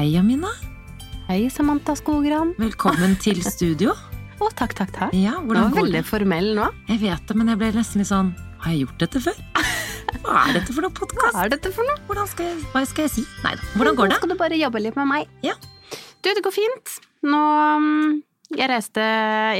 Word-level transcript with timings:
Hei, 0.00 0.16
Amina. 0.16 0.48
Hei, 1.28 1.50
Samantha 1.52 1.92
Skogran. 1.92 2.54
Velkommen 2.56 3.18
til 3.20 3.36
studio. 3.52 3.92
Å, 4.40 4.46
takk, 4.56 4.72
takk, 4.78 4.94
takk. 4.94 5.10
Ja, 5.12 5.34
Du 5.44 5.50
det 5.52 5.58
var 5.60 5.74
går 5.74 5.76
veldig 5.82 6.00
formell 6.08 6.46
nå. 6.56 6.70
Jeg 6.88 7.02
vet 7.02 7.26
det, 7.28 7.36
men 7.36 7.50
jeg 7.52 7.60
ble 7.60 7.68
nesten 7.74 8.00
litt 8.00 8.08
sånn 8.08 8.30
Har 8.64 8.72
jeg 8.72 8.86
gjort 8.86 9.02
dette 9.04 9.20
før? 9.26 9.42
Hva 10.24 10.38
er 10.46 10.56
dette 10.56 10.72
for 10.72 10.86
noe 10.86 11.10
Hva 11.20 11.28
er 11.42 11.52
dette 11.52 11.74
for 11.76 11.84
noe? 11.84 12.00
Hvordan 12.08 12.32
skal 12.32 12.48
jeg, 12.48 12.64
hva 12.72 12.82
skal 12.88 13.04
jeg 13.10 13.12
si? 13.18 13.26
Nei 13.44 13.52
da. 13.60 13.68
Hvordan 13.74 13.98
går 14.00 14.08
det? 14.08 14.14
Nå 14.16 14.20
skal 14.22 14.32
du 14.32 14.38
bare 14.40 14.62
jobbe 14.62 14.84
litt 14.86 14.96
med 15.02 15.10
meg. 15.12 15.36
Ja. 15.44 15.58
Du, 15.92 16.32
det 16.32 16.40
går 16.48 16.56
fint. 16.56 16.96
Nå 17.28 17.44
mm, 17.84 18.18
Jeg 18.56 18.72
reiste 18.72 19.04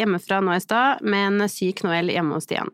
hjemmefra 0.01 0.41
nå 0.41 0.57
i 0.57 0.65
stad 0.65 1.05
med 1.05 1.34
en 1.34 1.52
syk 1.52 1.84
Noel 1.84 2.16
hjemme 2.16 2.41
hos 2.41 2.48
Stian. 2.48 2.73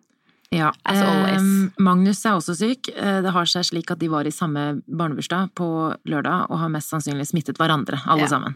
Ja, 0.54 0.68
As 0.86 1.00
always. 1.02 1.40
ehm, 1.40 1.72
Magnus 1.82 2.20
er 2.24 2.36
også 2.38 2.54
syk. 2.54 2.88
Eh, 2.95 3.20
Det 3.22 3.32
har 3.34 3.45
seg 3.50 3.64
slik 3.66 3.90
at 3.90 3.98
de 3.98 4.06
var 4.08 4.24
i 4.26 4.30
samme 4.30 4.80
barnebursdag 4.86 5.50
på 5.59 5.66
lørdag 6.06 6.46
og 6.50 6.59
har 6.60 6.68
mest 6.70 6.88
sannsynlig 6.92 7.27
smittet 7.27 7.59
hverandre, 7.59 7.98
alle 8.06 8.23
Ja. 8.23 8.27
sammen. 8.28 8.54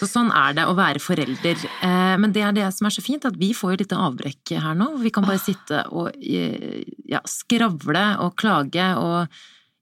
Så 0.00 0.08
sånn 0.10 0.32
er 0.34 0.52
det 0.54 0.64
å 0.66 0.74
være 0.74 0.98
forelder. 0.98 1.56
Eh, 1.82 2.16
Men 2.18 2.32
det 2.32 2.42
er 2.42 2.52
det 2.52 2.74
som 2.74 2.86
er 2.86 2.90
så 2.90 3.02
fint, 3.02 3.24
at 3.24 3.36
vi 3.36 3.52
får 3.52 3.70
jo 3.70 3.76
litt 3.84 3.92
avbrekk 3.92 4.58
her 4.60 4.74
nå. 4.74 4.98
Vi 5.00 5.10
kan 5.10 5.24
bare 5.24 5.38
sitte 5.38 5.84
og 5.92 6.10
eh, 6.20 6.82
ja, 7.06 7.20
skravle 7.24 8.18
og 8.18 8.34
klage 8.36 8.96
og 8.96 9.28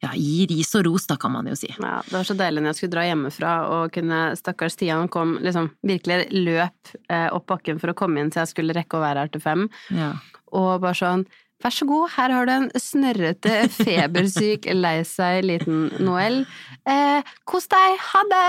ja, 0.02 0.10
gi 0.12 0.46
ris 0.50 0.74
og 0.74 0.84
ros, 0.84 1.06
da 1.06 1.16
kan 1.16 1.32
man 1.32 1.46
jo 1.46 1.54
si. 1.54 1.68
Ja, 1.80 2.02
det 2.04 2.12
var 2.12 2.22
så 2.28 2.36
deilig 2.36 2.60
når 2.60 2.74
jeg 2.74 2.76
skulle 2.76 2.90
dra 2.92 3.04
hjemmefra 3.08 3.52
og 3.70 3.92
kunne 3.92 4.36
Stakkars 4.36 4.72
Stian 4.76 5.08
kom 5.08 5.38
liksom 5.40 5.70
virkelig 5.82 6.28
løp 6.32 6.92
eh, 7.08 7.28
opp 7.32 7.46
bakken 7.46 7.80
for 7.80 7.88
å 7.88 7.94
komme 7.94 8.20
inn 8.20 8.30
så 8.30 8.44
jeg 8.44 8.48
skulle 8.52 8.74
rekke 8.76 8.98
å 8.98 9.00
være 9.00 9.24
her 9.24 9.28
til 9.28 9.40
fem. 9.40 9.70
Ja. 9.90 10.12
Og 10.52 10.82
bare 10.82 10.92
sånn 10.94 11.24
Vær 11.64 11.72
så 11.72 11.86
god, 11.88 12.10
her 12.12 12.32
har 12.36 12.46
du 12.46 12.50
en 12.52 12.66
snørrete, 12.76 13.52
febersyk, 13.72 14.66
lei 14.76 14.98
seg 15.08 15.38
liten 15.48 15.86
Noel. 16.04 16.42
Eh, 16.84 17.24
kos 17.48 17.64
deg, 17.72 17.94
ha 18.10 18.20
det! 18.28 18.40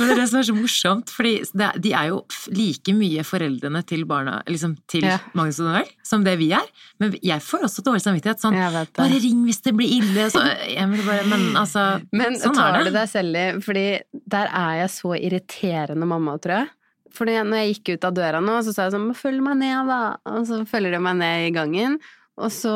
Men 0.00 0.08
det 0.10 0.16
er 0.16 0.20
det 0.24 0.26
som 0.32 0.40
er 0.40 0.48
så 0.48 0.56
morsomt, 0.56 1.12
fordi 1.14 1.36
de 1.78 1.92
er 1.94 2.08
jo 2.10 2.18
like 2.50 2.94
mye 2.98 3.22
foreldrene 3.26 3.84
til 3.86 4.02
barna, 4.10 4.40
liksom 4.50 4.74
til 4.90 5.06
Ja. 5.06 5.20
Magnus 5.38 5.60
og 5.62 5.70
Noel, 5.70 5.92
som 6.02 6.26
det 6.26 6.34
vi 6.42 6.50
er. 6.58 6.66
Men 6.98 7.14
jeg 7.22 7.44
får 7.46 7.68
også 7.68 7.86
dårlig 7.86 8.02
samvittighet. 8.02 8.42
Sånn, 8.42 8.58
bare 8.98 9.22
ring 9.22 9.46
hvis 9.46 9.62
det 9.62 9.76
blir 9.78 9.94
ille. 10.00 10.26
Så, 10.34 10.42
jeg 10.66 11.02
bare, 11.06 11.22
men 11.30 11.46
altså, 11.62 11.86
Men 12.10 12.40
sånn 12.42 12.58
tar 12.58 12.82
du 12.82 12.90
deg 12.90 13.08
selv 13.10 13.38
i 13.38 13.46
Fordi 13.62 13.86
der 14.34 14.50
er 14.50 14.82
jeg 14.82 14.92
så 14.98 15.14
irriterende 15.14 16.10
mamma, 16.10 16.34
tror 16.42 16.58
jeg. 16.64 16.70
Fordi 17.14 17.38
når 17.40 17.62
jeg 17.62 17.74
gikk 17.78 17.94
ut 17.96 18.04
av 18.10 18.14
døra 18.18 18.40
nå, 18.44 18.58
så 18.66 18.74
sa 18.74 18.88
jeg 18.88 18.98
sånn 18.98 19.14
Følg 19.16 19.40
meg 19.46 19.62
ned, 19.62 19.88
da. 19.88 20.02
Og 20.34 20.44
så 20.50 20.64
følger 20.68 20.98
de 20.98 21.04
meg 21.06 21.22
ned 21.22 21.46
i 21.48 21.54
gangen. 21.54 22.00
Og 22.38 22.52
så, 22.54 22.72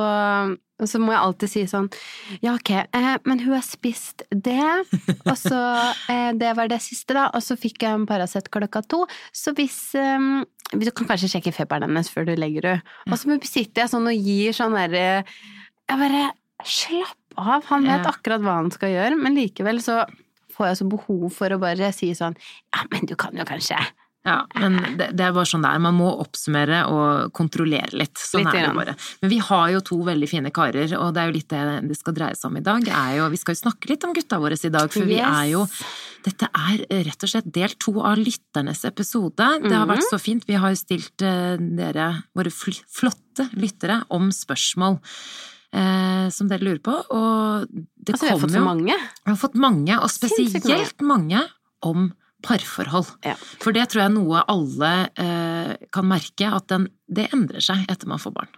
og 0.82 0.90
så 0.90 1.00
må 1.02 1.12
jeg 1.14 1.22
alltid 1.22 1.52
si 1.52 1.62
sånn 1.70 1.88
Ja, 2.42 2.54
ok, 2.56 2.72
eh, 2.84 3.14
men 3.28 3.42
hun 3.44 3.54
har 3.54 3.64
spist 3.66 4.24
det. 4.30 4.58
Og 5.26 5.36
så 5.38 5.60
eh, 6.12 6.32
Det 6.38 6.52
var 6.58 6.72
det 6.72 6.82
siste, 6.84 7.16
da. 7.18 7.28
Og 7.36 7.44
så 7.44 7.58
fikk 7.60 7.86
jeg 7.86 8.00
en 8.00 8.08
Paracet 8.08 8.50
klokka 8.52 8.84
to. 8.90 9.04
Så 9.34 9.54
hvis 9.58 9.78
eh, 9.98 10.28
Du 10.72 10.86
kan 10.90 11.10
kanskje 11.14 11.34
sjekke 11.36 11.54
feberen 11.54 11.90
hennes 11.90 12.10
før 12.12 12.28
du 12.28 12.34
legger 12.38 12.74
henne. 12.74 12.96
Og 13.10 13.18
så 13.20 13.38
sitter 13.46 13.84
jeg 13.84 13.94
sånn 13.94 14.10
og 14.10 14.30
gir 14.30 14.56
sånn 14.56 14.78
derre 14.78 15.06
Jeg 15.22 15.98
bare 15.98 16.30
Slapp 16.62 17.18
av! 17.40 17.64
Han 17.72 17.88
vet 17.88 18.06
akkurat 18.06 18.42
hva 18.44 18.60
han 18.60 18.68
skal 18.70 18.92
gjøre, 18.92 19.16
men 19.18 19.34
likevel 19.34 19.80
så 19.82 20.04
får 20.52 20.68
jeg 20.68 20.78
så 20.78 20.86
behov 20.92 21.24
for 21.34 21.54
å 21.54 21.58
bare 21.58 21.88
si 21.96 22.12
sånn 22.14 22.36
Ja, 22.70 22.84
men 22.92 23.08
du 23.08 23.16
kan 23.18 23.34
jo 23.34 23.46
kanskje 23.48 23.80
Ja, 24.24 24.46
men 24.54 24.76
det, 25.00 25.08
det 25.18 25.24
er 25.26 25.32
bare 25.34 25.48
sånn 25.50 25.64
det 25.64 25.70
er. 25.74 25.80
Man 25.82 25.96
må 25.98 26.12
oppsummere 26.22 26.84
og 26.86 27.32
kontrollere 27.34 27.90
litt. 27.98 28.14
Sånn 28.22 28.44
Litt 28.44 28.54
er 28.54 28.68
det 28.68 28.76
bare. 28.76 28.94
Men 29.20 29.30
vi 29.32 29.38
har 29.42 29.72
jo 29.74 29.80
to 29.88 29.98
veldig 30.06 30.28
fine 30.30 30.52
karer, 30.54 30.92
og 30.94 31.10
det 31.16 31.22
er 31.24 31.26
jo 31.32 31.34
litt 31.40 31.48
det 31.50 31.62
det 31.90 31.96
skal 31.98 32.14
dreie 32.14 32.36
seg 32.38 32.50
om 32.52 32.56
i 32.60 32.62
dag. 32.62 32.86
Er 32.86 33.16
jo, 33.18 33.26
vi 33.32 33.40
skal 33.40 33.56
jo 33.56 33.60
snakke 33.64 33.90
litt 33.90 34.04
om 34.06 34.12
gutta 34.14 34.38
våre 34.38 34.54
i 34.54 34.70
dag, 34.70 34.92
for 34.94 35.08
vi 35.10 35.18
er 35.18 35.50
jo 35.50 35.66
Dette 36.22 36.46
er 36.54 36.84
rett 37.02 37.24
og 37.26 37.30
slett 37.32 37.48
del 37.50 37.72
to 37.82 37.96
av 37.98 38.14
lytternes 38.16 38.84
episode. 38.86 39.34
Det 39.64 39.72
har 39.74 39.86
Mhm. 39.88 39.90
vært 39.90 40.06
så 40.06 40.20
fint. 40.22 40.44
Vi 40.46 40.54
har 40.54 40.70
jo 40.70 40.78
stilt 40.78 41.20
eh, 41.26 41.56
dere, 41.58 42.22
våre 42.38 42.52
flotte 42.54 43.48
lyttere, 43.58 44.04
om 44.08 44.30
spørsmål. 44.30 45.00
Eh, 45.74 46.28
som 46.30 46.46
dere 46.46 46.60
lurer 46.62 46.78
på, 46.84 46.94
og 47.10 47.66
det 47.72 48.14
Altså, 48.14 48.22
vi 48.22 48.28
har 48.28 48.38
kommer 48.38 48.48
fått 48.48 48.54
jo 48.60 48.64
mange. 48.64 48.96
vi 49.24 49.30
har 49.32 49.36
fått 49.40 49.54
mange, 49.56 49.98
og 49.98 50.10
spesielt 50.12 51.00
mange 51.02 51.40
om 51.82 52.12
parforhold. 52.44 53.12
Ja. 53.26 53.36
For 53.62 53.74
det 53.76 53.88
tror 53.92 54.04
jeg 54.06 54.14
noe 54.16 54.42
alle 54.50 54.90
eh, 55.20 55.76
kan 55.94 56.08
merke, 56.10 56.48
at 56.58 56.66
den, 56.72 56.88
det 57.08 57.28
endrer 57.36 57.62
seg 57.64 57.86
etter 57.92 58.10
man 58.10 58.20
får 58.22 58.34
barn. 58.36 58.50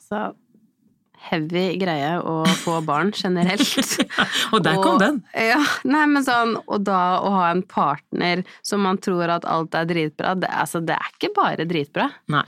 Altså, 0.00 0.32
heavy 1.22 1.76
greie 1.78 2.16
å 2.18 2.40
få 2.64 2.80
barn 2.86 3.12
generelt. 3.22 3.92
Og 4.52 4.64
der 4.66 4.80
kom 4.82 4.96
Og- 4.96 5.02
den! 5.04 5.20
Ja, 5.38 5.60
nei, 5.86 6.06
men 6.10 6.24
sånn, 6.26 6.56
og 6.66 6.82
da 6.88 7.02
å 7.22 7.30
ha 7.36 7.44
en 7.52 7.62
partner 7.62 8.42
som 8.66 8.82
man 8.86 8.98
tror 9.02 9.30
at 9.36 9.46
alt 9.46 9.74
er 9.78 9.86
dritbra, 9.90 10.34
det, 10.42 10.50
altså, 10.50 10.82
det 10.82 10.96
er 10.98 11.12
ikke 11.14 11.30
bare 11.38 11.68
dritbra. 11.70 12.08
Nei. 12.32 12.46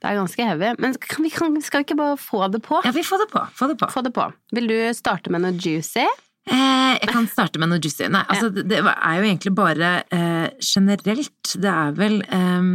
Det 0.00 0.08
er 0.08 0.16
ganske 0.16 0.44
heavy. 0.48 0.68
Men 0.80 0.94
kan 0.96 1.24
vi, 1.26 1.28
kan, 1.32 1.56
skal 1.60 1.82
vi 1.82 1.90
ikke 1.90 1.96
bare 1.98 2.14
få 2.16 2.46
det 2.52 2.62
på? 2.64 2.78
Ja, 2.86 2.92
vi 2.96 3.02
får 3.04 3.20
det 3.26 3.30
på. 3.34 3.42
Få 3.58 3.66
det 3.68 3.74
på. 3.82 3.88
Få 3.92 4.00
det 4.06 4.12
på. 4.16 4.24
Vil 4.56 4.68
du 4.70 4.76
starte 4.96 5.28
med 5.32 5.42
noe 5.44 5.52
juicy? 5.60 6.06
Eh, 6.48 6.94
jeg 7.00 7.08
kan 7.12 7.26
starte 7.28 7.60
med 7.60 7.68
noe 7.70 7.78
juicy. 7.82 8.06
Nei, 8.10 8.22
altså, 8.32 8.48
det, 8.54 8.64
det 8.70 8.78
er 8.80 9.18
jo 9.20 9.26
egentlig 9.28 9.52
bare 9.54 9.90
eh, 10.10 10.48
generelt. 10.64 11.52
Det 11.60 11.68
er 11.72 11.92
vel 11.98 12.20
eh, 12.24 12.70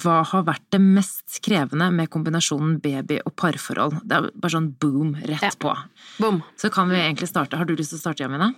hva 0.00 0.20
har 0.30 0.44
vært 0.46 0.64
det 0.70 0.80
mest 0.80 1.40
krevende 1.44 1.90
med 1.92 2.08
kombinasjonen 2.14 2.78
baby 2.82 3.18
og 3.26 3.34
parforhold? 3.38 3.98
Det 4.06 4.16
er 4.20 4.28
bare 4.34 4.54
sånn 4.54 4.70
boom, 4.80 5.16
rett 5.26 5.42
Ja. 5.42 5.50
på. 5.58 5.74
Boom. 6.22 6.40
Så 6.56 6.70
kan 6.72 6.88
vi 6.92 7.00
egentlig 7.02 7.28
starte. 7.30 7.58
Har 7.58 7.66
du 7.68 7.74
lyst 7.76 7.90
til 7.94 7.98
å 7.98 8.04
starte, 8.04 8.22
Jamina? 8.24 8.52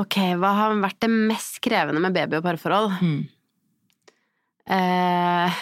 Ok, 0.00 0.18
hva 0.40 0.50
har 0.58 0.74
vært 0.82 1.00
det 1.04 1.10
mest 1.12 1.60
krevende 1.64 2.00
med 2.02 2.12
baby- 2.16 2.36
og 2.40 2.44
parforhold? 2.44 2.96
Mm. 3.00 3.22
Eh, 4.66 5.52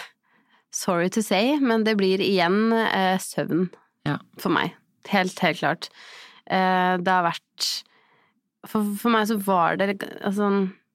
sorry 0.71 1.09
to 1.09 1.21
say, 1.21 1.57
men 1.59 1.83
det 1.83 1.95
blir 1.99 2.21
igjen 2.23 2.71
eh, 2.73 3.17
søvn 3.21 3.69
Ja. 4.07 4.17
for 4.39 4.49
meg. 4.51 4.73
Helt, 5.11 5.37
helt 5.39 5.59
klart. 5.59 5.89
Eh, 6.49 6.95
det 6.99 7.11
har 7.13 7.23
vært 7.29 7.67
for, 8.67 8.83
for 8.99 9.11
meg 9.11 9.27
så 9.27 9.37
var 9.43 9.75
det 9.79 9.97
altså, 10.23 10.47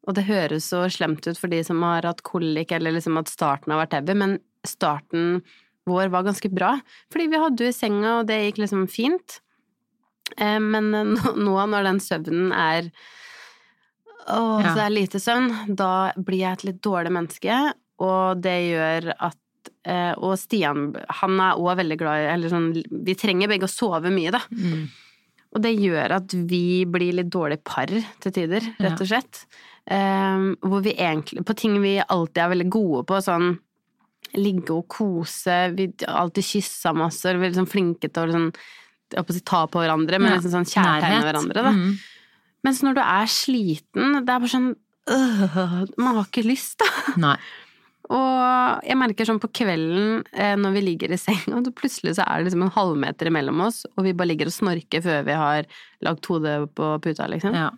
Og 0.08 0.14
det 0.16 0.24
høres 0.28 0.68
så 0.72 0.82
slemt 0.92 1.26
ut 1.28 1.36
for 1.38 1.48
de 1.52 1.62
som 1.64 1.82
har 1.84 2.06
hatt 2.08 2.22
kolik, 2.24 2.72
eller 2.72 2.94
liksom 2.96 3.18
at 3.20 3.28
starten 3.28 3.72
har 3.74 3.82
vært 3.84 3.98
heavy, 3.98 4.14
men 4.16 4.38
starten 4.66 5.42
vår 5.88 6.08
var 6.12 6.24
ganske 6.26 6.48
bra. 6.52 6.74
Fordi 7.12 7.26
vi 7.32 7.40
hadde 7.40 7.64
jo 7.64 7.68
i 7.72 7.76
senga, 7.76 8.18
og 8.20 8.26
det 8.28 8.38
gikk 8.42 8.58
liksom 8.64 8.86
fint. 8.92 9.38
Eh, 10.36 10.58
men 10.60 10.90
nå, 10.92 11.32
nå 11.36 11.54
når 11.72 11.88
den 11.92 12.00
søvnen 12.04 12.52
er 12.52 12.90
Åh, 14.28 14.60
Ja. 14.60 14.74
det 14.76 14.82
er 14.84 14.92
lite 14.92 15.20
søvn. 15.24 15.46
Da 15.76 16.12
blir 16.16 16.42
jeg 16.42 16.52
et 16.58 16.64
litt 16.68 16.80
dårlig 16.84 17.12
menneske, 17.16 17.58
og 18.04 18.42
det 18.44 18.56
gjør 18.68 19.06
at 19.16 19.70
eh, 19.88 20.12
Og 20.20 20.34
Stian, 20.40 20.90
han 21.20 21.40
er 21.40 21.56
òg 21.56 21.78
veldig 21.80 21.96
glad 21.98 22.20
i 22.20 22.26
Eller 22.34 22.52
sånn 22.52 22.68
Vi 22.76 23.14
trenger 23.18 23.48
begge 23.50 23.64
å 23.64 23.72
sove 23.72 24.12
mye, 24.12 24.30
da. 24.36 24.42
Mm. 24.52 24.84
Og 25.56 25.62
det 25.64 25.72
gjør 25.80 26.18
at 26.18 26.34
vi 26.50 26.84
blir 26.84 27.16
litt 27.16 27.30
dårlig 27.32 27.62
par 27.64 27.88
til 27.88 28.34
tider, 28.34 28.64
rett 28.82 29.00
og 29.00 29.08
slett. 29.08 29.46
Um, 29.88 30.50
hvor 30.60 30.82
vi 30.84 30.92
egentlig 31.00 31.40
På 31.48 31.54
ting 31.56 31.78
vi 31.80 31.94
alltid 31.96 32.42
er 32.42 32.50
veldig 32.52 32.66
gode 32.68 33.06
på, 33.08 33.20
sånn 33.24 33.54
ligge 34.36 34.74
og 34.74 34.84
kose, 34.92 35.56
vi 35.72 35.86
alltid 36.04 36.44
kyssa 36.44 36.92
masse, 36.92 37.24
og 37.30 37.40
vi 37.40 37.46
er 37.48 37.54
liksom 37.54 37.68
flinke 37.70 38.10
til 38.10 38.26
å 38.26 38.28
liksom, 38.28 39.40
ta 39.48 39.62
på 39.66 39.80
hverandre, 39.80 40.18
men 40.20 40.34
Ja. 40.34 40.36
liksom 40.36 40.52
sånn 40.52 40.68
kjærtegne 40.68 41.22
hverandre, 41.24 41.62
da. 41.64 41.72
Mm. 41.72 41.96
Mens 42.66 42.82
når 42.84 42.98
du 42.98 43.00
er 43.00 43.30
sliten, 43.32 44.12
det 44.26 44.28
er 44.28 44.42
bare 44.42 44.52
sånn 44.52 44.74
øh, 45.08 45.86
Man 45.96 46.16
har 46.18 46.26
ikke 46.26 46.44
lyst, 46.44 46.82
da. 46.82 46.90
Nei. 47.16 47.38
Og 48.10 48.84
jeg 48.88 48.96
merker 48.96 49.26
sånn 49.28 49.40
på 49.42 49.50
kvelden 49.52 50.22
eh, 50.32 50.54
når 50.56 50.72
vi 50.78 50.84
ligger 50.86 51.12
i 51.12 51.18
senga, 51.20 51.58
og 51.60 51.68
plutselig 51.76 52.14
så 52.16 52.24
er 52.24 52.38
det 52.40 52.48
liksom 52.48 52.62
en 52.66 52.72
halvmeter 52.76 53.28
imellom 53.28 53.60
oss, 53.66 53.82
og 53.96 54.06
vi 54.06 54.14
bare 54.16 54.30
ligger 54.32 54.48
og 54.48 54.54
snorker 54.56 55.02
før 55.04 55.26
vi 55.28 55.36
har 55.36 55.68
lagt 56.06 56.24
hodet 56.30 56.56
på 56.78 56.94
puta, 57.04 57.26
liksom. 57.28 57.52
Ja. 57.58 57.70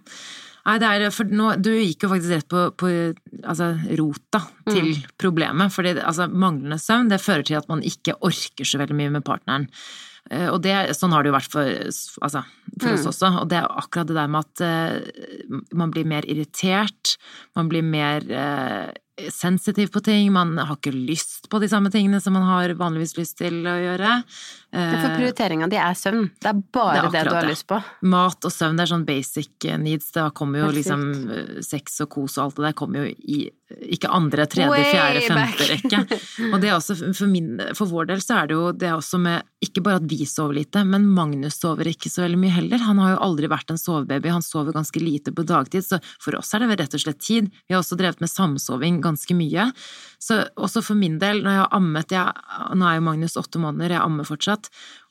Nei, 0.67 0.75
det 0.79 0.87
er, 0.93 1.07
for 1.11 1.25
nå, 1.25 1.55
du 1.65 1.71
gikk 1.73 2.05
jo 2.05 2.11
faktisk 2.13 2.31
rett 2.35 2.49
på, 2.53 2.67
på 2.79 2.91
altså, 3.49 3.73
rota 3.99 4.43
til 4.69 4.91
Mm. 4.93 5.07
problemet. 5.19 5.73
fordi 5.73 5.95
altså, 5.99 6.29
manglende 6.31 6.77
søvn 6.79 7.09
det 7.11 7.19
fører 7.25 7.43
til 7.49 7.57
at 7.57 7.69
man 7.73 7.81
ikke 7.83 8.15
orker 8.21 8.69
så 8.69 8.79
veldig 8.79 8.95
mye 8.99 9.11
med 9.17 9.25
partneren. 9.25 9.65
Eh, 10.31 10.47
Og 10.53 10.61
det, 10.63 10.75
sånn 10.95 11.11
har 11.17 11.25
det 11.25 11.33
jo 11.33 11.39
vært 11.39 11.51
for, 11.51 11.65
altså, 12.23 12.45
for 12.79 12.93
oss 12.93 13.07
Mm. 13.07 13.11
også. 13.11 13.31
Og 13.41 13.49
det 13.49 13.57
er 13.59 13.67
akkurat 13.73 14.07
det 14.13 14.15
der 14.21 14.29
med 14.29 14.45
at 14.45 14.61
uh, 14.61 15.59
man 15.75 15.91
blir 15.91 16.05
mer 16.07 16.23
irritert, 16.29 17.17
man 17.57 17.69
blir 17.73 17.83
mer 17.83 18.21
eh, 18.31 18.93
sensitiv 19.33 19.91
på 19.93 20.03
ting, 20.05 20.31
man 20.33 20.57
har 20.59 20.77
ikke 20.77 20.95
lyst 20.95 21.49
på 21.51 21.61
de 21.63 21.69
samme 21.71 21.91
tingene 21.93 22.21
som 22.23 22.37
man 22.37 22.47
har 22.49 22.75
vanligvis 22.79 23.17
lyst 23.19 23.39
til 23.41 23.63
å 23.69 23.77
gjøre. 23.81 24.21
For 24.71 25.15
prioriteringa 25.17 25.67
di 25.71 25.79
er 25.83 25.97
søvn. 25.99 26.29
Det 26.39 26.51
er 26.51 26.59
bare 26.73 27.07
det, 27.07 27.13
det, 27.15 27.25
du 27.27 27.35
har 27.35 27.47
det. 27.47 27.55
lyst 27.55 27.67
på. 27.71 27.81
Mat 28.13 28.47
og 28.47 28.55
søvn, 28.55 28.79
det 28.79 28.85
er 28.85 28.93
sånn 28.93 29.07
basic 29.09 29.69
needs. 29.83 30.13
Da 30.15 30.29
kommer 30.31 30.63
jo 30.65 30.75
liksom 30.75 31.07
sex 31.67 31.99
og 32.05 32.13
kos 32.15 32.39
og 32.39 32.45
alt 32.45 32.61
det 32.61 32.69
der 32.69 32.77
kommer 32.79 33.05
jo 33.09 33.17
i 33.27 33.41
ikke 33.71 34.11
andre, 34.11 34.47
tredje, 34.51 34.71
Way 34.71 34.87
fjerde, 34.89 35.21
femte 35.29 35.67
rekke. 35.69 36.19
Og 36.51 36.57
det 36.63 36.71
er 36.71 36.75
også, 36.75 36.97
for, 37.15 37.31
min, 37.31 37.53
for 37.79 37.91
vår 37.91 38.09
del 38.11 38.23
så 38.23 38.41
er 38.41 38.51
det 38.51 38.57
jo 38.57 38.65
det 38.75 38.89
er 38.89 38.97
også 38.97 39.21
med 39.23 39.47
ikke 39.63 39.83
bare 39.85 40.01
at 40.01 40.07
vi 40.09 40.25
sover 40.27 40.57
lite, 40.57 40.83
men 40.89 41.05
Magnus 41.13 41.59
sover 41.61 41.91
ikke 41.91 42.11
så 42.11 42.25
veldig 42.25 42.39
mye 42.41 42.55
heller. 42.55 42.83
Han 42.83 43.01
har 43.03 43.15
jo 43.15 43.21
aldri 43.29 43.51
vært 43.53 43.71
en 43.71 43.81
sovebaby, 43.81 44.31
han 44.33 44.45
sover 44.45 44.75
ganske 44.75 45.03
lite 45.03 45.35
på 45.37 45.45
dagtid, 45.47 45.85
så 45.87 46.01
for 46.23 46.39
oss 46.39 46.55
er 46.57 46.65
det 46.65 46.81
rett 46.81 46.97
og 46.97 47.05
slett 47.05 47.21
tid. 47.23 47.51
Vi 47.69 47.77
har 47.77 47.85
også 47.85 47.99
drevet 48.01 48.23
med 48.25 48.33
samsoving 48.33 49.03
ganske 49.05 49.37
mye. 49.37 49.71
Så 50.21 50.43
også 50.61 50.83
for 50.85 50.99
min 50.99 51.21
del, 51.21 51.45
når 51.45 51.55
jeg 51.55 51.63
har 51.63 51.77
ammet 51.77 52.13
jeg, 52.13 52.47
Nå 52.77 52.87
er 52.89 52.99
jo 52.99 53.05
Magnus 53.07 53.39
åtte 53.41 53.61
måneder, 53.63 53.95
jeg 53.97 54.05
ammer 54.05 54.27
fortsatt. 54.29 54.60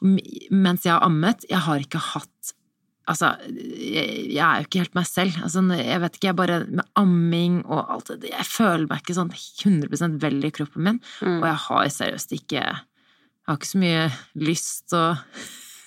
Mens 0.01 0.86
jeg 0.86 0.94
har 0.96 1.04
ammet, 1.06 1.46
jeg 1.50 1.60
har 1.68 1.80
ikke 1.86 2.01
hatt 2.13 2.54
Altså, 3.10 3.31
jeg, 3.50 4.10
jeg 4.36 4.44
er 4.46 4.60
jo 4.62 4.66
ikke 4.68 4.81
helt 4.84 4.94
meg 4.94 5.07
selv. 5.10 5.38
Altså, 5.42 5.63
jeg 5.74 6.01
vet 6.04 6.18
ikke, 6.19 6.28
jeg 6.30 6.38
bare 6.38 6.57
Med 6.69 6.86
amming 7.00 7.56
og 7.66 7.80
alt 7.96 8.12
det 8.22 8.30
Jeg 8.30 8.46
føler 8.46 8.86
meg 8.92 9.01
ikke 9.01 9.16
sånn 9.18 9.31
100 9.34 10.19
vel 10.22 10.46
i 10.46 10.51
kroppen 10.54 10.86
min. 10.86 11.00
Mm. 11.25 11.40
Og 11.40 11.48
jeg 11.50 11.57
har 11.63 11.90
seriøst 11.96 12.36
ikke 12.38 12.60
Jeg 12.62 13.48
har 13.50 13.57
ikke 13.57 13.72
så 13.72 13.81
mye 13.81 14.04
lyst 14.46 14.94
og 14.94 15.18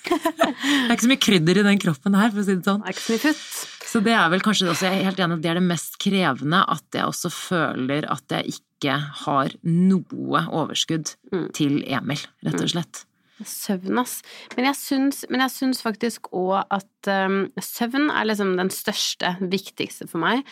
Det 0.09 0.19
er 0.19 0.91
ikke 0.97 1.05
så 1.05 1.11
mye 1.13 1.23
krydder 1.23 1.61
i 1.61 1.63
den 1.69 1.79
kroppen 1.79 2.17
her, 2.19 2.27
for 2.33 2.41
å 2.41 2.43
si 2.43 2.57
det 2.57 2.67
sånn. 2.67 2.81
Det 2.83 2.89
er 2.91 2.95
ikke 2.97 3.05
så 3.05 3.13
mye 3.15 3.23
futt. 3.23 3.45
Så 3.93 4.01
det 4.03 4.13
er 4.17 4.29
vel 4.33 4.41
kanskje 4.43 4.67
også, 4.73 4.89
jeg 4.89 4.99
er 4.99 5.07
helt 5.07 5.21
enig 5.23 5.37
det 5.43 5.51
er 5.53 5.59
det 5.61 5.63
mest 5.69 5.95
krevende, 6.01 6.59
at 6.75 6.97
jeg 6.97 7.07
også 7.07 7.31
føler 7.31 8.07
at 8.11 8.35
jeg 8.35 8.57
ikke 8.57 8.97
har 9.23 9.55
noe 9.63 10.41
overskudd 10.51 11.13
Mm. 11.31 11.47
til 11.55 11.79
Emil, 11.87 12.19
rett 12.45 12.59
og 12.61 12.69
slett. 12.73 13.05
Søvn, 13.47 13.99
ass. 14.01 14.19
Men 14.55 14.69
jeg 14.69 14.79
syns, 14.79 15.23
men 15.31 15.43
jeg 15.45 15.53
syns 15.53 15.83
faktisk 15.83 16.29
òg 16.35 16.63
at 16.73 17.11
um, 17.11 17.43
søvn 17.61 18.09
er 18.13 18.29
liksom 18.29 18.55
den 18.59 18.71
største, 18.73 19.35
viktigste 19.41 20.07
for 20.11 20.23
meg. 20.23 20.43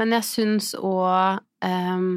Men 0.00 0.14
jeg 0.18 0.28
syns 0.28 0.74
òg 0.78 1.40
um, 1.66 2.10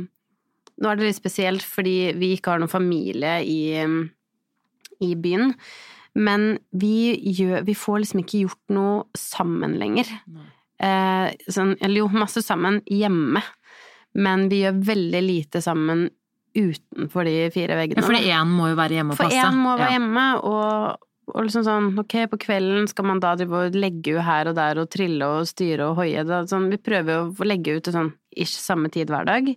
Nå 0.82 0.90
er 0.90 0.98
det 0.98 1.06
litt 1.06 1.20
spesielt 1.20 1.62
fordi 1.62 2.16
vi 2.18 2.32
ikke 2.34 2.50
har 2.50 2.60
noen 2.60 2.72
familie 2.72 3.36
i, 3.46 3.78
i 5.06 5.10
byen. 5.22 5.54
Men 6.18 6.58
vi, 6.74 7.14
gjør, 7.38 7.62
vi 7.68 7.76
får 7.78 8.02
liksom 8.02 8.24
ikke 8.24 8.42
gjort 8.42 8.74
noe 8.74 9.04
sammen 9.18 9.78
lenger. 9.78 10.10
Eh, 10.84 11.30
sånn, 11.46 11.76
eller 11.78 12.04
jo, 12.04 12.10
masse 12.14 12.44
sammen 12.46 12.82
hjemme. 12.90 13.42
Men 14.18 14.48
vi 14.52 14.64
gjør 14.64 14.82
veldig 14.90 15.24
lite 15.26 15.62
sammen 15.66 16.08
utenfor 16.56 17.26
de 17.26 17.50
fire 17.54 17.76
veggene. 17.80 18.02
Ja, 18.04 18.08
for 18.08 18.14
én 18.20 18.52
må 18.54 18.70
jo 18.72 18.76
være 18.78 19.00
hjemme 19.00 19.16
og 19.16 19.18
For 19.18 19.34
én 19.34 19.58
må 19.58 19.74
være 19.78 19.90
Ja. 19.90 19.96
hjemme, 19.98 20.26
og, 20.44 21.08
og 21.34 21.40
liksom 21.48 21.64
sånn, 21.66 21.88
ok, 22.00 22.16
på 22.34 22.40
kvelden 22.46 22.88
skal 22.92 23.06
man 23.10 23.20
da 23.24 23.34
legge 23.36 24.18
ut 24.18 24.24
her 24.28 24.52
og 24.52 24.56
der 24.60 24.78
og 24.84 24.90
trille 24.94 25.24
og 25.26 25.48
styre 25.50 25.90
og 25.90 25.98
hoie. 26.02 26.24
Sånn, 26.48 26.70
vi 26.70 26.78
prøver 26.78 27.14
jo 27.14 27.26
å 27.34 27.48
legge 27.48 27.78
ut 27.78 27.84
til 27.88 27.94
sånn 27.94 28.14
ish 28.36 28.58
samme 28.60 28.90
tid 28.94 29.10
hver 29.10 29.26
dag. 29.26 29.50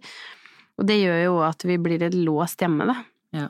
Og 0.78 0.86
det 0.86 0.98
gjør 1.00 1.22
jo 1.24 1.36
at 1.44 1.62
vi 1.64 1.76
blir 1.80 1.98
litt 2.00 2.14
låst 2.14 2.60
hjemme, 2.60 2.84
da. 2.88 2.96
Ja. 3.32 3.48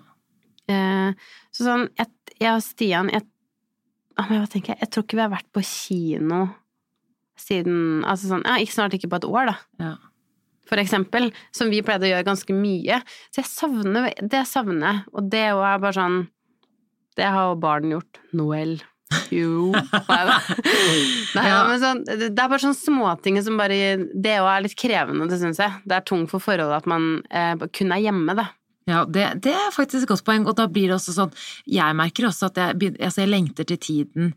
Eh, 0.69 1.13
så 1.55 1.65
sånn, 1.67 1.89
jeg, 1.99 2.07
jeg 2.41 2.53
og 2.55 2.63
Stian 2.63 3.09
jeg, 3.15 3.23
ah, 4.19 4.27
hva 4.27 4.47
tenker 4.51 4.75
jeg, 4.75 4.81
jeg 4.83 4.91
tror 4.91 5.05
ikke 5.07 5.19
vi 5.19 5.23
har 5.23 5.31
vært 5.31 5.51
på 5.55 5.63
kino 5.63 6.49
siden 7.39 8.03
Altså 8.09 8.31
sånn, 8.33 8.43
ja, 8.49 8.57
snart 8.67 8.97
ikke 8.97 9.11
på 9.13 9.21
et 9.21 9.27
år, 9.29 9.53
da 9.53 9.57
Ja. 9.85 9.93
For 10.69 10.83
eksempel, 10.83 11.31
som 11.55 11.71
vi 11.73 11.83
pleide 11.87 12.09
å 12.09 12.13
gjøre 12.15 12.27
ganske 12.27 12.57
mye. 12.57 13.01
Så 13.31 13.43
jeg 13.43 13.51
savner 13.51 14.11
det. 14.21 14.43
savner. 14.49 15.05
Og 15.15 15.31
det 15.31 15.47
òg 15.55 15.65
er 15.69 15.81
bare 15.85 15.97
sånn 16.01 16.21
Det 17.17 17.25
har 17.33 17.49
jo 17.53 17.57
barn 17.61 17.95
gjort. 17.95 18.21
Noel. 18.37 18.77
Jo 19.31 19.71
Nei 20.11 20.23
da. 20.27 20.37
Ja. 21.47 21.59
men 21.69 21.79
sånn, 21.79 22.01
det 22.09 22.33
det 22.35 22.43
er 22.43 22.51
bare 22.51 22.59
sånne 22.59 22.75
småting 22.75 23.37
som 23.47 23.55
bare 23.61 23.77
Det 24.11 24.33
òg 24.41 24.49
er 24.51 24.65
litt 24.65 24.75
krevende, 24.79 25.29
det 25.31 25.39
syns 25.41 25.61
jeg. 25.63 25.83
Det 25.87 25.95
er 25.99 26.07
tungt 26.07 26.33
for 26.33 26.43
forholdet 26.43 26.83
at 26.83 26.91
man 26.91 27.23
eh, 27.31 27.55
kun 27.71 27.95
er 27.95 28.03
hjemme, 28.03 28.35
da. 28.39 28.49
Ja, 28.87 29.05
det, 29.07 29.29
det 29.43 29.55
er 29.55 29.73
faktisk 29.75 30.05
et 30.05 30.11
godt 30.13 30.27
poeng, 30.27 30.45
og 30.47 30.55
da 30.59 30.69
blir 30.71 30.91
det 30.91 30.99
også 31.01 31.15
sånn 31.17 31.33
Jeg 31.67 31.97
merker 31.99 32.29
også 32.29 32.53
at 32.53 32.61
jeg, 32.61 32.93
altså 33.01 33.25
jeg 33.25 33.33
lengter 33.33 33.67
til 33.67 33.81
tiden 33.83 34.35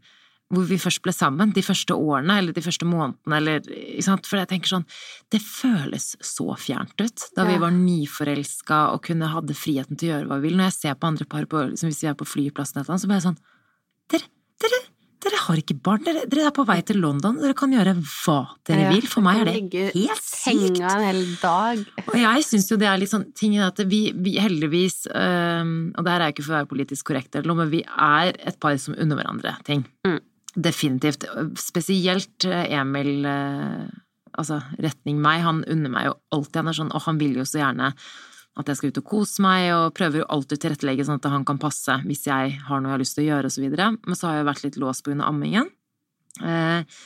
hvor 0.50 0.66
vi 0.66 0.80
først 0.82 1.04
ble 1.06 1.14
sammen, 1.14 1.54
de 1.54 1.64
første 1.66 1.94
årene 1.94 2.40
eller 2.42 2.56
de 2.56 2.64
første 2.66 2.88
månedene, 2.90 3.38
eller 3.38 3.62
ikke 3.70 4.06
sant, 4.08 4.30
For 4.30 4.42
jeg 4.42 4.50
tenker 4.50 4.74
sånn 4.74 4.86
Det 5.30 5.42
føles 5.46 6.12
så 6.26 6.48
fjernt 6.58 6.98
ut 6.98 7.26
da 7.38 7.46
vi 7.48 7.60
var 7.62 7.74
nyforelska 7.76 8.82
og 8.96 9.04
kunne 9.06 9.30
hadde 9.30 9.58
friheten 9.58 10.00
til 10.00 10.10
å 10.10 10.14
gjøre 10.16 10.30
hva 10.30 10.40
vi 10.40 10.50
vil. 10.50 10.58
Når 10.60 10.72
jeg 10.72 10.78
ser 10.80 11.00
på 11.00 11.10
andre 11.12 11.28
par, 11.30 11.46
på, 11.50 11.66
liksom 11.74 11.92
hvis 11.92 12.02
vi 12.04 12.10
er 12.10 12.18
på 12.18 12.28
flyplassen 12.28 12.82
eller 12.82 12.96
noe, 12.96 13.02
så 13.02 13.10
blir 13.10 13.20
jeg 13.20 13.28
sånn 13.30 13.44
Dere, 14.10 14.26
dere, 14.64 14.80
dere 15.22 15.42
har 15.44 15.60
ikke 15.62 15.76
barn, 15.86 16.02
dere, 16.06 16.24
dere 16.32 16.48
er 16.50 16.56
på 16.56 16.66
vei 16.66 16.80
til 16.88 16.98
London, 17.04 17.38
dere 17.44 17.54
kan 17.58 17.74
gjøre 17.76 17.94
hva 18.02 18.40
dere 18.66 18.88
Ja, 18.88 18.94
vil. 18.96 19.06
For 19.12 19.26
meg 19.26 19.44
er 19.44 19.52
det 19.52 19.84
helt 19.94 20.26
sykt. 20.26 20.80
En 20.80 21.06
hel 21.06 21.22
dag. 21.44 21.84
Og 22.08 22.18
jeg 22.18 22.48
syns 22.48 22.72
jo 22.72 22.80
det 22.82 22.90
er 22.90 22.98
litt 23.02 23.14
sånn 23.14 23.28
ting 23.38 23.60
at 23.62 23.84
vi, 23.92 24.02
vi 24.18 24.40
heldigvis, 24.42 25.04
øh, 25.14 25.76
og 25.94 26.10
her 26.10 26.26
er 26.26 26.34
ikke 26.34 26.48
for 26.48 26.56
å 26.56 26.58
være 26.64 26.72
politisk 26.74 27.12
korrekt 27.12 27.38
eller 27.38 27.52
noe, 27.52 27.62
men 27.62 27.72
vi 27.76 27.84
er 27.86 28.34
et 28.34 28.58
par 28.64 28.82
som 28.82 28.98
unner 28.98 29.22
hverandre 29.22 29.54
ting. 29.70 29.86
Mm. 30.08 30.18
Definitivt. 30.56 31.26
Spesielt 31.62 32.46
eh, 32.48 32.74
Emil, 32.80 33.26
eh, 33.28 33.86
altså 34.34 34.60
retning 34.82 35.22
meg, 35.22 35.44
han 35.46 35.62
unner 35.70 35.94
meg 35.94 36.10
jo 36.10 36.18
alltid, 36.36 36.60
han 36.62 36.72
er 36.72 36.80
sånn, 36.80 36.92
og 36.96 37.06
han 37.06 37.22
vil 37.22 37.38
jo 37.42 37.46
så 37.48 37.62
gjerne 37.62 37.94
at 38.60 38.68
jeg 38.68 38.80
skal 38.80 38.92
ut 38.92 39.00
og 39.00 39.08
kose 39.08 39.44
meg, 39.46 39.70
og 39.76 39.96
prøver 39.96 40.24
jo 40.24 40.30
alltid 40.36 40.58
å 40.58 40.62
tilrettelegge 40.66 41.06
sånn 41.08 41.22
at 41.22 41.30
han 41.32 41.46
kan 41.48 41.62
passe 41.62 41.96
hvis 42.04 42.26
jeg 42.28 42.58
har 42.66 42.82
noe 42.82 42.92
jeg 42.92 42.96
har 42.96 43.04
lyst 43.04 43.16
til 43.16 43.24
å 43.24 43.30
gjøre, 43.30 43.52
videre. 43.62 43.92
Men 44.04 44.20
så 44.20 44.30
har 44.30 44.40
jeg 44.40 44.50
vært 44.50 44.66
litt 44.66 44.80
låst 44.82 45.06
på 45.06 45.14
grunn 45.14 45.24
av 45.24 45.32
ammingen. 45.32 45.70
Eh, 46.44 46.98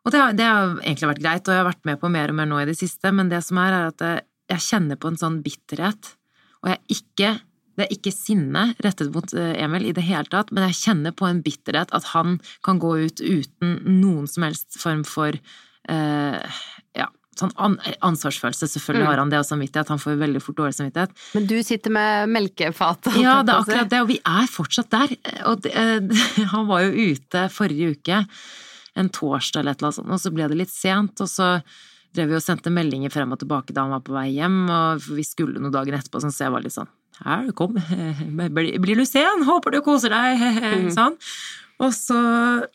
og 0.00 0.12
det 0.12 0.20
har, 0.20 0.34
det 0.36 0.48
har 0.48 0.74
egentlig 0.80 1.12
vært 1.12 1.22
greit, 1.22 1.46
og 1.46 1.54
jeg 1.54 1.62
har 1.62 1.70
vært 1.70 1.88
med 1.88 2.00
på 2.00 2.10
mer 2.12 2.32
og 2.32 2.36
mer 2.40 2.48
nå 2.50 2.60
i 2.60 2.68
det 2.68 2.76
siste, 2.78 3.12
men 3.16 3.32
det 3.32 3.42
som 3.46 3.60
er, 3.60 3.76
er 3.76 3.88
at 3.92 4.04
jeg, 4.04 4.26
jeg 4.50 4.66
kjenner 4.66 5.00
på 5.00 5.12
en 5.12 5.20
sånn 5.20 5.40
bitterhet, 5.44 6.14
og 6.60 6.72
jeg 6.72 6.98
ikke 6.98 7.32
det 7.78 7.86
er 7.86 7.94
ikke 7.94 8.12
sinne 8.12 8.64
rettet 8.84 9.12
mot 9.14 9.32
eh, 9.34 9.54
Emil 9.62 9.86
i 9.88 9.94
det 9.96 10.04
hele 10.04 10.28
tatt, 10.32 10.50
men 10.52 10.66
jeg 10.68 10.78
kjenner 10.82 11.14
på 11.16 11.28
en 11.28 11.42
bitterhet 11.44 11.92
at 11.96 12.10
han 12.12 12.38
kan 12.66 12.80
gå 12.82 12.96
ut 13.06 13.22
uten 13.22 13.78
noen 14.00 14.26
som 14.28 14.44
helst 14.48 14.76
form 14.80 15.04
for 15.08 15.36
eh, 15.88 16.60
ja, 16.98 17.06
sånn 17.40 17.54
ansvarsfølelse. 17.56 18.68
Selvfølgelig 18.68 19.06
Mm. 19.06 19.10
har 19.10 19.18
han 19.22 19.30
det 19.32 19.38
og 19.40 19.46
samvittighet, 19.48 19.88
han 19.88 20.02
får 20.02 20.18
veldig 20.20 20.42
fort 20.44 20.58
dårlig 20.60 20.76
samvittighet. 20.76 21.10
Men 21.34 21.46
du 21.46 21.56
sitter 21.64 21.90
med 21.94 22.28
melkefatet. 22.28 23.16
Ja, 23.22 23.40
det 23.42 23.54
er 23.54 23.62
akkurat 23.62 23.90
det, 23.94 24.00
og 24.02 24.10
vi 24.10 24.18
er 24.20 24.50
fortsatt 24.50 24.90
der. 24.92 25.16
Og 25.48 25.62
det, 25.64 25.72
eh, 25.72 26.44
han 26.54 26.66
var 26.68 26.84
jo 26.84 27.12
ute 27.14 27.46
forrige 27.54 27.94
uke, 27.96 28.26
en 28.98 29.08
torsdag 29.08 29.62
eller 29.62 29.72
et 29.72 29.80
eller 29.80 29.88
annet 29.88 30.00
sånt, 30.02 30.10
og 30.10 30.20
så 30.20 30.34
ble 30.34 30.48
det 30.50 30.58
litt 30.58 30.74
sent, 30.74 31.20
og 31.22 31.30
så 31.30 31.62
drev 32.12 32.28
vi 32.28 32.34
og 32.34 32.42
sendte 32.42 32.72
meldinger 32.74 33.12
frem 33.14 33.30
og 33.32 33.38
tilbake 33.38 33.72
da 33.72 33.84
han 33.86 33.94
var 33.94 34.02
på 34.04 34.12
vei 34.16 34.32
hjem, 34.34 34.64
og 34.68 35.04
vi 35.14 35.22
skulle 35.24 35.62
noen 35.62 35.72
dager 35.72 35.94
etterpå, 35.94 36.20
sånn, 36.20 36.34
så 36.34 36.48
jeg 36.48 36.52
var 36.56 36.64
litt 36.64 36.74
sånn 36.74 36.90
her, 37.24 37.48
kom, 37.58 37.74
blir 37.76 38.96
du 39.00 39.04
sen? 39.08 39.42
Håper 39.48 39.76
du 39.76 39.80
koser 39.86 40.12
deg, 40.14 40.44
Mm. 40.80 40.90
sånn. 40.94 41.16
Og 41.80 41.94
så 41.96 42.16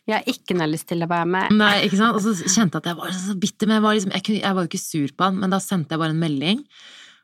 Jeg 0.08 0.16
har 0.16 0.24
ikke 0.32 0.56
noe 0.58 0.66
lyst 0.72 0.88
til 0.90 1.04
å 1.04 1.06
være 1.10 1.26
med. 1.30 1.52
Nei, 1.54 1.84
ikke 1.86 1.98
sant? 2.00 2.16
Og 2.18 2.22
så 2.24 2.32
kjente 2.42 2.74
jeg 2.78 2.82
at 2.82 2.88
jeg 2.90 2.96
var 2.98 3.12
så 3.14 3.34
bitter, 3.38 3.68
men 3.70 3.76
jeg 3.78 3.84
var, 3.84 3.94
liksom, 3.98 4.14
jeg, 4.16 4.24
kunne, 4.26 4.40
jeg 4.42 4.54
var 4.58 4.64
jo 4.66 4.70
ikke 4.72 4.82
sur 4.82 5.12
på 5.16 5.28
han, 5.28 5.36
men 5.42 5.54
da 5.54 5.60
sendte 5.62 5.94
jeg 5.94 6.02
bare 6.02 6.14
en 6.16 6.22
melding 6.24 6.62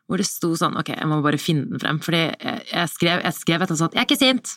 hvor 0.07 0.19
det 0.19 0.25
sto 0.27 0.49
sånn, 0.59 0.75
ok, 0.79 0.89
jeg 0.97 1.07
må 1.07 1.21
bare 1.23 1.39
finne 1.39 1.69
den 1.71 1.79
frem, 1.79 1.99
fordi 2.03 2.21
jeg, 2.27 2.63
jeg 2.73 2.89
skrev, 2.91 3.21
jeg 3.23 3.35
skrev 3.37 3.55
et 3.55 3.61
eller 3.63 3.71
annet 3.71 3.81
sånt, 3.83 3.93
jeg 3.95 4.01
er 4.03 4.07
ikke 4.09 4.19
sint, 4.19 4.49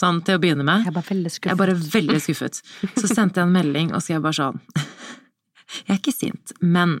sånn 0.00 0.20
til 0.24 0.36
å 0.38 0.40
begynne 0.40 0.64
med. 0.64 0.86
Jeg 0.86 0.92
er 0.92 0.96
bare 0.96 1.08
veldig 1.10 1.28
Jeg 1.30 1.34
skuffet. 1.36 1.52
er 1.52 1.60
bare 1.60 1.74
veldig 1.96 2.20
skuffet. 2.24 2.60
Så 3.00 3.10
sendte 3.12 3.40
jeg 3.42 3.44
en 3.48 3.52
melding 3.56 3.92
og 3.96 4.00
skrev 4.04 4.24
bare 4.24 4.38
sånn, 4.40 4.60
jeg 5.86 5.92
er 5.92 6.00
ikke 6.00 6.16
sint, 6.16 6.52
men 6.64 6.96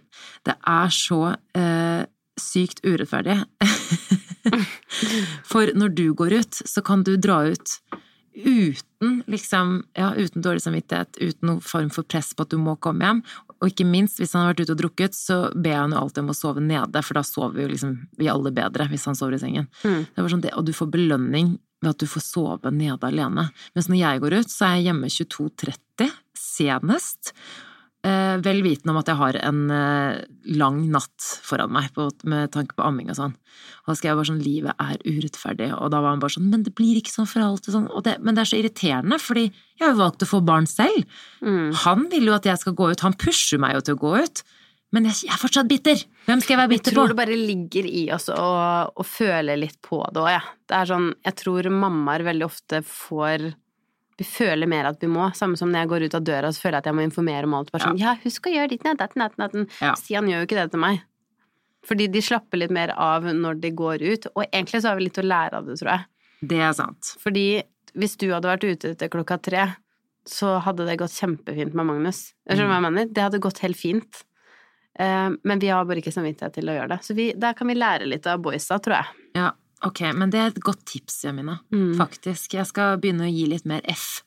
det 0.48 0.56
er 0.68 0.92
så 0.92 1.22
uh, 1.36 2.02
sykt 2.40 2.84
urettferdig. 2.84 3.38
For 5.50 5.72
når 5.76 5.94
du 5.96 6.06
går 6.16 6.40
ut, 6.40 6.60
så 6.64 6.82
kan 6.84 7.04
du 7.06 7.14
dra 7.16 7.42
ut 7.50 7.78
uten 8.36 9.22
liksom, 9.26 9.84
ja, 9.96 10.14
uten 10.14 10.42
dårlig 10.44 10.62
samvittighet, 10.62 11.16
uten 11.16 11.48
noen 11.48 11.60
form 11.64 11.88
for 11.90 12.04
press 12.04 12.34
på 12.36 12.44
at 12.44 12.52
du 12.52 12.58
må 12.60 12.74
komme 12.84 13.06
hjem. 13.06 13.22
Og 13.56 13.70
ikke 13.70 13.86
minst, 13.88 14.18
hvis 14.20 14.34
han 14.36 14.44
har 14.44 14.52
vært 14.52 14.66
ute 14.66 14.74
og 14.74 14.80
drukket, 14.82 15.16
så 15.16 15.38
ber 15.56 15.78
han 15.78 15.94
jo 15.94 16.02
alltid 16.02 16.24
om 16.24 16.32
å 16.34 16.36
sove 16.36 16.64
nede, 16.64 17.02
for 17.04 17.16
da 17.16 17.22
sover 17.24 17.62
jo 17.64 17.70
liksom 17.72 17.94
vi 18.20 18.28
alle 18.28 18.52
bedre 18.56 18.88
hvis 18.90 19.06
han 19.08 19.16
sover 19.16 19.38
i 19.38 19.40
sengen. 19.40 19.70
Mm. 19.84 20.02
Det 20.12 20.24
var 20.24 20.34
sånn 20.34 20.44
det, 20.44 20.52
og 20.52 20.66
du 20.68 20.74
får 20.76 20.92
belønning 20.92 21.54
ved 21.80 21.94
at 21.94 22.02
du 22.02 22.08
får 22.10 22.24
sove 22.26 22.72
nede 22.74 23.08
alene. 23.08 23.48
Mens 23.76 23.88
når 23.88 24.02
jeg 24.02 24.24
går 24.24 24.38
ut, 24.40 24.52
så 24.52 24.68
er 24.68 24.76
jeg 24.76 24.88
hjemme 24.90 25.12
22.30 25.16 26.12
senest. 26.36 27.32
Eh, 28.04 28.36
vel 28.44 28.60
vitende 28.62 28.92
om 28.92 28.98
at 29.00 29.08
jeg 29.10 29.18
har 29.18 29.36
en 29.40 29.62
eh, 29.72 30.18
lang 30.54 30.82
natt 30.92 31.28
foran 31.42 31.72
meg 31.74 31.88
på, 31.96 32.04
med 32.28 32.52
tanke 32.54 32.76
på 32.76 32.84
amming 32.84 33.08
og 33.10 33.18
sånn. 33.18 33.32
Og 33.82 33.90
da 33.90 33.96
skrev 33.96 34.12
jeg 34.12 34.18
bare 34.20 34.28
sånn 34.28 34.44
livet 34.44 34.84
er 34.84 35.00
urettferdig, 35.06 35.70
og 35.74 35.90
da 35.94 36.02
var 36.04 36.14
han 36.14 36.22
bare 36.22 36.36
sånn 36.36 36.50
men 36.52 36.62
det 36.66 36.74
blir 36.76 37.00
ikke 37.00 37.14
sånn 37.14 37.30
for 37.30 37.42
alltid 37.42 37.74
sånn. 37.74 37.88
Og 37.90 38.04
det, 38.06 38.18
men 38.22 38.36
det 38.36 38.44
er 38.44 38.50
så 38.52 38.60
irriterende, 38.60 39.18
fordi 39.22 39.48
jeg 39.48 39.82
har 39.82 39.96
jo 39.96 40.02
valgt 40.04 40.22
å 40.22 40.30
få 40.30 40.42
barn 40.46 40.68
selv. 40.70 41.18
Mm. 41.40 41.72
Han 41.86 42.06
vil 42.12 42.30
jo 42.30 42.36
at 42.36 42.46
jeg 42.46 42.62
skal 42.62 42.78
gå 42.78 42.92
ut, 42.92 43.04
han 43.08 43.18
pusher 43.18 43.62
meg 43.64 43.74
jo 43.78 43.82
til 43.88 43.98
å 43.98 44.02
gå 44.04 44.14
ut. 44.28 44.46
Men 44.94 45.08
jeg, 45.10 45.24
jeg 45.26 45.34
er 45.34 45.42
fortsatt 45.42 45.68
bitter! 45.70 46.06
Hvem 46.28 46.44
skal 46.44 46.54
jeg 46.54 46.62
være 46.62 46.74
bitter 46.76 46.84
på? 46.84 46.92
Jeg 46.92 46.96
tror 47.00 47.08
på? 47.08 47.14
det 47.16 47.20
bare 47.24 47.40
ligger 47.40 47.88
i 47.90 48.06
oss 48.14 48.30
å, 48.30 48.50
å 48.86 49.06
føle 49.06 49.58
litt 49.58 49.80
på 49.82 50.04
det 50.12 50.22
òg, 50.22 50.30
jeg. 50.36 50.44
Ja. 50.44 50.58
Det 50.66 50.78
er 50.78 50.88
sånn, 50.90 51.12
jeg 51.26 51.38
tror 51.42 51.68
mammaer 51.74 52.24
veldig 52.26 52.46
ofte 52.46 52.80
får 52.86 53.50
føler 54.24 54.66
mer 54.66 54.86
at 54.88 55.02
vi 55.02 55.06
må. 55.12 55.26
Samme 55.36 55.58
som 55.60 55.68
når 55.68 55.82
jeg 55.84 55.88
går 55.88 56.04
ut 56.06 56.14
av 56.14 56.22
døra, 56.24 56.48
så 56.52 56.60
føler 56.62 56.78
jeg 56.78 56.84
at 56.84 56.86
jeg 56.86 56.94
må 56.96 57.04
informere 57.04 57.44
om 57.44 57.54
alt. 57.58 57.70
Bare 57.74 57.82
sånn, 57.90 57.98
ja, 58.00 58.14
husk 58.22 58.46
å 58.48 58.52
gjøre 58.54 58.68
ditt, 58.72 58.84
natt, 58.84 58.98
natt, 59.16 59.16
natt, 59.36 59.36
natt. 59.52 59.76
Ja. 59.82 59.94
Stian 60.00 60.28
gjør 60.30 60.40
jo 60.40 60.48
ikke 60.48 60.56
det 60.62 60.70
til 60.72 60.80
meg. 60.80 61.02
Fordi 61.86 62.06
de 62.10 62.22
slapper 62.24 62.58
litt 62.58 62.70
mer 62.74 62.94
av 62.96 63.22
når 63.28 63.60
de 63.60 63.70
går 63.76 64.02
ut. 64.02 64.26
Og 64.34 64.44
egentlig 64.48 64.80
så 64.82 64.88
har 64.88 64.96
vi 64.96 65.04
litt 65.10 65.18
å 65.20 65.26
lære 65.26 65.60
av 65.60 65.66
det, 65.68 65.76
tror 65.78 65.92
jeg. 65.92 66.06
Det 66.48 66.62
er 66.62 66.72
sant. 66.78 67.12
Fordi 67.22 67.44
hvis 67.96 68.16
du 68.18 68.30
hadde 68.32 68.48
vært 68.50 68.64
ute 68.66 68.94
til 68.98 69.08
klokka 69.12 69.36
tre, 69.42 69.66
så 70.26 70.56
hadde 70.64 70.86
det 70.88 70.96
gått 70.98 71.14
kjempefint 71.14 71.76
med 71.78 71.86
Magnus. 71.86 72.32
Jeg 72.48 72.56
skjønner 72.58 72.72
hva 72.72 72.80
jeg 72.80 72.86
mener? 72.88 73.12
Det 73.14 73.22
hadde 73.22 73.38
gått 73.44 73.60
helt 73.62 73.78
fint. 73.78 74.24
Eh, 74.98 75.30
Men 75.44 75.60
vi 75.62 75.68
har 75.70 75.84
bare 75.86 76.00
ikke 76.02 76.12
samvittighet 76.16 76.56
til 76.58 76.68
å 76.72 76.74
gjøre 76.74 76.88
det. 76.96 76.98
Så 77.06 77.14
vi, 77.14 77.28
der 77.36 77.54
kan 77.54 77.68
vi 77.70 77.76
lære 77.78 78.08
litt 78.10 78.26
av 78.26 78.40
boysa, 78.42 78.80
tror 78.82 78.96
jeg. 78.98 79.22
Ja, 79.38 79.52
ok, 79.84 80.00
men 80.16 80.32
det 80.32 80.40
er 80.40 80.52
et 80.52 80.62
godt 80.64 80.84
tips, 80.88 81.24
Jamina. 81.26 81.58
Mm. 81.74 81.96
Faktisk. 81.98 82.54
Jeg 82.54 82.66
skal 82.70 83.00
begynne 83.02 83.26
å 83.26 83.32
gi 83.32 83.44
litt 83.50 83.66
mer 83.68 83.84
F. 83.92 84.22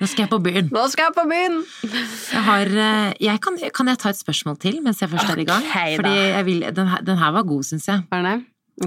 Nå 0.00 0.08
skal 0.08 0.24
jeg 0.24 0.30
på 0.32 0.40
byen. 0.40 0.70
Nå 0.72 0.82
skal 0.88 1.10
jeg 1.10 1.14
på 1.18 1.26
byen! 1.28 1.58
Jeg 1.84 2.44
har, 2.46 2.70
eh, 2.84 3.10
jeg 3.20 3.40
kan, 3.44 3.58
kan 3.76 3.90
jeg 3.92 4.00
ta 4.00 4.12
et 4.14 4.20
spørsmål 4.20 4.56
til 4.62 4.78
mens 4.84 5.02
jeg 5.02 5.12
først 5.12 5.32
er 5.34 5.42
i 5.42 5.44
gang? 5.48 5.66
Ok, 5.66 5.74
da. 5.76 5.96
Fordi 6.00 6.14
jeg 6.16 6.46
vil, 6.46 6.64
den, 6.78 6.88
her, 6.94 7.02
den 7.04 7.20
her 7.20 7.34
var 7.36 7.44
god, 7.50 7.66
syns 7.68 7.88
jeg. 7.90 8.06
Var 8.08 8.24
det? 8.24 8.36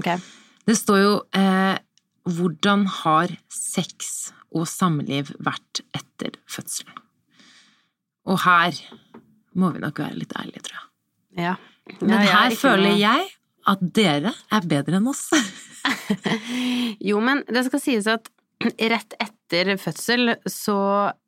Ok. 0.00 0.10
Det 0.64 0.76
står 0.80 0.98
jo 1.02 1.14
eh, 1.38 1.76
'Hvordan 2.24 2.86
har 2.88 3.34
sex 3.52 4.32
og 4.50 4.66
samliv 4.66 5.30
vært 5.38 5.84
etter 5.94 6.40
fødselen?' 6.48 7.02
Og 8.24 8.40
her 8.46 8.72
må 9.54 9.70
vi 9.74 9.82
nok 9.84 10.00
være 10.00 10.18
litt 10.18 10.32
ærlige, 10.32 10.64
tror 10.66 10.80
jeg. 10.80 10.88
Ja. 11.44 11.54
Men 12.00 12.16
er 12.16 12.30
her 12.32 12.54
føler 12.56 12.96
jeg 12.96 13.28
at 13.70 13.82
dere 13.96 14.34
er 14.52 14.68
bedre 14.68 15.00
enn 15.00 15.10
oss. 15.10 15.28
Jo, 17.04 17.18
men 17.20 17.42
det 17.44 17.66
skal 17.66 17.80
sies 17.82 18.06
at 18.08 18.30
rett 18.64 19.16
etter 19.20 19.74
fødsel 19.80 20.36
så 20.48 20.76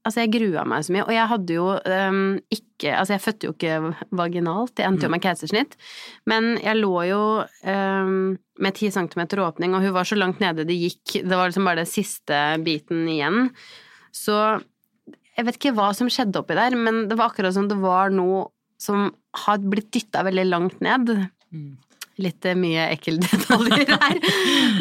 Altså, 0.07 0.23
jeg 0.23 0.33
grua 0.37 0.63
meg 0.69 0.85
så 0.87 0.95
mye, 0.95 1.05
og 1.05 1.13
jeg 1.13 1.31
hadde 1.33 1.57
jo 1.57 1.67
um, 1.75 2.21
ikke 2.55 2.93
Altså, 2.95 3.17
jeg 3.17 3.25
fødte 3.25 3.49
jo 3.49 3.55
ikke 3.55 3.79
vaginalt, 4.17 4.79
jeg 4.79 4.89
endte 4.89 5.09
jo 5.09 5.13
med 5.13 5.23
keisersnitt, 5.25 5.77
men 6.31 6.55
jeg 6.63 6.79
lå 6.79 6.93
jo 7.09 7.23
um, 7.43 8.37
med 8.63 8.77
ti 8.77 8.91
centimeter 8.95 9.41
åpning, 9.43 9.75
og 9.75 9.85
hun 9.85 9.95
var 9.97 10.09
så 10.09 10.19
langt 10.19 10.41
nede 10.45 10.67
det 10.69 10.77
gikk, 10.79 11.19
det 11.25 11.33
var 11.33 11.51
liksom 11.51 11.67
bare 11.69 11.83
den 11.83 11.91
siste 11.91 12.41
biten 12.65 13.09
igjen. 13.11 13.51
Så 14.15 14.37
jeg 15.37 15.49
vet 15.49 15.59
ikke 15.59 15.75
hva 15.77 15.91
som 15.97 16.13
skjedde 16.13 16.41
oppi 16.41 16.57
der, 16.57 16.77
men 16.79 17.07
det 17.11 17.19
var 17.19 17.33
akkurat 17.33 17.57
som 17.57 17.69
det 17.69 17.81
var 17.81 18.13
noe 18.15 18.47
som 18.81 19.09
har 19.47 19.61
blitt 19.65 19.91
dytta 19.97 20.23
veldig 20.27 20.47
langt 20.49 20.81
ned. 20.85 21.13
Mm. 21.53 21.75
Litt 22.23 22.47
eh, 22.49 22.57
mye 22.57 22.87
ekkel 22.95 23.19
detaljer 23.25 23.91
her. 23.93 24.21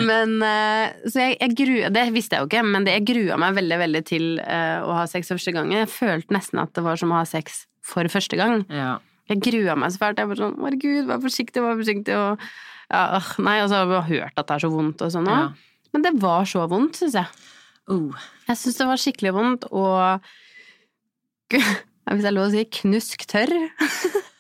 Men 0.07 0.37
eh, 0.45 0.93
Så 1.03 1.19
jeg, 1.19 1.37
jeg 1.41 1.55
grua 1.59 1.89
Det 1.91 2.05
visste 2.15 2.37
jeg 2.37 2.45
jo 2.45 2.49
ikke, 2.49 2.61
men 2.67 2.87
det, 2.87 2.93
jeg 2.95 3.07
grua 3.09 3.39
meg 3.41 3.57
veldig, 3.57 3.79
veldig 3.81 4.03
til 4.07 4.27
eh, 4.43 4.79
å 4.85 4.93
ha 5.01 5.07
sex 5.11 5.33
første 5.33 5.55
gang. 5.55 5.73
Jeg 5.75 5.91
følte 5.91 6.35
nesten 6.35 6.63
at 6.63 6.71
det 6.77 6.85
var 6.85 7.01
som 7.01 7.11
å 7.11 7.19
ha 7.19 7.25
sex 7.27 7.65
for 7.85 8.07
første 8.11 8.39
gang. 8.39 8.63
Ja. 8.71 8.95
Jeg 9.31 9.41
grua 9.43 9.75
meg 9.79 9.93
så 9.93 10.01
fælt. 10.01 10.21
Jeg 10.21 10.31
var 10.31 10.39
sånn 10.39 10.55
herregud, 10.61 11.09
vær 11.09 11.21
forsiktig, 11.23 11.63
vær 11.65 11.79
forsiktig, 11.81 12.15
og 12.15 12.45
ja, 12.91 13.03
øh, 13.17 13.29
Nei, 13.41 13.57
og 13.63 13.71
så 13.71 13.81
har 13.81 13.93
jeg 13.95 14.21
hørt 14.21 14.37
at 14.37 14.47
det 14.47 14.55
er 14.55 14.63
så 14.65 14.71
vondt 14.71 15.01
og 15.01 15.13
sånn 15.13 15.29
òg. 15.29 15.41
Ja. 15.41 15.81
Men 15.95 16.05
det 16.05 16.13
var 16.21 16.47
så 16.49 16.65
vondt, 16.69 16.99
syns 16.99 17.17
jeg. 17.17 17.43
Uh. 17.89 18.25
Jeg 18.49 18.59
syns 18.61 18.79
det 18.79 18.87
var 18.89 19.01
skikkelig 19.01 19.35
vondt, 19.35 19.67
og 19.73 20.23
Hvis 22.05 22.21
det 22.21 22.29
er 22.29 22.35
lov 22.35 22.51
å 22.51 22.53
si 22.53 22.61
knusk 22.81 23.25
tørr. 23.29 23.53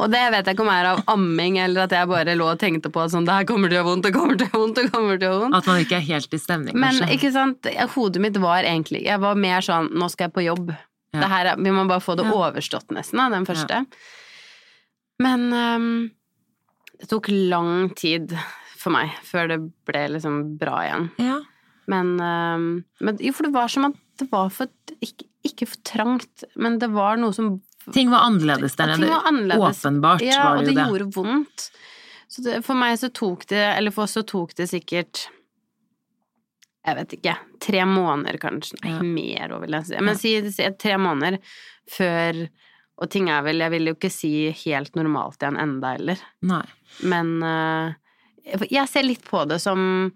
og 0.00 0.10
det 0.10 0.20
vet 0.32 0.46
jeg 0.48 0.54
ikke 0.56 0.64
om 0.64 0.70
er 0.72 0.86
av 0.94 1.02
amming, 1.12 1.58
eller 1.62 1.84
at 1.86 1.92
jeg 1.92 2.08
bare 2.08 2.34
lå 2.38 2.46
og 2.52 2.58
tenkte 2.58 2.90
på 2.94 3.02
at 3.04 3.12
sånn, 3.12 3.26
det 3.28 3.34
her 3.36 3.44
kommer 3.48 3.68
til 3.68 3.76
å 3.76 3.80
gjøre 3.82 3.88
vondt, 3.90 4.06
det 4.08 4.12
kommer 4.16 4.36
til 4.40 4.46
å 4.46 4.50
gjøre 4.50 4.62
vondt, 4.62 4.76
det 4.80 4.90
kommer 4.94 5.18
til 5.20 5.28
å 5.28 5.32
gjøre 5.32 5.42
vondt. 5.44 5.58
At 5.60 5.66
man 5.70 5.80
ikke 5.84 5.96
er 6.00 6.06
helt 6.08 6.34
i 6.34 6.40
stemning, 6.42 6.74
Men 6.78 6.94
kanskje. 6.98 7.10
ikke 7.18 7.32
sant, 7.32 7.70
hodet 7.94 8.22
mitt 8.24 8.36
var 8.42 8.62
egentlig 8.64 9.02
Jeg 9.04 9.20
var 9.20 9.34
mer 9.34 9.60
sånn, 9.60 9.90
nå 9.92 10.08
skal 10.10 10.28
jeg 10.28 10.34
på 10.38 10.46
jobb. 10.46 10.70
Ja. 11.14 11.20
Det 11.20 11.28
her, 11.32 11.46
er- 11.52 11.56
vi 11.56 11.70
må 11.72 11.86
bare 11.88 12.00
få 12.04 12.16
det 12.16 12.26
Ja. 12.26 12.32
overstått 12.32 12.88
nesten, 12.92 13.20
av 13.20 13.30
den 13.32 13.46
første. 13.48 13.86
Men 15.18 15.52
um, 15.52 16.10
det 17.00 17.08
tok 17.10 17.28
lang 17.30 17.90
tid 17.98 18.34
for 18.78 18.94
meg 18.94 19.10
før 19.26 19.48
det 19.48 19.58
ble 19.88 20.04
liksom 20.14 20.56
bra 20.60 20.82
igjen. 20.86 21.08
Ja. 21.18 21.40
Men, 21.90 22.20
um, 22.20 22.84
men 23.00 23.16
jo, 23.24 23.32
for 23.32 23.48
det 23.48 23.54
var 23.54 23.68
som 23.72 23.88
at 23.88 23.96
det 24.20 24.28
var 24.30 24.50
for 24.50 24.68
ikke, 25.00 25.26
ikke 25.46 25.66
for 25.70 25.80
trangt, 25.88 26.44
men 26.56 26.78
det 26.82 26.90
var 26.92 27.16
noe 27.16 27.32
som 27.34 27.60
Ting 27.92 28.10
var 28.10 28.26
annerledes 28.28 28.76
der 28.76 28.86
nede. 28.96 29.08
annerledes. 29.24 29.80
Åpenbart 29.84 30.20
Ja, 30.22 30.42
var 30.44 30.58
og 30.58 30.64
det 30.64 30.74
Ja, 30.74 30.86
og 30.86 30.92
det. 30.98 31.00
gjorde 31.06 31.14
vondt. 31.14 31.70
Så 32.28 32.42
det, 32.44 32.58
for 32.64 32.74
meg 32.74 32.98
så 33.00 33.08
tok 33.12 33.46
det, 33.48 33.62
eller 33.78 33.90
for 33.90 34.02
oss 34.04 34.12
så 34.18 34.22
tok 34.26 34.54
det 34.54 34.68
sikkert 34.68 35.28
jeg 36.88 36.96
vet 36.96 37.12
ikke, 37.18 37.34
tre 37.60 37.82
måneder 37.84 38.38
kanskje, 38.40 38.78
nei, 38.84 38.92
Ja. 38.94 39.02
mer 39.02 39.48
òg, 39.52 39.60
vil 39.66 39.70
jeg 39.76 39.86
si. 39.86 39.98
Men 40.00 40.16
si, 40.16 40.50
si 40.50 40.68
tre 40.78 40.96
måneder 40.96 41.38
før 41.90 42.48
Og 43.00 43.08
ting 43.10 43.28
er 43.30 43.42
vel, 43.42 43.58
jeg 43.62 43.70
vil 43.70 43.86
jo 43.86 43.94
ikke 43.94 44.10
si 44.10 44.50
helt 44.64 44.96
normalt 44.96 45.38
igjen 45.38 45.56
enda 45.56 45.92
heller, 45.94 46.18
Nei. 46.42 46.64
men 47.04 47.28
øh, 47.46 47.92
jeg 48.72 48.88
ser 48.88 49.04
litt 49.06 49.22
på 49.24 49.44
det 49.46 49.60
som 49.62 50.10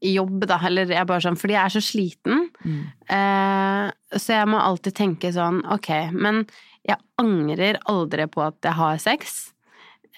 jobb, 0.00 0.46
da, 0.48 0.56
eller 0.64 0.86
jeg 0.88 1.04
bare 1.06 1.20
sånn, 1.20 1.36
fordi 1.36 1.52
jeg 1.52 1.64
er 1.66 1.74
så 1.74 1.82
sliten, 1.84 2.48
Mm. 2.64 2.86
Eh, 3.10 3.90
så 4.16 4.32
jeg 4.38 4.48
må 4.48 4.56
alltid 4.58 4.94
tenke 4.96 5.30
sånn, 5.36 5.60
ok, 5.70 6.12
men 6.16 6.46
jeg 6.88 6.98
angrer 7.20 7.78
aldri 7.90 8.26
på 8.28 8.42
at 8.44 8.58
jeg 8.66 8.76
har 8.78 8.98
sex. 9.02 9.36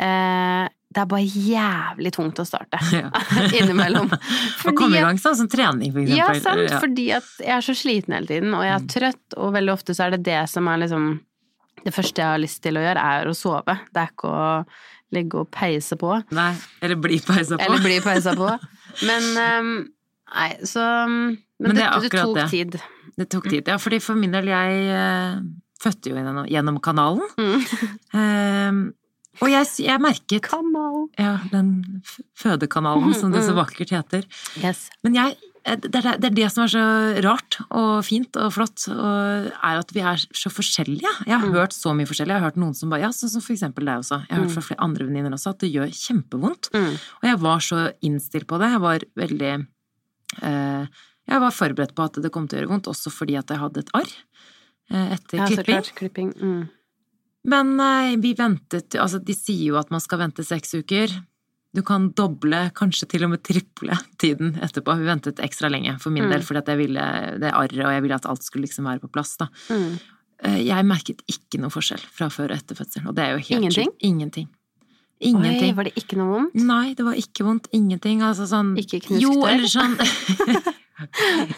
Eh, 0.00 0.64
det 0.96 1.02
er 1.02 1.08
bare 1.10 1.26
jævlig 1.28 2.10
tungt 2.14 2.38
å 2.40 2.44
starte 2.48 2.78
Ja. 2.94 3.10
innimellom. 3.58 4.08
Å 4.68 4.72
komme 4.76 4.96
i 4.98 5.02
gang 5.04 5.18
sånn 5.20 5.36
som 5.42 5.48
trening, 5.52 5.92
for 5.92 6.02
eksempel. 6.02 6.18
Ja, 6.20 6.28
sant, 6.40 6.62
Ja. 6.64 6.76
Mm. 6.78 6.82
fordi 6.84 7.06
at 7.18 7.30
jeg 7.42 7.54
er 7.58 7.64
så 7.66 7.74
sliten 7.76 8.16
hele 8.16 8.30
tiden, 8.30 8.54
og 8.56 8.64
jeg 8.64 8.74
er 8.78 8.86
trøtt, 8.94 9.36
og 9.36 9.52
veldig 9.56 9.74
ofte 9.74 9.96
så 9.96 10.06
er 10.06 10.16
det 10.16 10.22
det 10.28 10.42
som 10.52 10.68
er 10.72 10.82
liksom 10.84 11.08
Det 11.86 11.92
første 11.94 12.18
jeg 12.22 12.26
har 12.32 12.40
lyst 12.42 12.62
til 12.64 12.78
å 12.80 12.80
gjøre, 12.82 13.02
er 13.14 13.28
å 13.30 13.34
sove. 13.36 13.74
Det 13.94 14.00
er 14.02 14.08
ikke 14.10 14.30
å 14.32 14.46
ligge 15.14 15.38
og 15.44 15.50
peise 15.54 15.94
på. 16.00 16.16
Nei, 16.34 16.48
eller 16.82 16.98
bli 16.98 17.20
peisa 17.22 17.54
på. 17.54 17.62
Eller 17.62 17.84
bli 17.84 18.00
peisa 18.02 18.32
på. 18.34 18.48
Men 19.06 19.28
um, 19.38 19.68
Nei, 20.34 20.48
så 20.66 20.82
Men, 21.06 21.36
Men 21.62 21.76
det 21.78 21.84
det, 21.84 22.08
det 22.10 22.18
tok 22.24 22.34
det. 22.40 22.46
tid. 22.50 22.74
Det 23.20 23.28
tok 23.30 23.46
tid. 23.52 23.68
Ja, 23.70 23.76
fordi 23.78 24.00
for 24.02 24.18
min 24.18 24.34
del, 24.34 24.48
jeg 24.50 24.80
eh, 24.90 25.38
fødte 25.82 26.12
jo 26.12 26.16
gjennom, 26.18 26.46
gjennom 26.50 26.78
kanalen. 26.84 27.26
Mm. 27.40 27.66
Um, 28.16 28.86
og 29.44 29.50
jeg, 29.52 29.66
jeg 29.84 30.00
merket 30.00 30.46
Kanal. 30.46 31.10
Ja, 31.20 31.36
den 31.52 32.00
fødekanalen 32.38 33.12
som 33.16 33.34
det 33.34 33.44
så 33.44 33.56
vakkert 33.56 33.92
heter. 33.92 34.24
Yes. 34.62 34.86
Men 35.04 35.16
jeg 35.18 35.34
eh, 35.66 35.76
det 35.82 36.00
er, 36.00 36.16
det 36.22 36.30
er 36.30 36.36
det 36.38 36.48
som 36.54 36.64
er 36.64 36.72
så 36.72 36.84
rart 37.26 37.58
og 37.66 37.90
fint 38.06 38.38
og 38.40 38.54
flott, 38.56 38.86
og 38.92 39.50
er 39.52 39.80
at 39.82 39.92
vi 39.92 40.04
er 40.08 40.22
så 40.24 40.52
forskjellige. 40.52 41.12
Jeg 41.28 41.40
har 41.42 41.52
hørt 41.52 41.76
så 41.76 41.92
mye 41.96 42.08
forskjellig. 42.08 42.32
Jeg 42.32 42.40
har 42.40 42.48
hørt 42.48 42.60
noen 42.62 42.76
som 42.78 42.92
bare 42.92 43.04
Ja, 43.04 43.12
sånn 43.14 43.34
som 43.34 43.44
for 43.44 43.56
eksempel 43.56 43.88
deg 43.88 44.04
også. 44.04 44.22
Jeg 44.24 44.32
har 44.32 44.44
hørt 44.44 44.56
fra 44.56 44.68
flere 44.70 44.86
andre 44.88 45.08
venninner 45.08 45.36
også 45.36 45.52
at 45.52 45.64
det 45.64 45.72
gjør 45.74 45.92
kjempevondt. 45.92 46.70
Mm. 46.72 46.94
Og 47.20 47.28
jeg 47.30 47.42
var 47.44 47.66
så 47.68 47.82
innstilt 48.08 48.48
på 48.48 48.62
det. 48.62 48.72
Jeg 48.72 48.84
var 48.86 49.04
veldig 49.24 49.52
uh, 50.40 51.04
Jeg 51.26 51.42
var 51.42 51.52
forberedt 51.58 51.96
på 51.98 52.08
at 52.08 52.22
det 52.22 52.32
kom 52.32 52.48
til 52.48 52.56
å 52.56 52.62
gjøre 52.62 52.72
vondt, 52.72 52.88
også 52.88 53.12
fordi 53.12 53.36
at 53.36 53.52
jeg 53.52 53.60
hadde 53.60 53.84
et 53.84 53.94
arr 53.98 54.16
etter 54.90 55.38
Ja, 55.38 55.46
klipping. 55.46 55.64
klart. 55.74 55.92
Klipping. 55.98 56.32
Mm. 56.40 56.68
Men 57.46 57.76
nei, 57.76 58.16
vi 58.16 58.34
ventet 58.34 58.94
Altså, 58.98 59.20
de 59.24 59.32
sier 59.34 59.68
jo 59.72 59.76
at 59.78 59.90
man 59.90 60.00
skal 60.00 60.18
vente 60.18 60.42
seks 60.44 60.74
uker. 60.74 61.08
Du 61.74 61.82
kan 61.82 62.10
doble, 62.16 62.70
kanskje 62.74 63.06
til 63.08 63.24
og 63.24 63.30
med 63.30 63.42
triple 63.44 63.94
tiden 64.18 64.54
etterpå. 64.64 64.94
Vi 64.98 65.04
ventet 65.04 65.36
ekstra 65.44 65.68
lenge 65.70 65.98
for 66.00 66.10
min 66.10 66.24
Mm. 66.24 66.30
del, 66.32 66.40
fordi 66.42 66.58
at 66.58 66.66
jeg 66.66 66.78
ville 66.78 67.38
det 67.38 67.52
arret, 67.52 67.84
og 67.84 67.92
jeg 67.92 68.02
ville 68.02 68.14
at 68.14 68.26
alt 68.26 68.42
skulle 68.42 68.64
liksom 68.66 68.84
være 68.86 69.00
på 69.00 69.12
plass, 69.12 69.36
da. 69.36 69.48
Mm. 69.70 69.98
Eh, 70.42 70.62
Jeg 70.64 70.84
merket 70.84 71.22
ikke 71.28 71.60
noe 71.60 71.70
forskjell 71.70 72.00
fra 72.00 72.28
før 72.28 72.50
og 72.50 72.56
etter 72.58 72.74
fødsel, 72.76 73.06
og 73.08 73.14
det 73.14 73.24
er 73.24 73.30
jo 73.36 73.38
helt 73.38 73.50
Ingenting? 73.62 73.86
sjukt. 73.92 74.02
Ingenting. 74.02 74.48
Oi, 75.22 75.72
var 75.72 75.84
det 75.84 75.94
ikke 75.96 76.16
noe 76.16 76.28
vondt? 76.40 76.54
Nei, 76.54 76.94
det 76.94 77.04
var 77.04 77.14
ikke 77.14 77.44
vondt. 77.44 77.68
Ingenting. 77.72 78.20
Altså 78.22 78.44
sånn 78.46 78.76
Ikke 78.76 79.00
knusk 79.00 79.20
Jo, 79.22 79.46
eller 79.46 79.68
sånn 79.68 79.96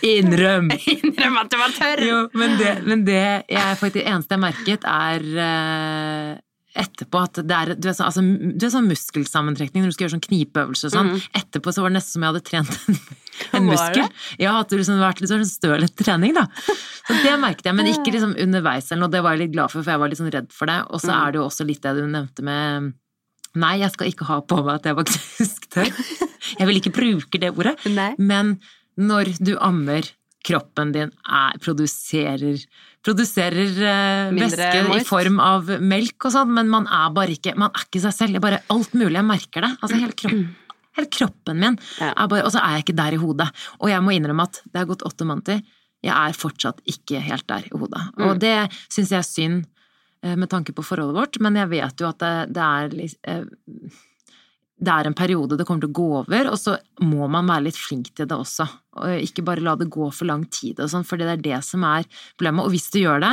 Innrøm! 0.07 0.69
Innrøm 0.95 1.39
at 1.41 1.53
du 1.53 1.57
var 1.61 1.73
tørr! 1.77 2.03
Jo, 2.07 2.19
men 2.39 2.59
det, 2.61 2.75
men 2.89 3.05
det 3.07 3.23
jeg 3.51 3.79
faktisk, 3.81 4.05
eneste 4.09 4.37
jeg 4.37 4.43
merket, 4.45 4.87
er 4.89 5.25
eh, 5.45 6.37
etterpå 6.79 7.21
at 7.27 7.41
det 7.49 7.55
er, 7.57 7.73
du 7.81 7.89
er 7.91 7.97
sånn, 7.97 8.07
altså, 8.11 8.23
du 8.59 8.67
er 8.67 8.73
sånn 8.75 8.87
muskelsammentrekning 8.91 9.83
når 9.83 9.91
du 9.91 9.97
skal 9.97 10.07
gjøre 10.07 10.15
sånn 10.17 10.27
knipeøvelse 10.29 10.91
og 10.91 10.95
sånn. 10.95 11.13
Mm. 11.17 11.25
Etterpå 11.41 11.75
så 11.75 11.83
var 11.85 11.91
det 11.95 11.99
nesten 11.99 12.15
som 12.19 12.27
jeg 12.27 12.33
hadde 12.35 12.45
trent 12.47 12.77
en, 12.77 13.01
en 13.59 13.67
muskel. 13.71 14.05
det? 14.05 14.45
Ja, 14.45 14.53
at 14.61 14.71
det 14.71 14.81
liksom 14.83 15.01
vært 15.03 15.23
litt 15.25 15.33
sånn 15.33 15.47
støl 15.49 15.87
etter 15.89 16.07
trening, 16.11 16.37
da. 16.39 16.47
Så 17.09 17.19
det 17.25 17.35
merket 17.43 17.67
jeg, 17.71 17.79
men 17.79 17.91
ikke 17.91 18.15
liksom 18.15 18.37
underveis 18.45 18.91
eller 18.93 19.07
noe. 19.07 19.15
Det 19.17 19.25
var 19.25 19.35
jeg 19.37 19.47
litt 19.47 19.55
glad 19.57 19.73
for, 19.75 19.83
for 19.83 19.95
jeg 19.95 20.03
var 20.05 20.13
litt 20.13 20.21
sånn 20.23 20.33
redd 20.35 20.51
for 20.55 20.71
det. 20.71 20.79
Og 20.93 21.03
så 21.03 21.11
Mhm. 21.13 21.19
er 21.23 21.33
det 21.35 21.39
jo 21.41 21.45
også 21.49 21.67
litt 21.67 21.83
det 21.87 21.95
du 21.99 22.07
nevnte 22.07 22.47
med 22.47 22.95
Nei, 23.59 23.79
jeg 23.81 23.91
skal 23.91 24.11
ikke 24.11 24.27
ha 24.29 24.35
på 24.45 24.59
meg 24.63 24.75
at 24.77 24.85
jeg 24.87 24.95
var 24.95 25.07
knusktørr. 25.09 25.89
Jeg 26.61 26.67
vil 26.69 26.77
ikke 26.79 26.93
bruke 26.95 27.39
det 27.43 27.49
ordet. 27.51 27.73
Nei. 27.91 28.11
Men 28.21 28.53
når 28.99 29.33
du 29.45 29.55
ammer 29.63 30.07
kroppen 30.49 30.93
din 30.95 31.11
er, 31.29 31.57
produserer, 31.61 32.61
produserer 33.05 33.73
eh, 33.85 34.31
væske 34.39 34.85
i 34.97 35.03
form 35.07 35.41
av 35.43 35.69
melk 35.83 36.29
og 36.29 36.33
sånn, 36.35 36.53
men 36.57 36.71
man 36.73 36.87
er 36.87 37.11
bare 37.15 37.35
ikke 37.35 37.57
Man 37.59 37.71
er 37.75 37.85
ikke 37.87 38.01
seg 38.07 38.15
selv. 38.17 38.33
Det 38.37 38.41
er 38.41 38.47
bare 38.47 38.63
alt 38.75 38.95
mulig. 38.95 39.17
Jeg 39.19 39.29
merker 39.29 39.67
det. 39.67 39.73
Altså 39.83 39.99
hele 39.99 40.17
kroppen. 40.19 40.49
Hele 40.99 41.11
kroppen 41.15 41.61
min 41.63 41.79
Ja. 42.01 42.13
bare 42.27 42.45
Og 42.47 42.53
så 42.55 42.59
er 42.63 42.77
jeg 42.79 42.87
ikke 42.87 42.97
der 42.97 43.13
i 43.15 43.21
hodet. 43.23 43.49
Og 43.81 43.89
jeg 43.91 44.03
må 44.03 44.15
innrømme 44.15 44.47
at 44.49 44.63
det 44.73 44.79
har 44.83 44.87
gått 44.91 45.05
åtte 45.07 45.27
måneder. 45.29 45.63
Jeg 46.03 46.15
er 46.15 46.33
fortsatt 46.39 46.81
ikke 46.87 47.21
helt 47.21 47.47
der 47.51 47.67
i 47.67 47.75
hodet. 47.77 48.03
Og 48.19 48.37
Mm. 48.37 48.39
det 48.39 48.71
syns 48.89 49.11
jeg 49.11 49.19
er 49.19 49.29
synd 49.29 49.67
eh, 50.23 50.35
med 50.35 50.49
tanke 50.51 50.73
på 50.73 50.83
forholdet 50.83 51.15
vårt, 51.15 51.41
men 51.41 51.55
jeg 51.55 51.69
vet 51.71 51.97
jo 52.01 52.09
at 52.09 52.19
det, 52.19 52.53
det 52.55 52.63
er 52.63 52.89
eh, 53.25 53.45
det 54.79 54.93
er 54.95 55.09
en 55.11 55.15
periode 55.19 55.57
det 55.59 55.65
kommer 55.67 55.83
til 55.83 55.91
å 55.91 55.99
gå 55.99 56.09
over, 56.23 56.51
og 56.53 56.59
så 56.61 56.77
må 57.03 57.27
man 57.31 57.49
være 57.51 57.65
litt 57.67 57.79
flink 57.79 58.13
til 58.15 58.29
det 58.31 58.37
også. 58.39 58.67
Og 59.03 59.23
ikke 59.25 59.43
bare 59.47 59.63
la 59.65 59.75
det 59.81 59.89
gå 59.91 60.07
for 60.15 60.25
lang 60.31 60.45
tid 60.55 60.79
og 60.79 60.91
sånn, 60.93 61.07
for 61.07 61.19
det 61.19 61.27
er 61.33 61.41
det 61.43 61.65
som 61.67 61.83
er 61.83 62.05
problemet. 62.39 62.63
Og 62.65 62.71
hvis 62.71 62.87
du 62.95 63.01
gjør 63.01 63.19
det, 63.25 63.33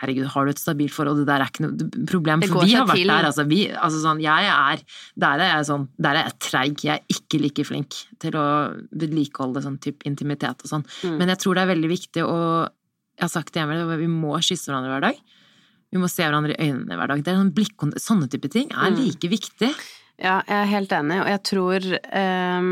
herregud, 0.00 0.26
har 0.32 0.44
du 0.44 0.50
et 0.52 0.60
stabilt 0.60 0.92
forhold, 0.92 1.20
det 1.22 1.26
der 1.28 1.40
er 1.44 1.48
ikke 1.52 1.64
noe 1.66 1.90
problem, 2.08 2.42
for 2.44 2.64
vi 2.64 2.74
har 2.76 2.88
vært 2.88 3.00
til. 3.00 3.08
der, 3.12 3.28
altså. 3.28 3.44
Vi, 3.48 3.60
altså 3.72 4.00
sånn, 4.02 4.18
jeg 4.20 4.48
er 4.52 4.82
Der 5.16 5.40
er 5.40 5.52
jeg 5.54 5.68
sånn, 5.70 5.86
der 5.98 6.18
er 6.20 6.26
jeg 6.30 6.38
treig. 6.48 6.82
Jeg 6.84 6.94
er 7.00 7.14
ikke 7.16 7.40
like 7.40 7.64
flink 7.64 7.96
til 8.20 8.36
å 8.36 8.46
vedlikeholde 8.92 9.62
sånn 9.64 9.78
type 9.80 10.04
intimitet 10.08 10.60
og 10.64 10.68
sånn. 10.68 10.84
Mm. 11.04 11.16
Men 11.20 11.28
jeg 11.32 11.40
tror 11.44 11.56
det 11.56 11.62
er 11.64 11.72
veldig 11.74 11.92
viktig 11.92 12.24
å 12.24 12.40
Jeg 13.16 13.24
har 13.24 13.32
sagt 13.32 13.52
det 13.54 13.62
hjemme, 13.62 13.96
vi 13.96 14.06
må 14.12 14.36
kysse 14.44 14.68
hverandre 14.68 14.92
hver 14.92 15.00
dag. 15.08 15.20
Vi 15.92 16.00
må 16.02 16.08
se 16.12 16.20
hverandre 16.26 16.52
i 16.52 16.66
øynene 16.68 16.96
hver 16.98 17.08
dag. 17.08 17.22
Det 17.24 17.32
er 17.32 17.38
sånn 17.40 17.54
blikk, 17.56 17.76
Sånne 17.96 18.28
type 18.28 18.50
ting 18.52 18.68
er 18.72 18.90
Mm. 18.90 18.96
like 19.00 19.28
viktig. 19.32 19.70
Ja, 20.16 20.38
jeg 20.48 20.56
er 20.62 20.70
helt 20.70 20.92
enig, 20.96 21.18
og 21.20 21.28
jeg 21.28 21.42
tror 21.44 21.86
um, 21.92 22.70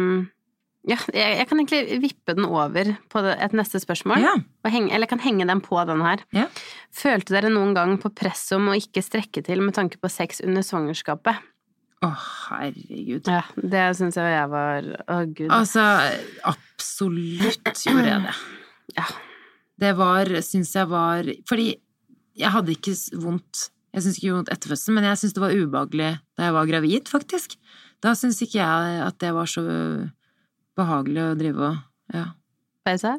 Ja, 0.89 0.97
jeg, 1.13 1.39
jeg 1.41 1.49
kan 1.49 1.61
egentlig 1.61 1.99
vippe 2.03 2.35
den 2.37 2.47
over 2.49 2.93
på 3.13 3.23
et 3.33 3.57
neste 3.57 3.81
spørsmål. 3.81 4.25
Ja. 4.25 4.35
Henge, 4.69 4.91
eller 4.93 5.05
jeg 5.05 5.13
kan 5.15 5.25
henge 5.25 5.47
den 5.49 5.63
på 5.65 5.81
den 5.89 6.05
her. 6.05 6.25
Ja. 6.37 6.47
Følte 6.93 7.37
dere 7.37 7.53
noen 7.53 7.73
gang 7.77 7.97
på 8.01 8.13
press 8.17 8.47
om 8.57 8.69
å 8.73 8.77
ikke 8.77 9.05
strekke 9.05 9.45
til 9.45 9.65
med 9.65 9.77
tanke 9.77 10.01
på 10.01 10.13
sex 10.13 10.41
under 10.45 10.65
svangerskapet? 10.65 11.41
Å, 12.05 12.11
herregud. 12.51 13.29
Ja, 13.33 13.45
det 13.57 13.85
syns 13.97 14.19
jeg 14.21 14.33
jeg 14.35 14.49
var 14.53 14.89
Å, 15.09 15.21
gud. 15.25 15.49
Altså, 15.55 15.85
absolutt 16.45 17.85
gjorde 17.87 18.09
jeg 18.11 18.27
det. 18.27 18.35
Ja. 18.99 19.07
Det 19.81 19.93
var, 19.99 20.29
syns 20.45 20.75
jeg 20.77 20.87
var 20.87 21.27
Fordi 21.49 21.73
jeg 22.39 22.51
hadde 22.55 22.75
ikke 22.77 22.93
vondt 23.23 23.69
Jeg 23.95 24.03
syns 24.05 24.19
ikke 24.19 24.35
vondt 24.35 24.51
etter 24.51 24.73
fødselen, 24.73 24.99
men 24.99 25.07
jeg 25.07 25.21
syns 25.21 25.35
det 25.37 25.43
var 25.45 25.55
ubehagelig 25.55 26.13
da 26.35 26.49
jeg 26.49 26.55
var 26.57 26.71
gravid, 26.71 27.11
faktisk. 27.11 27.55
Da 28.03 28.15
syns 28.19 28.41
ikke 28.43 28.59
jeg 28.59 29.03
at 29.07 29.19
det 29.23 29.31
var 29.37 29.51
så 29.51 29.63
behagelig 30.79 31.29
å 31.29 31.37
drive 31.39 31.69
og 31.73 31.83
Ja. 32.15 32.25
Pause? 32.85 33.15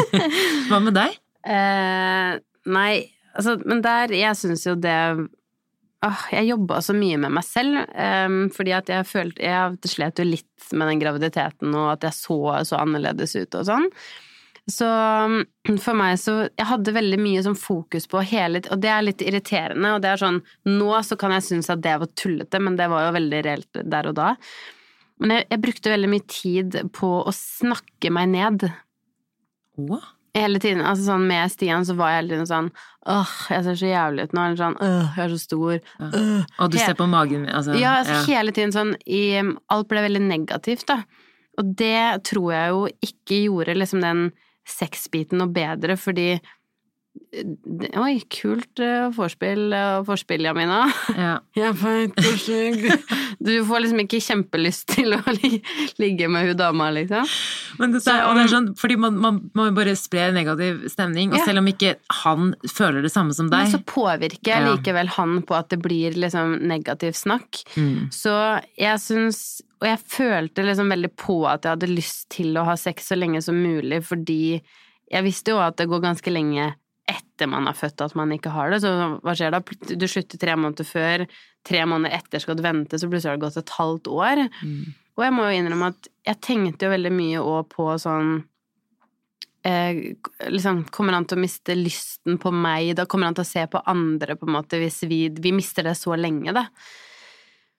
Hva 0.68 0.80
med 0.82 0.96
deg? 0.96 1.12
Eh, 1.46 2.32
nei, 2.74 2.92
altså, 3.38 3.52
men 3.62 3.78
der 3.84 4.10
Jeg 4.10 4.34
syns 4.34 4.64
jo 4.66 4.72
det 4.74 4.96
Åh, 6.06 6.24
jeg 6.34 6.48
jobba 6.50 6.80
så 6.82 6.92
mye 6.96 7.16
med 7.22 7.32
meg 7.38 7.46
selv, 7.46 7.78
em, 7.94 8.48
fordi 8.52 8.74
at 8.74 8.90
jeg 8.90 9.06
følte 9.08 9.46
Jeg 9.46 9.92
slet 9.92 10.18
jo 10.20 10.26
litt 10.26 10.66
med 10.76 10.90
den 10.90 11.00
graviditeten, 11.00 11.70
og 11.78 11.92
at 11.94 12.08
jeg 12.08 12.18
så 12.18 12.40
så 12.68 12.80
annerledes 12.82 13.36
ut 13.38 13.54
og 13.56 13.64
sånn. 13.70 13.86
Så 14.66 14.86
mm, 14.86 15.76
for 15.78 15.94
meg 15.94 16.16
så 16.18 16.32
Jeg 16.48 16.66
hadde 16.66 16.94
veldig 16.96 17.18
mye 17.22 17.42
sånn 17.44 17.58
fokus 17.58 18.08
på 18.10 18.18
hele 18.26 18.64
Og 18.74 18.80
det 18.82 18.90
er 18.90 19.04
litt 19.06 19.22
irriterende, 19.22 19.92
og 19.94 20.00
det 20.02 20.10
er 20.10 20.22
sånn 20.22 20.40
Nå 20.66 20.88
så 21.06 21.18
kan 21.20 21.36
jeg 21.36 21.46
synes 21.46 21.70
at 21.70 21.84
det 21.84 21.94
var 22.02 22.10
tullete, 22.18 22.58
men 22.62 22.78
det 22.78 22.88
var 22.90 23.06
jo 23.06 23.14
veldig 23.14 23.44
reelt 23.46 23.80
der 23.86 24.10
og 24.10 24.16
da. 24.18 24.32
Men 25.22 25.36
jeg, 25.36 25.46
jeg 25.54 25.62
brukte 25.62 25.94
veldig 25.94 26.10
mye 26.12 26.26
tid 26.30 26.80
på 26.96 27.12
å 27.22 27.34
snakke 27.34 28.10
meg 28.12 28.34
ned 28.34 28.66
Hva? 29.78 30.02
hele 30.36 30.60
tiden, 30.60 30.82
altså 30.84 31.12
sånn 31.12 31.26
med 31.28 31.52
Stian 31.52 31.86
så 31.88 31.94
var 31.96 32.12
jeg 32.12 32.20
hele 32.20 32.34
tiden 32.34 32.48
sånn 32.50 32.70
Åh, 33.06 33.34
jeg 33.54 33.62
ser 33.62 33.76
så 33.78 33.88
jævlig 33.88 34.24
ut 34.26 34.32
nå. 34.34 34.44
Eller 34.48 34.58
sånn 34.58 34.74
Åh, 34.82 35.12
jeg 35.14 35.22
er 35.22 35.30
så 35.30 35.38
stor. 35.38 35.76
Ja. 35.78 36.08
Og 36.64 36.72
du 36.72 36.78
ser 36.80 36.96
på 36.98 37.06
magen 37.06 37.46
altså. 37.46 37.76
Ja, 37.78 38.00
altså 38.00 38.18
hele 38.26 38.50
tiden 38.56 38.74
sånn 38.74 38.96
i 39.06 39.22
Alt 39.38 39.88
ble 39.92 40.02
veldig 40.08 40.24
negativt, 40.26 40.88
da. 40.90 41.04
Og 41.56 41.70
det 41.78 42.26
tror 42.26 42.50
jeg 42.52 42.74
jo 42.74 42.82
ikke 43.06 43.38
gjorde 43.46 43.78
liksom 43.78 44.02
den 44.04 44.26
sexbiten 44.66 45.38
noe 45.42 45.52
bedre, 45.52 45.96
fordi 46.00 46.34
Oi, 47.96 48.18
kult 48.32 48.80
eh, 48.84 49.06
vorspiel 49.16 49.72
og 49.72 50.06
vorspiel, 50.08 50.44
Jamina. 50.46 50.82
ja. 51.16 51.38
Du 53.46 53.52
får 53.68 53.82
liksom 53.84 54.00
ikke 54.02 54.20
kjempelyst 54.24 54.86
til 54.94 55.14
å 55.16 55.20
ligge 56.00 56.28
med 56.32 56.48
hun 56.50 56.58
dama, 56.58 56.88
liksom. 56.94 57.24
Men 57.80 57.92
det, 57.94 58.00
er, 58.08 58.22
og 58.26 58.36
det 58.38 58.46
er 58.46 58.52
sånn, 58.52 58.68
fordi 58.80 58.96
man, 59.00 59.16
man, 59.20 59.40
man 59.56 59.76
bare 59.76 59.94
sprer 59.98 60.32
negativ 60.36 60.86
stemning, 60.92 61.32
og 61.32 61.40
Ja. 61.40 61.44
selv 61.48 61.62
om 61.62 61.68
ikke 61.70 61.94
han 62.24 62.54
føler 62.68 63.04
det 63.04 63.12
samme 63.14 63.36
som 63.36 63.50
deg 63.52 63.64
Men 63.66 63.74
så 63.74 63.82
påvirker 63.86 64.52
jeg 64.52 64.66
likevel 64.68 65.12
han 65.16 65.38
på 65.46 65.56
at 65.58 65.70
det 65.72 65.80
blir 65.84 66.16
liksom 66.16 66.58
negativ 66.68 67.16
snakk. 67.16 67.62
mm. 67.76 68.08
Så 68.12 68.32
jeg 68.80 69.00
syns 69.04 69.62
Og 69.76 69.86
jeg 69.90 70.00
følte 70.08 70.64
liksom 70.64 70.90
veldig 70.92 71.12
på 71.20 71.42
at 71.50 71.66
jeg 71.66 71.76
hadde 71.76 71.92
lyst 71.92 72.28
til 72.32 72.56
å 72.56 72.64
ha 72.68 72.76
sex 72.80 73.10
så 73.10 73.18
lenge 73.18 73.42
som 73.44 73.58
mulig, 73.60 74.00
fordi 74.08 74.56
jeg 75.06 75.26
visste 75.26 75.52
jo 75.52 75.60
at 75.62 75.76
det 75.78 75.88
går 75.90 76.02
ganske 76.04 76.32
lenge 76.32 76.72
etter 77.06 77.46
man 77.50 77.68
har 77.68 77.76
født 77.78 78.02
at 78.02 78.16
man 78.18 78.32
ikke 78.34 78.50
har 78.54 78.72
det. 78.72 78.80
Så 78.82 78.90
hva 79.22 79.34
skjer 79.36 79.54
da? 79.54 79.60
Du 79.92 80.06
slutter 80.10 80.40
tre 80.42 80.56
måneder 80.58 80.88
før, 80.88 81.26
tre 81.66 81.84
måneder 81.86 82.16
etter 82.18 82.42
skal 82.42 82.58
du 82.58 82.64
vente, 82.64 82.98
så 82.98 83.10
plutselig 83.10 83.34
har 83.34 83.38
det 83.38 83.46
gått 83.46 83.60
et 83.60 83.76
halvt 83.76 84.10
år. 84.10 84.42
Mm. 84.64 84.96
Og 85.16 85.24
jeg 85.24 85.34
må 85.36 85.46
jo 85.46 85.56
innrømme 85.60 85.92
at 85.94 86.10
jeg 86.26 86.42
tenkte 86.44 86.88
jo 86.88 86.92
veldig 86.92 87.12
mye 87.14 87.42
òg 87.44 87.68
på 87.72 87.88
sånn 88.00 88.32
eh, 89.64 90.00
liksom, 90.52 90.82
Kommer 90.92 91.16
han 91.16 91.28
til 91.28 91.38
å 91.38 91.44
miste 91.44 91.76
lysten 91.78 92.40
på 92.42 92.52
meg? 92.52 92.92
Da 92.98 93.06
kommer 93.08 93.30
han 93.30 93.38
til 93.38 93.46
å 93.46 93.48
se 93.48 93.64
på 93.70 93.84
andre, 93.88 94.36
på 94.36 94.48
en 94.48 94.56
måte, 94.58 94.80
hvis 94.82 95.04
vi 95.08 95.26
Vi 95.30 95.54
mister 95.56 95.86
det 95.88 95.96
så 96.00 96.16
lenge, 96.18 96.52
da. 96.56 96.66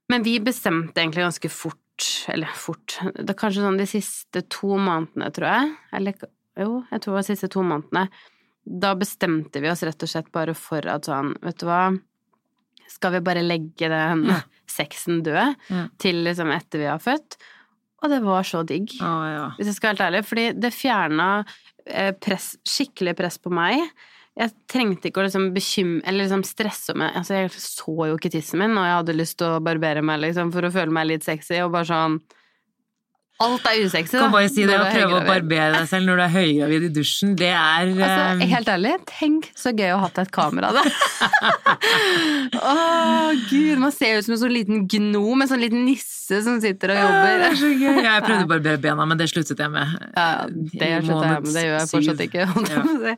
Men 0.07 0.23
vi 0.23 0.38
bestemte 0.39 1.01
egentlig 1.01 1.25
ganske 1.25 1.51
fort, 1.51 1.83
eller 2.31 2.47
fort 2.55 2.97
Det 3.15 3.29
er 3.29 3.38
kanskje 3.39 3.63
sånn 3.65 3.77
de 3.79 3.86
siste 3.89 4.43
to 4.53 4.75
månedene, 4.77 5.31
tror 5.36 5.47
jeg. 5.49 5.71
Eller 5.97 6.13
jo, 6.57 6.83
jeg 6.91 7.01
tror 7.01 7.12
det 7.12 7.15
var 7.17 7.25
de 7.25 7.29
siste 7.31 7.49
to 7.53 7.63
månedene. 7.65 8.07
Da 8.67 8.93
bestemte 8.99 9.62
vi 9.63 9.69
oss 9.71 9.83
rett 9.88 10.03
og 10.03 10.10
slett 10.12 10.31
bare 10.36 10.53
for 10.57 10.86
at 10.91 11.07
sånn, 11.07 11.33
vet 11.41 11.57
du 11.62 11.65
hva 11.69 11.81
Skal 12.88 13.12
vi 13.17 13.19
bare 13.19 13.41
legge 13.43 13.89
den 13.91 14.25
Ja. 14.29 14.41
sexen 14.67 15.21
død 15.23 15.55
Ja. 15.69 15.88
til 15.99 16.23
liksom 16.23 16.51
etter 16.55 16.79
vi 16.79 16.86
har 16.88 16.99
født? 16.99 17.36
Og 18.03 18.10
det 18.10 18.21
var 18.23 18.43
så 18.43 18.62
digg. 18.65 18.88
Å, 19.01 19.12
ja. 19.33 19.45
Hvis 19.57 19.67
jeg 19.71 19.75
skal 19.75 19.89
være 19.89 19.97
helt 19.97 20.05
ærlig, 20.07 20.25
fordi 20.25 20.45
det 20.60 20.71
fjerna 20.73 21.45
eh, 21.86 22.12
press, 22.13 22.57
skikkelig 22.63 23.15
press 23.17 23.38
på 23.39 23.49
meg. 23.51 23.89
Jeg 24.38 24.54
trengte 24.69 25.10
ikke 25.10 25.23
å 25.23 25.26
liksom 25.26 25.47
bekymre 25.56 26.04
eller 26.06 26.28
liksom 26.28 26.43
stresse 26.45 26.93
meg 26.93 27.15
Altså, 27.17 27.39
jeg 27.39 27.54
så 27.58 27.95
jo 28.12 28.17
ikke 28.19 28.30
tissen 28.36 28.62
min, 28.62 28.76
og 28.78 28.86
jeg 28.86 28.97
hadde 29.00 29.15
lyst 29.17 29.39
til 29.41 29.56
å 29.56 29.62
barbere 29.65 30.04
meg 30.06 30.21
liksom 30.28 30.52
for 30.54 30.67
å 30.67 30.73
føle 30.73 30.93
meg 30.93 31.08
litt 31.10 31.26
sexy, 31.26 31.58
og 31.65 31.71
bare 31.73 31.89
sånn 31.89 32.19
Alt 33.38 33.67
er 33.69 33.84
usexy, 33.86 34.15
da. 34.15 34.23
Kan 34.23 34.32
bare 34.34 34.47
si 34.50 34.63
det 34.65 34.73
å 34.82 34.86
prøve 34.89 35.19
å 35.19 35.26
barbere 35.28 35.76
deg 35.76 35.84
selv 35.91 36.08
når 36.10 36.17
du 36.17 36.21
er 36.23 36.32
høygravid 36.34 36.86
i 36.88 36.89
dusjen, 36.95 37.36
det 37.38 37.52
er 37.54 37.91
Altså, 37.93 38.23
eh, 38.41 38.47
helt 38.50 38.71
ærlig, 38.73 38.93
tenk 39.12 39.50
så 39.54 39.73
gøy 39.78 39.91
å 39.93 40.00
ha 40.00 40.08
hatt 40.08 40.17
et 40.23 40.32
kamera, 40.34 40.71
der. 40.73 40.89
Å, 42.58 42.73
gud, 43.52 43.78
man 43.84 43.93
ser 43.93 44.17
ut 44.17 44.26
som 44.26 44.34
en 44.34 44.41
sånn 44.41 44.56
liten 44.56 44.88
gnom, 44.89 45.43
en 45.43 45.52
sånn 45.52 45.62
liten 45.62 45.86
nisse 45.86 46.41
som 46.47 46.58
sitter 46.63 46.95
og 46.95 46.97
Det 46.97 47.06
jobber. 47.06 47.45
er 47.52 47.62
så 47.62 47.69
gøy. 47.76 48.02
Jeg 48.08 48.26
prøvde 48.26 48.41
å 48.47 48.52
barbere 48.56 48.82
bena, 48.88 49.06
men 49.06 49.21
det 49.21 49.30
sluttet 49.30 49.62
jeg 49.62 49.73
med. 49.76 49.93
Ja, 50.17 50.28
det 50.50 50.91
slutta 51.06 51.30
jeg 51.30 51.45
med, 51.45 51.54
det 51.54 51.67
gjør 51.67 51.78
jeg 51.78 51.93
fortsatt 51.93 52.28
ikke. 52.28 52.50
Ja. 52.73 53.17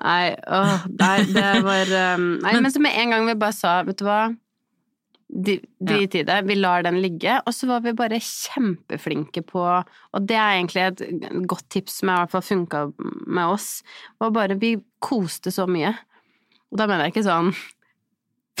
Nei, 0.00 0.34
åh, 0.48 0.84
nei, 0.98 1.16
det 1.28 1.48
var 1.66 1.90
um, 2.16 2.28
Nei, 2.40 2.52
Men- 2.54 2.62
men 2.64 2.72
så 2.72 2.80
med 2.80 2.96
en 2.96 3.10
gang 3.12 3.26
vi 3.28 3.34
bare 3.40 3.52
sa, 3.56 3.82
vet 3.84 3.98
du 4.00 4.04
hva 4.06 4.22
Drit 5.30 6.14
i 6.18 6.22
det, 6.26 6.36
vi 6.48 6.54
lar 6.58 6.82
den 6.82 6.96
ligge. 7.02 7.36
Og 7.46 7.54
så 7.54 7.68
var 7.70 7.84
vi 7.84 7.92
bare 7.94 8.18
kjempeflinke 8.18 9.44
på 9.46 9.62
Og 9.62 10.24
det 10.26 10.34
er 10.34 10.56
egentlig 10.56 10.82
et 10.88 11.46
godt 11.46 11.68
tips 11.70 12.00
som 12.00 12.10
i 12.10 12.16
hvert 12.18 12.32
fall 12.32 12.42
funka 12.42 12.80
med 13.30 13.52
oss. 13.54 13.68
Var 14.18 14.32
bare 14.34 14.56
Vi 14.58 14.72
koste 14.98 15.52
så 15.54 15.68
mye. 15.70 15.92
Og 16.72 16.80
da 16.80 16.88
mener 16.90 17.06
jeg 17.06 17.14
ikke 17.14 17.28
sånn 17.28 17.52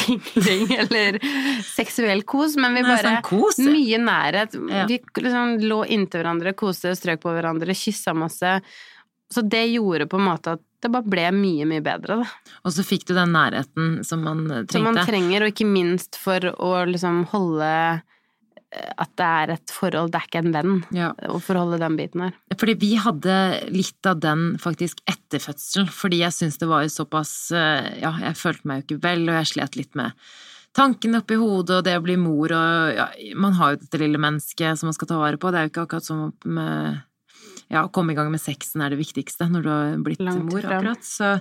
fingring 0.00 0.70
eller 0.78 1.18
seksuell 1.66 2.22
kos, 2.22 2.54
men 2.56 2.78
vi 2.78 2.82
bare 2.86 3.18
sånn 3.20 3.66
mye 3.74 3.98
nærhet. 4.00 4.54
Ja. 4.70 4.86
Vi 4.88 5.00
liksom 5.26 5.58
lå 5.66 5.82
inntil 5.92 6.22
hverandre, 6.22 6.54
koste, 6.56 6.94
strøk 6.96 7.20
på 7.26 7.34
hverandre, 7.34 7.74
kyssa 7.76 8.14
masse. 8.16 8.54
Så 9.30 9.42
det 9.46 9.66
gjorde 9.74 10.06
på 10.10 10.18
en 10.22 10.26
måte 10.30 10.54
at 10.56 10.62
det 10.80 10.90
bare 10.92 11.08
ble 11.12 11.26
mye, 11.36 11.66
mye 11.68 11.82
bedre, 11.84 12.20
da. 12.22 12.52
Og 12.64 12.74
så 12.74 12.84
fikk 12.86 13.08
du 13.10 13.14
den 13.16 13.34
nærheten 13.36 13.98
som 14.06 14.22
man 14.24 14.46
trengte. 14.48 14.78
Som 14.78 14.86
man 14.88 15.02
trenger, 15.06 15.44
og 15.44 15.52
ikke 15.52 15.68
minst 15.68 16.18
for 16.20 16.50
å 16.52 16.70
liksom 16.88 17.24
holde 17.32 17.70
eh, 17.70 18.92
at 18.96 19.12
det 19.20 19.30
er 19.42 19.54
et 19.56 19.74
forhold, 19.74 20.12
det 20.12 20.20
er 20.20 20.28
ikke 20.30 20.42
en 20.44 20.54
venn. 20.54 20.76
Ja. 20.96 21.10
Å 21.28 21.40
forholde 21.44 21.80
den 21.82 21.98
biten 22.00 22.24
her. 22.26 22.36
Fordi 22.60 22.76
vi 22.80 22.94
hadde 23.00 23.34
litt 23.72 24.08
av 24.08 24.22
den 24.24 24.54
faktisk 24.62 25.02
etter 25.10 25.42
fødsel, 25.42 25.90
fordi 25.92 26.22
jeg 26.24 26.36
syntes 26.36 26.60
det 26.62 26.70
var 26.70 26.86
jo 26.86 26.94
såpass 26.94 27.34
eh, 27.52 27.90
Ja, 28.02 28.14
jeg 28.24 28.40
følte 28.40 28.70
meg 28.70 28.80
jo 28.80 28.88
ikke 28.88 29.04
vel, 29.08 29.28
og 29.28 29.40
jeg 29.40 29.52
slet 29.54 29.78
litt 29.80 29.98
med 29.98 30.16
tankene 30.76 31.18
oppi 31.18 31.34
hodet 31.34 31.80
og 31.80 31.86
det 31.86 31.96
å 31.98 32.02
bli 32.04 32.14
mor 32.20 32.52
og 32.54 32.94
ja, 32.94 33.08
Man 33.34 33.56
har 33.58 33.72
jo 33.72 33.80
dette 33.80 33.98
lille 33.98 34.20
mennesket 34.22 34.78
som 34.78 34.86
man 34.86 34.94
skal 34.94 35.10
ta 35.10 35.18
vare 35.18 35.40
på, 35.40 35.50
det 35.50 35.58
er 35.58 35.66
jo 35.66 35.72
ikke 35.72 35.86
akkurat 35.88 36.06
som 36.06 36.28
med 36.46 37.00
ja, 37.70 37.84
å 37.86 37.92
komme 37.94 38.12
i 38.12 38.18
gang 38.18 38.30
med 38.32 38.42
sexen 38.42 38.82
er 38.82 38.90
det 38.90 38.98
viktigste 39.00 39.46
når 39.50 39.62
du 39.62 39.70
har 39.70 40.00
blitt 40.04 40.20
Langt 40.26 40.48
mor, 40.50 40.60
frem. 40.64 40.80
akkurat. 40.80 41.06
Så 41.06 41.36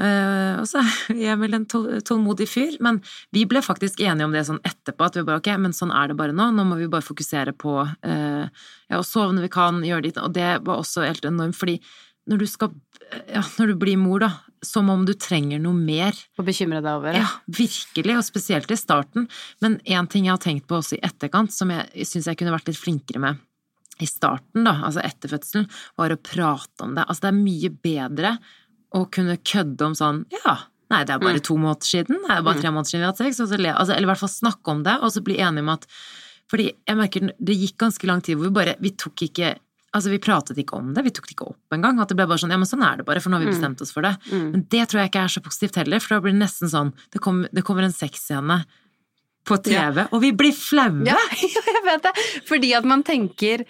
øh, 0.00 0.54
og 0.62 0.66
så 0.70 0.82
er 1.12 1.20
jeg 1.24 1.38
vel 1.40 1.56
en 1.58 1.66
tålmodig 1.68 2.48
fyr, 2.48 2.76
men 2.84 3.00
vi 3.34 3.44
ble 3.50 3.62
faktisk 3.64 4.00
enige 4.04 4.28
om 4.28 4.34
det 4.36 4.44
sånn 4.48 4.60
etterpå, 4.66 5.08
at 5.08 5.18
vi 5.18 5.26
bare 5.28 5.42
ok, 5.42 5.52
men 5.60 5.74
sånn 5.76 5.92
er 5.94 6.12
det 6.12 6.18
bare 6.20 6.36
nå, 6.36 6.50
nå 6.54 6.66
må 6.68 6.78
vi 6.80 6.90
bare 6.90 7.04
fokusere 7.06 7.54
på 7.58 7.78
øh, 7.84 8.44
ja, 8.48 8.98
å 9.00 9.06
sove 9.06 9.34
når 9.36 9.48
vi 9.48 9.54
kan, 9.58 9.80
gjøre 9.86 10.06
ditt, 10.08 10.20
og 10.22 10.36
det 10.38 10.52
var 10.66 10.82
også 10.84 11.06
helt 11.06 11.26
enormt, 11.28 11.58
fordi 11.58 11.80
når 12.28 12.42
du 12.42 12.46
skal, 12.50 12.72
ja, 13.32 13.40
når 13.56 13.70
du 13.72 13.78
blir 13.80 13.96
mor 13.96 14.20
da, 14.20 14.28
som 14.64 14.90
om 14.92 15.04
du 15.08 15.14
trenger 15.16 15.60
noe 15.62 15.72
mer, 15.72 16.16
Å 16.36 16.44
bekymre 16.44 16.82
deg 16.84 16.90
over. 16.98 17.16
ja, 17.16 17.28
virkelig, 17.46 18.16
og 18.18 18.26
spesielt 18.26 18.70
i 18.74 18.76
starten. 18.76 19.28
Men 19.64 19.78
en 19.86 20.08
ting 20.10 20.26
jeg 20.26 20.34
har 20.34 20.42
tenkt 20.42 20.66
på 20.68 20.76
også 20.80 20.98
i 20.98 21.04
etterkant, 21.06 21.54
som 21.54 21.70
jeg 21.72 22.04
syns 22.10 22.26
jeg 22.28 22.36
kunne 22.40 22.52
vært 22.52 22.68
litt 22.68 22.80
flinkere 22.80 23.22
med 23.22 23.38
i 24.02 24.08
starten, 24.08 24.64
da, 24.66 24.76
altså 24.86 25.02
etter 25.04 25.32
fødselen, 25.32 25.68
var 25.98 26.14
å 26.14 26.20
prate 26.22 26.86
om 26.86 26.96
det. 26.96 27.04
Altså 27.06 27.26
det 27.26 27.30
er 27.30 27.38
mye 27.38 27.70
bedre 27.88 28.34
å 28.96 29.04
kunne 29.12 29.38
kødde 29.44 29.88
om 29.90 29.96
sånn 29.98 30.22
ja, 30.32 30.54
nei, 30.92 31.02
det 31.04 31.14
er 31.14 31.22
bare 31.22 31.44
to 31.44 31.58
måneder 31.60 31.90
siden, 31.90 32.22
det 32.24 32.32
er 32.32 32.44
bare 32.46 32.62
tre 32.62 32.72
måneder 32.72 32.92
siden 32.92 33.02
vi 33.02 33.08
har 33.08 33.14
hatt 33.14 33.22
sex, 33.22 33.40
altså, 33.44 33.58
eller 33.58 34.06
i 34.06 34.10
hvert 34.10 34.22
fall 34.22 34.32
snakke 34.32 34.74
om 34.74 34.84
det, 34.86 34.96
og 35.02 35.12
så 35.12 35.24
bli 35.24 35.38
enige 35.42 35.66
om 35.66 35.72
at 35.76 35.88
Fordi 36.48 36.70
jeg 36.72 36.96
merker 36.96 37.32
det 37.36 37.56
gikk 37.60 37.76
ganske 37.82 38.06
lang 38.08 38.22
tid 38.24 38.38
hvor 38.38 38.48
vi 38.48 38.56
bare 38.56 38.78
Vi 38.80 38.94
tok 38.96 39.26
ikke 39.28 39.56
Altså, 39.96 40.10
vi 40.12 40.20
pratet 40.20 40.58
ikke 40.60 40.76
om 40.76 40.90
det, 40.92 41.00
vi 41.06 41.10
tok 41.16 41.24
det 41.26 41.32
ikke 41.32 41.46
opp 41.48 41.72
engang. 41.72 41.96
At 41.96 42.10
det 42.10 42.16
ble 42.18 42.26
bare 42.28 42.36
sånn, 42.42 42.52
ja, 42.52 42.58
men 42.60 42.68
sånn 42.68 42.82
er 42.84 42.98
det 43.00 43.06
bare, 43.08 43.22
for 43.24 43.32
nå 43.32 43.38
har 43.38 43.46
vi 43.46 43.54
bestemt 43.54 43.80
oss 43.80 43.94
for 43.94 44.04
det. 44.04 44.10
Mm. 44.28 44.42
Men 44.52 44.64
det 44.74 44.82
tror 44.84 45.00
jeg 45.00 45.08
ikke 45.08 45.22
er 45.24 45.32
så 45.32 45.40
positivt 45.40 45.78
heller, 45.80 46.02
for 46.04 46.12
da 46.12 46.18
blir 46.26 46.34
det 46.36 46.42
nesten 46.42 46.68
sånn 46.68 46.90
Det 47.08 47.22
kommer, 47.24 47.48
det 47.56 47.64
kommer 47.64 47.86
en 47.86 47.96
sexscene 47.96 48.58
på 49.46 49.58
TV, 49.64 50.06
og 50.10 50.22
vi 50.24 50.32
blir 50.36 50.56
flaue! 50.56 51.04
Ja, 51.08 51.18
jeg 51.38 51.84
vet 51.86 52.08
det. 52.08 52.16
Fordi 52.48 52.74
at 52.78 52.88
man 52.88 53.04
tenker 53.06 53.64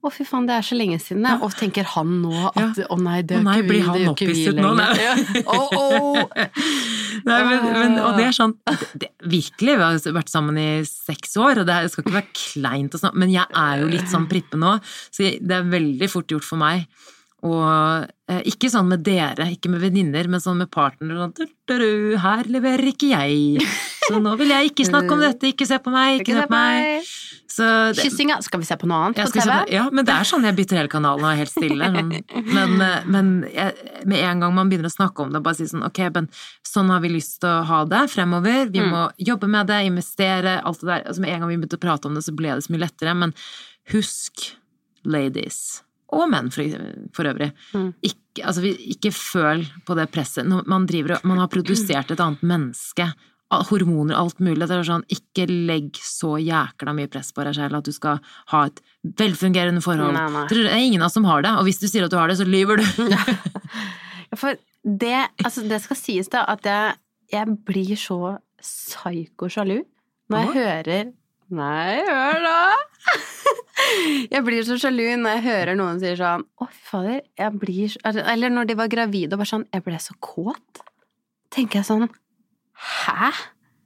å, 0.00 0.08
fy 0.08 0.24
faen, 0.24 0.46
det 0.48 0.54
er 0.56 0.64
så 0.64 0.76
lenge 0.78 0.96
siden. 1.02 1.26
Ja. 1.28 1.36
Og 1.44 1.52
tenker 1.60 1.84
han 1.92 2.14
nå 2.22 2.32
at 2.48 2.78
å 2.88 2.96
nei, 2.96 3.18
det 3.20 3.36
gjør 3.36 3.50
ikke 3.52 3.66
vi, 3.66 3.80
det 3.84 4.00
gjør 4.00 4.14
ikke 4.14 4.28
vi 4.30 4.44
lenger. 4.48 4.62
nå? 4.64 4.70
Nei. 4.80 5.42
Oh. 5.44 5.74
å. 5.76 6.24
Nei, 7.26 7.38
men, 7.44 7.66
men, 7.74 7.96
og 8.00 8.16
det 8.16 8.30
er 8.30 8.32
sånn 8.32 8.54
det, 8.64 8.86
det, 9.02 9.08
Virkelig, 9.28 9.74
vi 9.76 9.84
har 9.84 10.14
vært 10.16 10.30
sammen 10.32 10.56
i 10.56 10.68
seks 10.88 11.36
år, 11.36 11.60
og 11.60 11.68
det, 11.68 11.76
skal 11.92 12.06
ikke 12.06 12.14
være 12.14 12.30
kleint 12.32 12.96
å 12.96 13.00
snakke 13.02 13.20
Men 13.20 13.34
jeg 13.34 13.44
er 13.60 13.82
jo 13.82 13.90
litt 13.92 14.08
sånn 14.08 14.28
prippe 14.30 14.56
nå, 14.56 14.78
så 15.12 15.28
det 15.36 15.58
er 15.58 15.68
veldig 15.68 16.08
fort 16.08 16.32
gjort 16.32 16.46
for 16.46 16.62
meg. 16.62 16.86
Og 17.42 18.04
eh, 18.28 18.42
ikke 18.50 18.68
sånn 18.68 18.88
med 18.90 19.00
dere, 19.06 19.46
ikke 19.54 19.70
med 19.72 19.80
venninner, 19.80 20.26
men 20.28 20.40
sånn 20.44 20.58
med 20.60 20.68
partnere. 20.70 21.16
Sånn, 21.22 21.32
«Du, 21.38 21.46
du, 21.70 21.74
du, 21.80 22.16
her 22.20 22.44
leverer 22.52 22.90
ikke 22.92 23.08
jeg, 23.14 23.64
så 24.04 24.18
nå 24.20 24.34
vil 24.36 24.52
jeg 24.52 24.72
ikke 24.74 24.84
snakke 24.90 25.14
om 25.16 25.22
dette, 25.24 25.48
ikke 25.54 25.64
se 25.66 25.78
på 25.80 25.92
meg, 25.94 26.20
ikke 26.20 26.36
se 26.36 26.44
på 26.50 26.52
meg. 26.52 27.08
Det, 27.50 27.96
Kyssinga. 27.98 28.36
Skal 28.46 28.60
vi 28.62 28.66
se 28.68 28.76
på 28.78 28.86
noe 28.88 29.08
annet 29.08 29.18
på 29.24 29.32
TV? 29.34 29.48
på- 29.50 29.72
Ja, 29.74 29.86
men 29.90 30.06
det 30.06 30.12
er 30.14 30.28
sånn 30.28 30.44
jeg 30.46 30.54
bytter 30.60 30.78
hele 30.82 30.92
kanalen 30.92 31.24
og 31.26 31.32
er 31.32 31.40
helt 31.40 31.50
stille. 31.52 31.88
Men, 31.96 32.12
Men, 32.54 32.76
men 33.10 33.32
jeg, 33.52 33.74
med 34.08 34.22
en 34.28 34.44
gang 34.44 34.54
man 34.54 34.70
begynner 34.70 34.88
å 34.88 34.94
snakke 34.94 35.24
om 35.24 35.32
det, 35.34 35.42
bare 35.44 35.58
si 35.58 35.66
sånn 35.68 35.82
ok, 35.88 35.98
men 36.14 36.28
sånn 36.64 36.92
har 36.94 37.02
vi 37.02 37.10
lyst 37.16 37.40
til 37.42 37.50
å 37.50 37.64
ha 37.72 37.80
det 37.90 38.04
fremover, 38.12 38.68
vi 38.70 38.80
Mm. 38.84 38.92
må 38.94 39.02
jobbe 39.18 39.48
med 39.50 39.66
det, 39.72 39.80
investere, 39.88 40.58
alt 40.64 40.80
det 40.80 40.88
der. 40.92 41.02
Altså 41.10 41.20
med 41.24 41.34
en 41.34 41.40
gang 41.42 41.50
vi 41.50 41.58
begynte 41.64 41.80
å 41.80 41.84
prate 41.88 42.08
om 42.08 42.14
det, 42.16 42.22
så 42.28 42.36
ble 42.36 42.54
det 42.54 42.64
så 42.68 42.72
mye 42.76 42.84
lettere. 42.86 43.16
Men 43.24 43.34
husk, 43.92 44.46
ladies, 45.04 45.82
og 46.12 46.28
menn 46.32 46.50
for, 46.54 46.64
for 47.16 47.30
øvrig, 47.30 47.50
Mm. 47.74 47.92
ikke, 48.02 48.44
altså, 48.44 48.62
ikke 48.64 49.12
føl 49.14 49.64
på 49.86 49.96
det 49.98 50.08
presset. 50.10 50.46
Når 50.46 50.66
man, 50.70 50.86
driver, 50.86 51.20
man 51.24 51.38
har 51.38 51.48
produsert 51.48 52.10
et 52.10 52.20
annet 52.20 52.42
menneske. 52.42 53.12
hormoner 53.50 53.66
Hormoner, 53.70 54.14
alt 54.14 54.38
mulig. 54.38 54.66
Det 54.68 54.76
er 54.76 54.84
sånn, 54.86 55.02
ikke 55.10 55.46
legg 55.50 55.98
så 55.98 56.36
jækla 56.38 56.94
mye 56.94 57.10
press 57.10 57.32
på 57.34 57.42
deg 57.42 57.56
selv 57.56 57.80
at 57.80 57.84
du 57.84 57.92
skal 57.92 58.20
ha 58.52 58.64
et 58.66 58.80
velfungerende 59.02 59.82
forhold. 59.82 60.14
Nei, 60.14 60.28
nei. 60.30 60.44
Det 60.46 60.66
er 60.70 60.76
ingen 60.78 61.02
av 61.02 61.06
oss 61.10 61.16
som 61.18 61.26
har 61.26 61.42
det, 61.42 61.50
og 61.58 61.66
hvis 61.66 61.80
du 61.82 61.88
sier 61.90 62.04
at 62.06 62.12
du 62.14 62.18
har 62.20 62.30
det, 62.30 62.38
så 62.38 62.46
lyver 62.46 62.78
du. 62.78 62.84
For 64.40 64.54
det, 64.86 65.16
altså 65.42 65.64
det 65.66 65.80
skal 65.82 65.98
sies 65.98 66.30
da, 66.30 66.44
at 66.46 66.62
jeg, 66.64 66.94
jeg 67.32 67.56
blir 67.66 67.96
så 67.98 68.36
psyko-sjalu 68.62 69.80
når 70.30 70.44
jeg 70.44 70.54
hører 70.54 71.10
Nei, 71.50 71.98
hør 72.06 72.44
da! 72.44 72.58
Jeg 74.30 74.42
blir 74.46 74.62
så 74.66 74.76
sjalu 74.78 75.06
når 75.18 75.38
jeg 75.38 75.42
hører 75.46 75.76
noen 75.78 75.96
sier 76.02 76.18
sånn 76.18 76.42
Å, 76.60 76.66
fy 76.68 76.82
fader, 76.90 77.22
jeg 77.40 77.54
blir 77.62 77.88
så 77.90 78.12
Eller 78.28 78.52
når 78.52 78.68
de 78.68 78.76
var 78.78 78.90
gravide 78.92 79.34
og 79.34 79.40
bare 79.40 79.48
sånn 79.50 79.64
Jeg 79.72 79.82
ble 79.86 79.96
så 80.04 80.14
kåt. 80.22 80.82
Tenker 81.50 81.80
jeg 81.80 81.88
sånn 81.88 82.04
Hæ? 82.76 83.30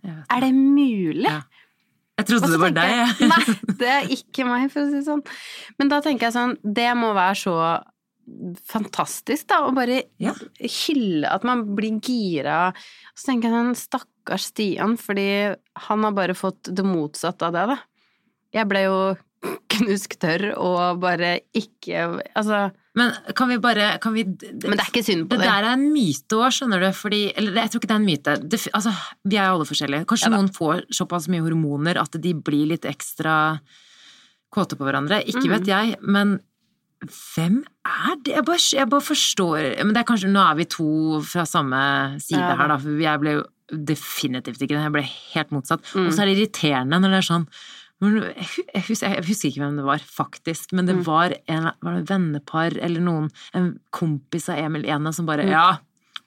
Jeg 0.04 0.16
Er 0.34 0.42
det 0.44 0.50
mulig? 0.56 1.30
Ja. 1.30 1.38
Jeg 2.18 2.28
trodde 2.28 2.50
det 2.52 2.60
var 2.62 2.74
deg, 2.76 2.90
jeg, 2.94 3.14
jeg. 3.22 3.30
Nei, 3.30 3.74
det 3.80 3.88
er 3.94 4.10
ikke 4.18 4.44
meg, 4.46 4.66
for 4.70 4.84
å 4.84 4.90
si 4.90 4.98
det 5.00 5.06
sånn. 5.08 5.22
Men 5.80 5.88
da 5.90 5.96
tenker 6.04 6.28
jeg 6.28 6.34
sånn, 6.36 6.52
det 6.62 6.84
må 6.94 7.08
være 7.16 7.34
så 7.40 7.54
fantastisk, 8.70 9.48
da, 9.50 9.64
å 9.66 9.72
bare 9.74 9.96
Ja. 10.22 10.30
hylle 10.62 11.26
at 11.34 11.42
man 11.48 11.64
blir 11.74 11.98
gira. 12.06 12.68
Så 13.18 13.32
tenker 13.32 13.50
jeg 13.50 13.56
sånn, 13.56 13.74
stakkars 13.80 14.13
Stian, 14.40 14.96
fordi 15.00 15.26
han 15.88 16.04
har 16.06 16.14
bare 16.16 16.34
fått 16.34 16.70
det 16.72 16.84
motsatte 16.86 17.46
av 17.46 17.52
det, 17.52 17.66
da. 17.74 17.76
Jeg 18.54 18.68
ble 18.70 18.82
jo 18.86 18.98
knusktørr 19.74 20.54
og 20.56 21.00
bare 21.02 21.34
ikke 21.52 22.04
Altså, 22.32 22.70
Men 22.96 23.10
kan 23.36 23.50
vi 23.50 23.58
bare 23.60 23.98
kan 24.00 24.14
vi, 24.14 24.22
det, 24.24 24.54
men 24.64 24.78
det 24.78 24.84
er 24.86 24.92
ikke 24.92 25.02
synd 25.04 25.26
på 25.28 25.36
det 25.36 25.42
det. 25.42 25.50
der 25.50 25.66
er 25.68 25.74
en 25.74 25.88
myte 25.92 26.38
òg, 26.38 26.48
skjønner 26.54 26.80
du, 26.80 26.88
fordi 26.96 27.22
Eller 27.36 27.60
jeg 27.64 27.72
tror 27.74 27.82
ikke 27.82 27.90
det 27.90 27.96
er 27.96 28.00
en 28.02 28.08
myte. 28.08 28.36
Det, 28.40 28.60
altså, 28.72 28.94
vi 29.28 29.36
er 29.36 29.50
jo 29.50 29.58
alle 29.58 29.68
forskjellige. 29.68 30.06
Kanskje 30.08 30.30
Ja 30.30 30.34
noen 30.36 30.48
får 30.54 30.86
såpass 30.94 31.28
mye 31.28 31.44
hormoner 31.44 32.00
at 32.00 32.16
de 32.24 32.32
blir 32.34 32.70
litt 32.72 32.88
ekstra 32.88 33.36
kåte 34.54 34.78
på 34.78 34.86
hverandre. 34.86 35.20
Ikke 35.28 35.50
vet 35.50 35.66
jeg, 35.68 35.96
men 36.00 36.38
hvem 37.04 37.58
er 37.84 38.14
det? 38.24 38.32
Jeg 38.38 38.44
bare, 38.48 38.60
jeg 38.78 38.88
bare 38.88 39.04
forstår 39.04 39.58
Men 39.82 39.90
det 39.92 40.00
er 40.00 40.06
kanskje 40.08 40.30
Nå 40.32 40.40
er 40.40 40.54
vi 40.56 40.64
to 40.72 40.86
fra 41.26 41.42
samme 41.44 41.80
side 42.22 42.38
Ja 42.40 42.54
her, 42.56 42.70
da, 42.70 42.78
for 42.80 43.02
jeg 43.02 43.20
ble 43.20 43.34
jo 43.34 43.42
definitivt 43.70 44.60
ikke 44.60 44.74
det. 44.76 44.82
Jeg 44.84 44.92
ble 44.96 45.06
helt 45.06 45.54
motsatt. 45.54 45.86
Mm. 45.94 46.06
Og 46.08 46.12
så 46.12 46.22
er 46.24 46.30
det 46.30 46.36
irriterende 46.38 47.00
når 47.00 47.14
det 47.16 47.22
er 47.22 47.30
sånn 47.30 47.48
jeg 48.04 48.82
husker, 48.88 49.14
jeg 49.14 49.24
husker 49.24 49.48
ikke 49.48 49.60
hvem 49.62 49.76
det 49.78 49.84
var, 49.86 50.02
faktisk, 50.02 50.72
men 50.76 50.84
det 50.84 50.96
Mm. 50.98 51.04
var 51.06 51.32
en 51.48 51.70
var 51.80 51.94
det 51.94 52.08
vennepar 52.10 52.76
eller 52.82 53.00
noen, 53.00 53.30
en 53.54 53.78
kompis 53.92 54.48
av 54.52 54.58
Emil 54.58 54.84
Ene 54.84 55.12
som 55.14 55.24
bare 55.24 55.44
Mm. 55.46 55.50
Ja, 55.54 55.78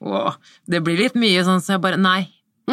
å, 0.02 0.34
det 0.66 0.82
blir 0.82 0.96
litt 0.98 1.14
mye 1.14 1.44
sånn, 1.44 1.60
så 1.62 1.76
jeg 1.76 1.80
bare 1.84 1.96
Nei. 2.00 2.32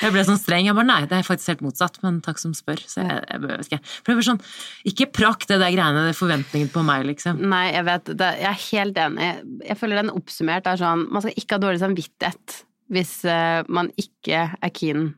Jeg 0.00 0.12
ble 0.14 0.22
sånn 0.24 0.38
streng. 0.40 0.64
Jeg 0.64 0.74
bare 0.74 0.86
nei, 0.86 1.00
det 1.04 1.12
er 1.12 1.22
faktisk 1.26 1.48
helt 1.48 1.60
motsatt, 1.60 1.98
men 2.02 2.22
takk 2.24 2.38
som 2.40 2.54
spør. 2.56 2.78
Så 2.88 3.02
jeg, 3.04 3.20
jeg 3.28 3.40
vet 3.42 3.66
ikke. 3.66 3.78
For 3.84 4.12
det 4.12 4.16
blir 4.16 4.26
sånn, 4.30 4.40
ikke 4.88 5.06
prakk 5.12 5.44
det 5.46 5.58
der 5.60 5.74
greiene, 5.74 6.06
det 6.08 6.16
forventningen 6.16 6.70
på 6.72 6.80
meg, 6.86 7.04
liksom. 7.04 7.36
Nei, 7.50 7.66
jeg 7.74 7.84
vet 7.84 8.04
det. 8.16 8.30
Jeg 8.40 8.48
er 8.48 8.62
helt 8.70 8.96
enig. 8.96 9.28
Jeg 9.68 9.76
føler 9.76 10.00
den 10.00 10.10
oppsummert 10.14 10.66
er 10.72 10.80
sånn 10.80 11.04
Man 11.12 11.20
skal 11.20 11.36
ikke 11.36 11.58
ha 11.58 11.64
dårlig 11.66 11.82
samvittighet 11.82 12.62
hvis 12.90 13.12
eh, 13.28 13.62
man 13.70 13.90
ikke 14.00 14.44
er 14.60 14.72
keen. 14.74 15.12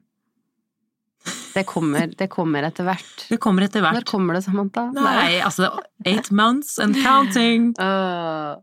Det 1.53 1.63
kommer, 1.69 2.11
det 2.19 2.27
kommer 2.33 2.65
etter 2.67 2.87
hvert. 2.89 3.27
Det 3.29 3.39
kommer 3.41 3.67
etter 3.69 3.85
Når 3.85 4.01
hvert. 4.01 4.09
kommer 4.09 4.35
det, 4.37 4.43
Samantha? 4.47 4.89
Nei, 4.97 5.39
altså 5.45 5.69
Eight 6.05 6.31
months 6.31 6.79
and 6.83 6.97
counting. 7.05 7.73
Uh. 7.83 8.59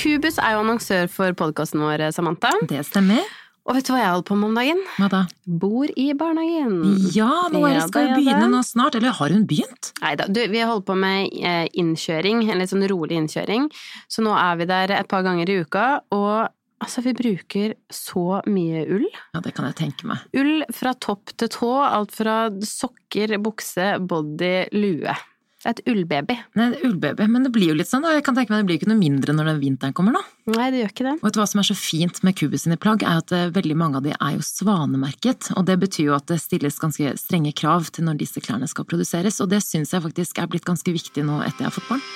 Kubus 0.00 0.38
er 0.40 0.54
jo 0.54 0.62
annonsør 0.62 1.10
for 1.12 1.36
podkasten 1.36 1.82
vår, 1.84 2.06
Samantha. 2.16 2.54
Det 2.70 2.80
stemmer. 2.88 3.20
Og 3.68 3.76
vet 3.76 3.86
du 3.86 3.92
hva 3.92 4.00
jeg 4.00 4.10
holder 4.10 4.26
på 4.26 4.36
med 4.40 4.48
om 4.50 4.56
dagen? 4.58 4.78
Hva 4.96 5.08
da? 5.12 5.20
Bor 5.62 5.90
i 6.00 6.06
barnehagen. 6.18 6.78
Ja, 7.14 7.30
nå 7.52 7.60
er 7.68 7.76
Ja 7.76 7.82
skal 7.86 8.08
jo 8.08 8.16
begynne 8.18 8.48
nå 8.50 8.62
snart. 8.66 8.96
Eller 8.98 9.14
har 9.18 9.34
hun 9.34 9.44
begynt? 9.48 9.92
Nei 10.00 10.14
da, 10.18 10.26
du, 10.30 10.40
vi 10.50 10.62
holder 10.64 10.86
på 10.88 10.96
med 10.98 11.36
eh, 11.38 11.66
innkjøring, 11.82 12.42
en 12.48 12.62
litt 12.62 12.72
sånn 12.72 12.86
rolig 12.90 13.20
innkjøring. 13.20 13.68
Så 14.10 14.24
nå 14.26 14.32
er 14.38 14.58
vi 14.60 14.70
der 14.70 14.96
et 14.96 15.10
par 15.10 15.26
ganger 15.26 15.52
i 15.52 15.60
uka, 15.60 15.86
og 16.16 16.48
altså, 16.80 17.04
vi 17.04 17.14
bruker 17.20 17.76
så 17.92 18.40
mye 18.50 18.86
ull. 18.96 19.08
Ja, 19.36 19.44
det 19.44 19.54
kan 19.56 19.68
jeg 19.68 19.78
tenke 19.82 20.08
meg. 20.08 20.24
Ull 20.40 20.64
fra 20.74 20.96
topp 20.96 21.36
til 21.36 21.52
tå, 21.52 21.74
alt 21.84 22.16
fra 22.16 22.42
sokker, 22.64 23.36
bukse, 23.44 23.92
body, 24.00 24.54
lue. 24.74 25.14
Det 25.60 25.68
er 25.68 25.74
et 25.76 25.88
ullbaby. 25.92 26.34
Nei, 26.56 26.70
ullbaby. 26.88 27.26
Men 27.28 27.44
det 27.44 27.50
blir 27.52 27.68
jo 27.68 27.74
litt 27.76 27.88
sånn, 27.90 28.00
da. 28.00 28.14
Jeg 28.16 28.24
kan 28.24 28.36
tenke 28.36 28.48
meg 28.48 28.62
det 28.62 28.68
blir 28.70 28.78
ikke 28.80 28.88
noe 28.88 28.96
mindre 28.96 29.34
når 29.36 29.50
den 29.50 29.58
vinteren 29.60 29.92
kommer, 29.92 30.14
da. 30.16 30.22
Nei, 30.54 30.70
det 30.72 30.78
gjør 30.80 30.92
ikke 30.94 31.04
det. 31.04 31.12
Og 31.18 31.26
vet 31.26 31.34
du 31.36 31.40
hva 31.42 31.46
som 31.50 31.60
er 31.60 31.66
så 31.68 31.74
fint 31.76 32.20
med 32.24 32.38
Kubus 32.40 32.64
sine 32.64 32.78
plagg, 32.80 33.04
er 33.04 33.20
at 33.20 33.34
eh, 33.36 33.50
veldig 33.52 33.76
mange 33.76 34.00
av 34.00 34.06
de 34.06 34.14
er 34.16 34.38
jo 34.38 34.46
svanemerket, 34.46 35.50
og 35.60 35.66
det 35.68 35.76
betyr 35.82 36.06
jo 36.06 36.14
at 36.16 36.30
det 36.32 36.38
stilles 36.40 36.80
ganske 36.80 37.12
strenge 37.20 37.52
krav 37.60 37.90
til 37.92 38.08
når 38.08 38.22
disse 38.22 38.40
klærne 38.40 38.70
skal 38.72 38.88
produseres, 38.88 39.36
og 39.44 39.52
det 39.52 39.60
syns 39.66 39.92
jeg 39.92 40.06
faktisk 40.06 40.40
er 40.40 40.48
blitt 40.48 40.64
ganske 40.64 40.96
viktig 40.96 41.26
nå 41.28 41.42
etter 41.44 41.66
jeg 41.66 41.68
har 41.68 41.76
fått 41.76 41.92
barn. 41.92 42.08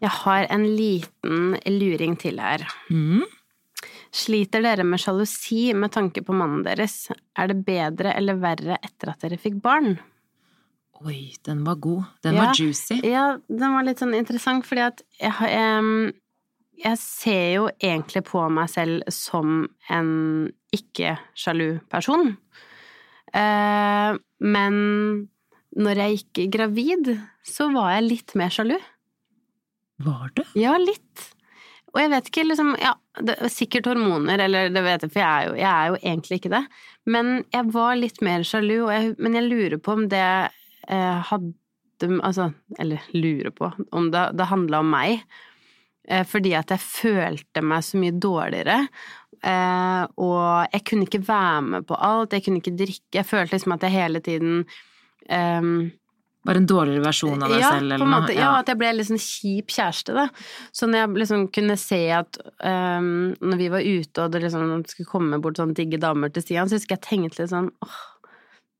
Jeg 0.00 0.16
har 0.24 0.48
en 0.48 0.64
liten 0.80 1.54
luring 1.76 2.16
til 2.24 2.40
her. 2.40 2.64
Mm. 2.88 3.28
Sliter 4.12 4.60
dere 4.64 4.84
med 4.84 5.00
sjalusi 5.00 5.70
med 5.74 5.92
tanke 5.94 6.20
på 6.24 6.34
mannen 6.36 6.64
deres? 6.66 7.06
Er 7.38 7.48
det 7.48 7.62
bedre 7.64 8.12
eller 8.18 8.36
verre 8.42 8.76
etter 8.84 9.12
at 9.14 9.22
dere 9.24 9.38
fikk 9.40 9.56
barn? 9.64 9.94
Oi, 11.02 11.32
den 11.48 11.64
var 11.66 11.76
god. 11.82 12.04
Den 12.22 12.34
Ja. 12.36 12.44
var 12.44 12.54
juicy. 12.54 13.00
Ja, 13.02 13.38
den 13.48 13.72
var 13.74 13.82
litt 13.82 13.98
sånn 13.98 14.14
interessant, 14.14 14.66
fordi 14.68 14.82
at 14.86 15.02
jeg, 15.18 15.32
em, 15.50 16.12
jeg 16.84 16.98
ser 16.98 17.54
jo 17.54 17.64
egentlig 17.80 18.22
på 18.28 18.44
meg 18.52 18.68
selv 18.70 19.02
som 19.10 19.68
en 19.90 20.52
ikke-sjalu 20.72 21.80
person. 21.88 22.36
Eh, 23.34 24.18
men 24.40 25.28
når 25.74 25.96
jeg 25.96 26.18
gikk 26.22 26.50
gravid, 26.52 27.14
så 27.42 27.72
var 27.72 27.94
jeg 27.96 28.08
litt 28.10 28.34
mer 28.36 28.48
sjalu. 28.50 28.78
Var 29.98 30.30
du? 30.36 30.42
Ja, 30.54 30.76
litt. 30.78 31.34
Og 31.92 32.00
jeg 32.00 32.12
vet 32.12 32.28
ikke, 32.30 32.44
liksom 32.48 32.74
Ja, 32.80 32.94
det 33.20 33.36
er 33.36 33.52
sikkert 33.52 33.88
hormoner, 33.90 34.40
eller 34.46 34.72
det 34.72 34.82
vet 34.84 35.04
jeg, 35.04 35.12
for 35.12 35.22
jeg 35.22 35.30
er 35.30 35.48
jo, 35.48 35.56
jeg 35.60 35.70
er 35.70 35.88
jo 35.90 35.98
egentlig 36.00 36.38
ikke 36.40 36.52
det. 36.54 36.62
Men 37.12 37.32
jeg 37.52 37.72
var 37.74 37.96
litt 37.98 38.22
mer 38.24 38.46
sjalu, 38.48 38.76
jeg, 38.88 39.14
men 39.18 39.36
jeg 39.38 39.48
lurer 39.48 39.82
på 39.82 39.96
om 39.98 40.06
det 40.12 40.28
eh, 40.88 41.18
hadde 41.30 41.54
Altså, 42.02 42.48
eller 42.82 42.98
lurer 43.14 43.52
på 43.54 43.68
om 43.94 44.08
det, 44.10 44.22
det 44.34 44.48
handla 44.50 44.80
om 44.82 44.88
meg. 44.90 45.20
Eh, 46.08 46.24
fordi 46.26 46.50
at 46.58 46.72
jeg 46.74 46.82
følte 46.82 47.62
meg 47.62 47.84
så 47.86 48.00
mye 48.02 48.16
dårligere. 48.18 48.78
Eh, 49.38 50.02
og 50.22 50.72
jeg 50.72 50.82
kunne 50.88 51.06
ikke 51.06 51.22
være 51.28 51.62
med 51.68 51.86
på 51.86 51.94
alt, 51.94 52.34
jeg 52.34 52.42
kunne 52.42 52.58
ikke 52.58 52.74
drikke. 52.80 53.20
Jeg 53.20 53.28
følte 53.28 53.54
liksom 53.54 53.76
at 53.76 53.86
jeg 53.86 53.94
hele 53.94 54.22
tiden 54.24 54.64
eh, 55.30 55.70
Bare 56.42 56.58
en 56.58 56.66
dårligere 56.66 57.04
versjon 57.04 57.42
av 57.44 57.52
deg 57.52 57.60
ja, 57.62 57.68
selv, 57.70 57.84
på 57.84 57.84
eller 57.86 58.00
en 58.00 58.08
noe? 58.10 58.20
måte, 58.24 58.34
ja, 58.34 58.48
at 58.58 58.70
jeg 58.72 58.78
ble 58.80 58.88
en 58.90 59.08
sånn 59.12 59.20
kjip 59.22 59.74
kjæreste, 59.76 60.14
da. 60.16 60.24
Så 60.74 60.88
når 60.90 61.04
jeg 61.04 61.20
liksom 61.22 61.44
kunne 61.54 61.76
se 61.78 62.00
at 62.16 62.38
um, 62.66 63.12
når 63.38 63.60
vi 63.60 63.68
var 63.76 63.86
ute, 63.86 64.24
og 64.24 64.32
det 64.34 64.40
liksom 64.42 64.72
skulle 64.90 65.12
komme 65.12 65.38
bort 65.44 65.60
sånne 65.60 65.76
digge 65.78 66.00
damer 66.02 66.32
til 66.34 66.42
Stian, 66.42 66.70
så 66.70 66.80
husker 66.80 66.98
jeg 66.98 67.06
tenkte 67.06 67.44
litt 67.44 67.52
sånn 67.52 67.70
åh, 67.86 68.00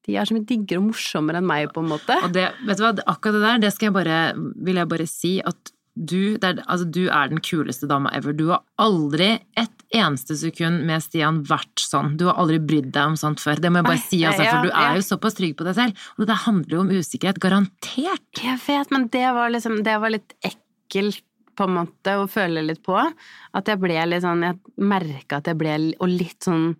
de 0.06 0.16
er 0.18 0.26
så 0.26 0.34
mye 0.34 0.48
diggere 0.48 0.82
og 0.82 0.88
morsommere 0.88 1.38
enn 1.38 1.46
meg, 1.46 1.68
på 1.70 1.84
en 1.84 1.92
måte. 1.92 2.16
Og 2.26 2.34
det, 2.34 2.48
vet 2.66 2.80
du 2.80 2.82
hva, 2.82 2.90
akkurat 3.12 3.38
det 3.38 3.44
der, 3.44 3.62
det 3.62 3.70
skal 3.76 3.90
jeg 3.90 3.96
bare, 4.00 4.18
vil 4.66 4.80
jeg 4.82 4.90
bare 4.90 5.06
si 5.10 5.36
at 5.46 5.72
du, 5.92 6.38
er, 6.40 6.62
altså, 6.64 6.86
du 6.88 7.02
er 7.12 7.28
den 7.28 7.40
kuleste 7.44 7.88
dama 7.88 8.10
ever. 8.16 8.32
Du 8.32 8.46
har 8.48 8.62
aldri 8.80 9.34
et 9.60 9.82
eneste 9.92 10.38
sekund 10.40 10.86
med 10.88 11.04
Stian 11.04 11.42
vært 11.48 11.82
sånn. 11.84 12.14
Du 12.16 12.24
har 12.30 12.38
aldri 12.40 12.56
brydd 12.64 12.88
deg 12.94 13.12
om 13.12 13.18
sånt 13.20 13.42
før. 13.42 13.60
Det 13.60 13.68
må 13.68 13.82
jeg 13.82 13.88
bare 13.90 14.00
Nei, 14.00 14.06
si, 14.06 14.22
altså, 14.24 14.46
ja, 14.46 14.54
for 14.54 14.64
du 14.64 14.72
er 14.72 14.86
ja. 14.86 14.94
jo 14.96 15.04
såpass 15.04 15.36
trygg 15.36 15.58
på 15.58 15.66
deg 15.68 15.76
selv. 15.76 16.06
Og 16.16 16.30
det 16.30 16.38
handler 16.46 16.78
jo 16.78 16.80
om 16.86 16.94
usikkerhet. 16.96 17.42
Garantert. 17.44 18.40
Jeg 18.40 18.62
vet, 18.64 18.94
men 18.94 19.06
det 19.12 19.26
var 19.36 19.52
liksom 19.52 19.82
Det 19.84 19.98
var 20.00 20.14
litt 20.14 20.34
ekkelt, 20.48 21.22
på 21.52 21.66
en 21.68 21.74
måte, 21.76 22.16
å 22.16 22.24
føle 22.32 22.64
litt 22.64 22.80
på. 22.86 22.96
At 22.96 23.68
jeg 23.68 23.80
ble 23.82 24.00
litt 24.08 24.24
sånn 24.24 24.46
Jeg 24.46 24.56
merka 24.80 25.42
at 25.42 25.50
jeg 25.50 25.58
ble 25.60 25.74
Og 26.00 26.08
litt 26.08 26.48
sånn 26.48 26.70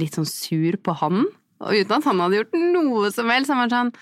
Litt 0.00 0.16
sånn 0.16 0.24
sur 0.24 0.78
på 0.80 0.96
han. 1.02 1.26
Og 1.60 1.76
uten 1.76 1.98
at 1.98 2.06
han 2.08 2.22
hadde 2.24 2.38
gjort 2.38 2.54
noe 2.56 3.10
som 3.12 3.28
helst. 3.28 3.52
Han 3.52 3.60
var 3.60 3.74
sånn 3.74 3.92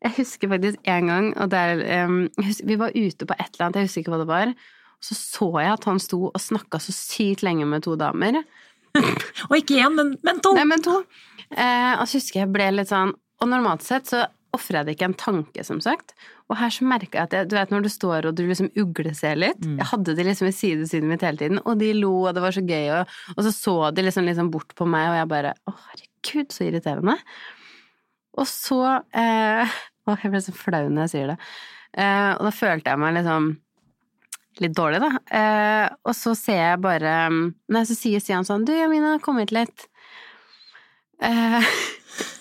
Jeg 0.00 0.16
husker 0.16 0.48
faktisk 0.48 0.88
en 0.88 1.10
gang, 1.12 1.30
og 1.36 1.50
det 1.52 1.60
er 1.60 2.06
um, 2.08 2.22
husker, 2.40 2.68
Vi 2.70 2.78
var 2.80 2.94
ute 2.96 3.26
på 3.28 3.36
et 3.36 3.50
eller 3.52 3.66
annet, 3.66 3.80
jeg 3.82 3.90
husker 3.90 4.04
ikke 4.04 4.14
hva 4.14 4.22
det 4.22 4.30
var. 4.30 4.54
Og 5.00 5.08
så 5.08 5.16
så 5.16 5.48
jeg 5.60 5.72
at 5.74 5.86
han 5.88 6.00
sto 6.02 6.20
og 6.28 6.40
snakka 6.40 6.80
så 6.80 6.94
sykt 6.96 7.44
lenge 7.44 7.68
med 7.68 7.84
to 7.84 7.96
damer. 8.00 8.42
Og 9.50 9.54
ikke 9.56 9.78
én, 9.80 9.94
men, 9.94 10.16
men 10.26 10.40
to! 10.44 10.52
Nei, 10.56 10.66
men 10.68 10.82
to. 10.84 10.98
Eh, 11.50 11.94
og 11.94 12.04
så 12.08 12.18
husker 12.18 12.42
jeg 12.42 12.50
ble 12.54 12.68
litt 12.74 12.90
sånn 12.90 13.10
Og 13.42 13.48
normalt 13.50 13.82
sett 13.82 14.06
så 14.06 14.20
ofrer 14.54 14.80
jeg 14.80 14.86
det 14.86 14.94
ikke 14.96 15.06
en 15.08 15.16
tanke, 15.18 15.64
som 15.66 15.78
sagt. 15.82 16.12
Og 16.50 16.56
her 16.58 16.72
så 16.74 16.86
merka 16.86 17.20
jeg 17.20 17.28
at 17.28 17.34
jeg, 17.36 17.48
du 17.50 17.54
vet 17.54 17.70
når 17.70 17.84
du 17.86 17.90
står 17.92 18.26
og 18.26 18.36
du 18.38 18.42
liksom 18.48 18.70
ugleser 18.78 19.38
litt 19.38 19.60
Mm. 19.60 19.76
Jeg 19.78 19.88
hadde 19.92 20.14
de 20.18 20.24
liksom 20.26 20.48
i 20.48 20.54
sidesynet 20.56 21.10
mitt 21.10 21.22
hele 21.22 21.38
tiden, 21.38 21.60
og 21.62 21.78
de 21.78 21.92
lo, 21.94 22.10
og 22.26 22.34
det 22.34 22.42
var 22.42 22.54
så 22.56 22.62
gøy, 22.64 22.88
og, 22.96 23.14
og 23.36 23.44
så 23.46 23.52
så 23.54 23.74
de 23.94 24.02
liksom, 24.06 24.26
liksom 24.26 24.50
bort 24.50 24.74
på 24.74 24.88
meg, 24.88 25.10
og 25.12 25.18
jeg 25.20 25.30
bare 25.30 25.52
Å, 25.54 25.74
herregud, 25.92 26.50
så 26.54 26.66
irriterende. 26.66 27.14
Og 28.40 28.48
så 28.50 28.80
eh, 29.14 29.78
Å, 30.08 30.16
jeg 30.16 30.32
ble 30.32 30.40
så 30.44 30.54
flau 30.56 30.86
når 30.88 31.06
jeg 31.06 31.12
sier 31.14 31.32
det. 31.34 31.36
Eh, 31.98 32.30
og 32.36 32.46
da 32.46 32.52
følte 32.54 32.92
jeg 32.92 33.02
meg 33.02 33.16
liksom 33.18 33.50
litt 34.60 34.76
dårlig, 34.76 35.00
da. 35.02 35.10
Eh, 35.40 35.86
og 36.06 36.16
så 36.16 36.34
ser 36.38 36.60
jeg 36.60 36.82
bare 36.84 37.14
Nei, 37.30 37.84
så 37.88 37.96
sier 37.96 38.22
Stian 38.22 38.46
sånn 38.46 38.66
Du, 38.68 38.74
Jamina, 38.76 39.16
kom 39.22 39.40
hit 39.42 39.54
litt. 39.54 39.86
Eh, 41.20 41.72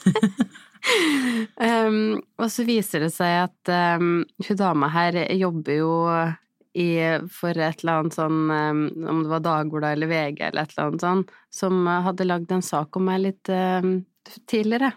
um, 1.69 2.19
og 2.39 2.47
så 2.51 2.65
viser 2.67 3.03
det 3.05 3.11
seg 3.15 3.41
at 3.47 3.73
um, 3.99 4.21
hun 4.47 4.59
dama 4.59 4.89
her 4.93 5.19
jobber 5.35 5.81
jo 5.81 5.93
i, 6.79 6.89
for 7.33 7.57
et 7.57 7.81
eller 7.81 7.99
annet 7.99 8.15
sånn 8.15 8.39
um, 8.47 8.81
Om 9.11 9.23
det 9.25 9.31
var 9.33 9.43
Dagbladet 9.43 9.97
eller 9.97 10.11
VG 10.11 10.43
eller 10.47 10.63
et 10.63 10.75
eller 10.75 10.85
annet 10.85 11.05
sånn, 11.05 11.23
som 11.51 11.89
hadde 12.07 12.29
lagd 12.29 12.53
en 12.55 12.65
sak 12.65 12.99
om 12.99 13.09
meg 13.09 13.23
litt 13.25 13.51
tidligere. 14.47 14.93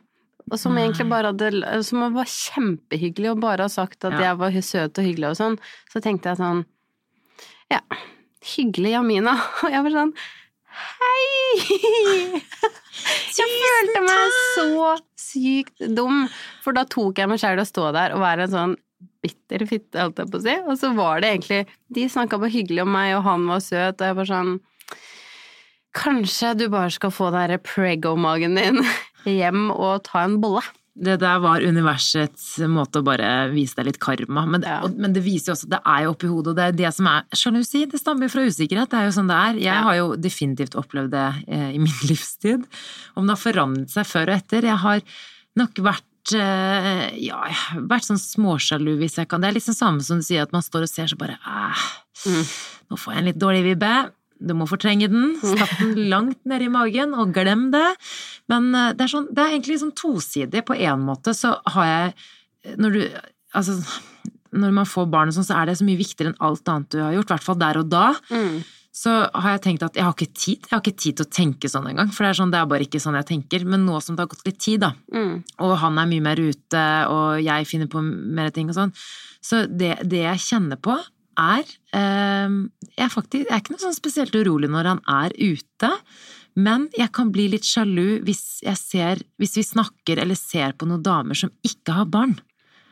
Og 0.51 0.59
som 0.59 0.75
egentlig 0.77 1.07
bare 1.09 1.31
hadde 1.31 1.83
Som 1.87 2.03
var 2.15 2.27
kjempehyggelig 2.29 3.31
og 3.31 3.41
bare 3.45 3.63
har 3.69 3.73
sagt 3.73 4.05
at 4.05 4.13
Ja. 4.19 4.31
jeg 4.33 4.39
var 4.41 4.51
søt 4.61 4.99
og 4.99 5.05
hyggelig 5.07 5.29
og 5.31 5.37
sånn. 5.39 5.59
Så 5.93 6.03
tenkte 6.03 6.33
jeg 6.33 6.41
sånn 6.43 6.65
Ja, 7.71 7.81
hyggelig, 8.57 8.93
Jamina. 8.97 9.37
Og 9.63 9.71
jeg 9.75 9.83
var 9.87 9.91
sånn 9.99 10.15
Hei! 10.73 12.41
Jeg 13.33 13.49
følte 13.49 14.01
meg 14.05 14.35
så 14.55 14.91
sykt 15.19 15.81
dum, 15.97 16.27
for 16.63 16.77
da 16.77 16.85
tok 16.89 17.19
jeg 17.19 17.29
meg 17.31 17.41
sjæl 17.41 17.59
å 17.63 17.65
stå 17.67 17.87
der 17.97 18.13
og 18.15 18.21
være 18.23 18.45
en 18.47 18.53
sånn 18.53 18.75
bitter 19.25 19.65
fitte, 19.67 19.99
holdt 19.99 20.21
jeg 20.21 20.29
på 20.31 20.39
å 20.39 20.43
si. 20.45 20.55
Og 20.69 20.77
så 20.79 20.91
var 20.95 21.23
det 21.25 21.31
egentlig 21.33 21.63
De 21.93 22.05
snakka 22.13 22.39
bare 22.39 22.53
hyggelig 22.53 22.85
om 22.85 22.93
meg, 22.93 23.15
og 23.17 23.25
han 23.27 23.47
var 23.49 23.61
søt, 23.65 23.97
og 24.01 24.07
jeg 24.07 24.19
var 24.21 24.29
sånn 24.29 24.53
Kanskje 25.97 26.53
du 26.61 26.67
bare 26.73 26.93
skal 26.95 27.13
få 27.13 27.31
den 27.33 27.41
derre 27.41 27.59
prego-magen 27.65 28.55
din 28.57 28.81
hjem 29.31 29.71
og 29.71 30.03
ta 30.05 30.25
en 30.25 30.41
bolle. 30.41 30.63
Det 30.95 31.15
der 31.23 31.39
var 31.41 31.63
universets 31.65 32.59
måte 32.69 33.01
å 33.01 33.05
bare 33.07 33.49
vise 33.51 33.75
deg 33.79 33.87
litt 33.87 33.99
karma. 33.99 34.43
Men, 34.47 34.61
Ja. 34.63 34.83
og, 34.85 34.99
men 35.01 35.13
det 35.15 35.23
viser 35.25 35.49
jo 35.49 35.55
også 35.55 35.65
at 35.65 35.71
det 35.71 35.81
er 35.89 36.03
jo 36.05 36.11
oppi 36.13 36.29
hodet, 36.29 36.49
og 36.53 36.57
det 36.57 36.65
er 36.67 36.73
det 36.73 36.91
som 36.95 37.07
er 37.09 37.23
sjalusi. 37.33 37.87
Det 37.89 37.99
stammer 38.01 38.29
jo 38.29 38.33
fra 38.35 38.45
usikkerhet. 38.45 38.91
Det 38.93 38.99
er 39.01 39.05
jo 39.09 39.15
sånn 39.17 39.29
det 39.33 39.39
er. 39.39 39.55
Jeg 39.55 39.65
Ja. 39.65 39.83
har 39.83 39.95
jo 39.97 40.17
definitivt 40.17 40.75
opplevd 40.77 41.11
det 41.11 41.45
eh, 41.49 41.71
i 41.73 41.79
min 41.79 41.93
livstid. 42.11 42.67
Om 43.17 43.25
det 43.27 43.39
har 43.39 43.53
forandret 43.53 43.89
seg 43.91 44.05
før 44.05 44.29
og 44.29 44.37
etter. 44.37 44.63
Jeg 44.69 44.77
har 44.85 45.01
nok 45.57 45.75
vært 45.81 46.35
eh, 46.37 47.09
ja, 47.25 47.41
jeg 47.49 47.57
har 47.57 47.81
vært 47.89 48.05
sånn 48.11 48.21
småsjalu 48.21 48.99
hvis 49.01 49.17
jeg 49.17 49.29
kan. 49.29 49.41
Det 49.41 49.49
er 49.49 49.57
liksom 49.57 49.75
samme 49.75 50.05
som 50.05 50.21
du 50.21 50.23
sier, 50.29 50.43
at 50.45 50.53
man 50.53 50.63
står 50.63 50.83
og 50.85 50.89
ser 50.93 51.07
så 51.09 51.17
bare 51.17 51.39
Mm. 52.23 52.45
nå 52.93 52.97
får 53.01 53.15
jeg 53.15 53.19
en 53.19 53.25
litt 53.33 53.39
dårlig 53.41 53.63
vibbe. 53.65 54.11
Du 54.43 54.55
må 54.59 54.67
fortrenge 54.71 55.09
den. 55.13 55.37
Stapp 55.53 55.73
den 55.81 55.95
langt 56.11 56.41
nedi 56.49 56.69
magen, 56.73 57.15
og 57.15 57.33
glem 57.37 57.69
det. 57.75 57.87
Men 58.53 58.71
eh, 58.75 58.93
det 58.99 59.07
er, 59.07 59.13
sånn, 59.15 59.29
det 59.31 59.45
er 59.45 59.55
egentlig 59.57 59.81
sånn 59.83 59.95
tosidig. 59.99 60.65
På 60.69 60.77
en 60.77 61.07
måte 61.07 61.35
så 61.39 61.57
har 61.77 61.89
jeg 61.93 62.77
Når 62.79 62.95
du 62.99 63.03
Altså, 63.53 63.75
når 64.57 64.71
man 64.73 64.87
får 64.89 65.11
barn 65.13 65.29
og 65.29 65.35
sånn, 65.37 65.45
så 65.45 65.59
er 65.61 65.67
det 65.69 65.75
så 65.77 65.85
mye 65.85 65.99
viktigere 66.01 66.31
enn 66.33 66.39
alt 66.45 66.69
annet 66.73 66.89
du 66.95 67.03
har 67.03 67.13
gjort. 67.13 67.29
I 67.29 67.35
hvert 67.35 67.45
fall 67.45 67.59
der 67.61 67.79
og 67.83 67.91
da. 67.93 68.07
Mm. 68.33 68.63
Så 68.93 69.13
har 69.33 69.55
jeg 69.55 69.63
tenkt 69.65 69.85
at 69.85 69.95
jeg 69.97 70.05
har 70.05 70.13
ikke 70.17 70.33
tid. 70.37 70.67
Jeg 70.69 70.73
har 70.73 70.81
ikke 70.83 71.01
tid 71.01 71.19
til 71.19 71.27
å 71.27 71.33
tenke 71.37 71.69
sånn 71.73 71.87
engang. 71.91 72.09
For 72.13 72.25
det 72.25 72.31
er, 72.33 72.39
sånn, 72.41 72.51
det 72.53 72.59
er 72.61 72.69
bare 72.69 72.85
ikke 72.87 73.01
sånn 73.01 73.17
jeg 73.21 73.29
tenker. 73.29 73.65
Men 73.69 73.85
nå 73.89 74.01
som 74.05 74.17
det 74.17 74.25
har 74.25 74.31
gått 74.33 74.45
litt 74.49 74.59
tid, 74.61 74.81
da, 74.85 74.91
Mm. 75.13 75.35
og 75.65 75.73
han 75.81 76.01
er 76.01 76.09
mye 76.15 76.25
mer 76.25 76.41
ute, 76.41 76.83
og 77.13 77.41
jeg 77.45 77.69
finner 77.69 77.89
på 77.93 78.01
mer 78.05 78.49
ting 78.57 78.69
og 78.73 78.77
sånn. 78.77 78.93
Så 79.45 79.67
det, 79.69 79.95
det 80.09 80.25
jeg 80.25 80.45
kjenner 80.49 80.81
på, 80.81 80.97
er 81.41 81.65
eh, 81.97 82.55
jeg, 82.93 83.07
er 83.07 83.13
faktisk, 83.13 83.47
jeg 83.47 83.55
er 83.55 83.63
ikke 83.63 83.75
noe 83.75 83.85
sånn 83.87 83.97
spesielt 83.97 84.37
urolig 84.37 84.71
når 84.73 84.91
han 84.93 85.03
er 85.11 85.35
ute, 85.39 85.91
men 86.59 86.89
jeg 86.99 87.13
kan 87.17 87.33
bli 87.33 87.49
litt 87.55 87.67
sjalu 87.67 88.21
hvis 88.27 88.61
jeg 88.61 88.77
ser 88.77 89.21
Hvis 89.41 89.55
vi 89.57 89.63
snakker 89.65 90.21
eller 90.21 90.37
ser 90.37 90.75
på 90.77 90.85
noen 90.85 91.01
damer 91.01 91.39
som 91.39 91.49
ikke 91.65 91.95
har 91.97 92.11
barn. 92.13 92.35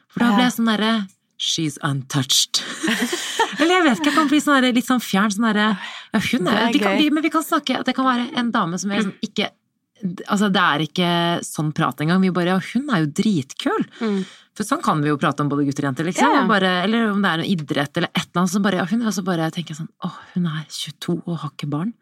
For 0.09 0.25
da 0.25 0.31
blir 0.33 0.47
jeg 0.47 0.55
sånn 0.57 0.71
derre 0.71 0.93
She's 1.41 1.79
untouched. 1.81 2.61
eller 3.61 3.79
jeg 3.79 3.85
vet 3.87 4.01
ikke, 4.01 4.11
jeg 4.11 4.17
kan 4.19 4.27
bli 4.29 4.41
sånn 4.45 4.59
der, 4.59 4.75
litt 4.77 4.89
sånn 4.89 5.01
fjern. 5.01 5.33
Sånn 5.33 5.47
derre 5.49 5.71
ja, 5.71 6.21
hun 6.21 6.49
Det 6.49 6.53
er, 6.53 6.67
er 6.67 6.83
kan 6.83 6.99
bli, 6.99 7.07
Men 7.17 7.25
vi 7.25 7.33
kan 7.33 7.47
snakke 7.47 7.79
at 7.81 7.89
det 7.89 7.95
kan 7.97 8.09
være 8.09 8.27
en 8.41 8.51
dame 8.53 8.81
som 8.81 8.93
er 8.93 9.07
sånn 9.07 9.17
ikke 9.25 9.53
Altså, 10.01 10.49
det 10.49 10.61
er 10.65 10.83
ikke 10.87 11.09
sånn 11.45 11.75
prat 11.77 11.99
engang. 12.01 12.23
Vi 12.25 12.31
bare 12.33 12.55
Ja, 12.55 12.61
hun 12.71 12.87
er 12.89 13.03
jo 13.03 13.11
dritkul! 13.19 13.83
Mm. 14.01 14.23
For 14.61 14.69
sånn 14.69 14.83
kan 14.85 15.01
vi 15.01 15.09
jo 15.09 15.17
prate 15.17 15.41
om 15.41 15.49
både 15.49 15.65
gutter 15.65 15.87
og 15.87 15.89
jenter, 15.95 16.05
liksom. 16.11 16.35
Ja. 16.37 16.43
Bare, 16.51 16.71
eller 16.85 17.15
om 17.15 17.23
det 17.25 17.31
er 17.33 17.41
en 17.41 17.49
idrett 17.49 17.97
eller 17.97 18.11
et 18.13 18.27
eller 18.29 18.43
annet 18.43 18.53
som 18.53 18.63
bare 18.67 18.77
Ja, 18.83 18.85
hun, 18.91 19.07
og 19.09 19.15
så 19.17 19.25
bare 19.25 19.47
tenker 19.55 19.73
jeg 19.73 19.79
sånn 19.81 19.89
Å, 20.05 20.11
hun 20.35 20.47
er 20.51 20.67
22 20.69 21.17
og 21.25 21.39
har 21.41 21.55
ikke 21.55 21.71
barn. 21.73 21.95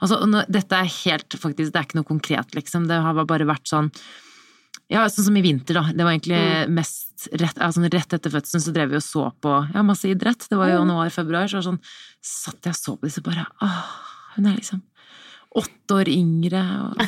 Altså, 0.00 0.16
dette 0.48 0.78
er 0.78 0.88
helt 1.04 1.36
faktisk 1.42 1.74
Det 1.74 1.82
er 1.82 1.84
ikke 1.88 1.98
noe 2.00 2.08
konkret, 2.08 2.54
liksom. 2.56 2.86
Det 2.88 2.96
har 3.04 3.20
bare 3.28 3.44
vært 3.48 3.68
sånn 3.68 3.92
ja, 4.88 5.02
sånn 5.12 5.26
som 5.26 5.36
i 5.36 5.42
vinter, 5.44 5.76
da. 5.76 5.82
Det 5.92 6.00
var 6.06 6.14
egentlig 6.14 6.38
Mm. 6.40 6.70
mest 6.78 7.28
rett, 7.36 7.58
altså 7.60 7.82
rett 7.92 8.14
etter 8.16 8.30
fødselen 8.32 8.62
så 8.64 8.72
drev 8.72 8.88
vi 8.88 8.96
og 8.96 9.02
så 9.04 9.26
på 9.44 9.52
ja, 9.74 9.82
masse 9.84 10.08
idrett. 10.08 10.46
Det 10.48 10.56
var 10.56 10.70
jo 10.70 10.78
Mm. 10.80 10.88
januar-februar, 10.88 11.44
så 11.44 11.58
var 11.60 11.66
sånn 11.66 11.80
satt 12.24 12.62
jeg 12.64 12.72
og 12.72 12.76
så 12.80 12.96
på 12.96 13.04
disse 13.04 13.20
bare 13.22 13.44
Åh, 13.60 13.84
hun 14.36 14.46
er 14.46 14.56
liksom 14.56 14.80
åtte 15.56 15.94
år 15.96 16.08
yngre 16.12 16.60
og 16.84 17.00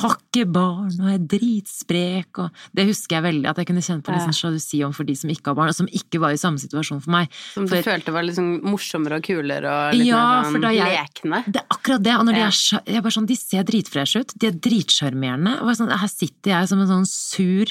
har 0.00 0.14
ikke 0.18 0.44
barn 0.50 0.90
og 0.98 1.06
er 1.12 1.20
dritsprek 1.30 2.40
og 2.42 2.50
Det 2.74 2.86
husker 2.88 3.16
jeg 3.20 3.22
veldig, 3.28 3.46
at 3.50 3.60
jeg 3.60 3.68
kunne 3.68 3.84
kjenne 3.86 4.02
på 4.02 4.16
sånn 4.18 4.34
sjalusi 4.34 4.80
om 4.84 4.92
for 4.96 5.04
de 5.06 5.14
som 5.14 5.30
ikke 5.30 5.52
har 5.52 5.54
barn, 5.54 5.70
og 5.70 5.76
som 5.78 5.86
ikke 5.86 6.18
var 6.18 6.34
i 6.34 6.40
samme 6.40 6.58
situasjon 6.58 7.00
for 7.04 7.10
meg. 7.14 7.28
Som 7.54 7.66
du 7.68 7.74
For- 7.76 7.86
følte 7.86 8.12
var 8.12 8.26
liksom 8.26 8.60
morsommere 8.66 9.20
og 9.20 9.22
kulere 9.22 9.70
og 9.70 9.94
litt 9.94 10.06
Ja, 10.08 10.42
mer 10.42 10.50
sånn 10.50 10.74
jeg- 10.74 10.98
lekne. 10.98 11.44
Det 11.46 11.62
er 11.62 11.66
akkurat 11.70 12.02
det, 12.02 12.14
og 12.18 12.24
når 12.26 12.34
de 12.34 12.40
er, 12.40 12.82
jeg 12.86 12.96
er 12.96 13.02
bare 13.02 13.12
sånn, 13.18 13.26
de 13.26 13.36
ser 13.36 13.62
dritfreshe 13.62 14.20
ut, 14.20 14.32
de 14.38 14.46
er 14.48 14.52
dritsjarmerende, 14.52 15.54
er 15.62 15.74
sånn, 15.78 15.96
her 15.96 16.08
sitter 16.08 16.50
jeg 16.50 16.68
som 16.68 16.80
en 16.80 16.88
sånn 16.88 17.06
sur 17.06 17.66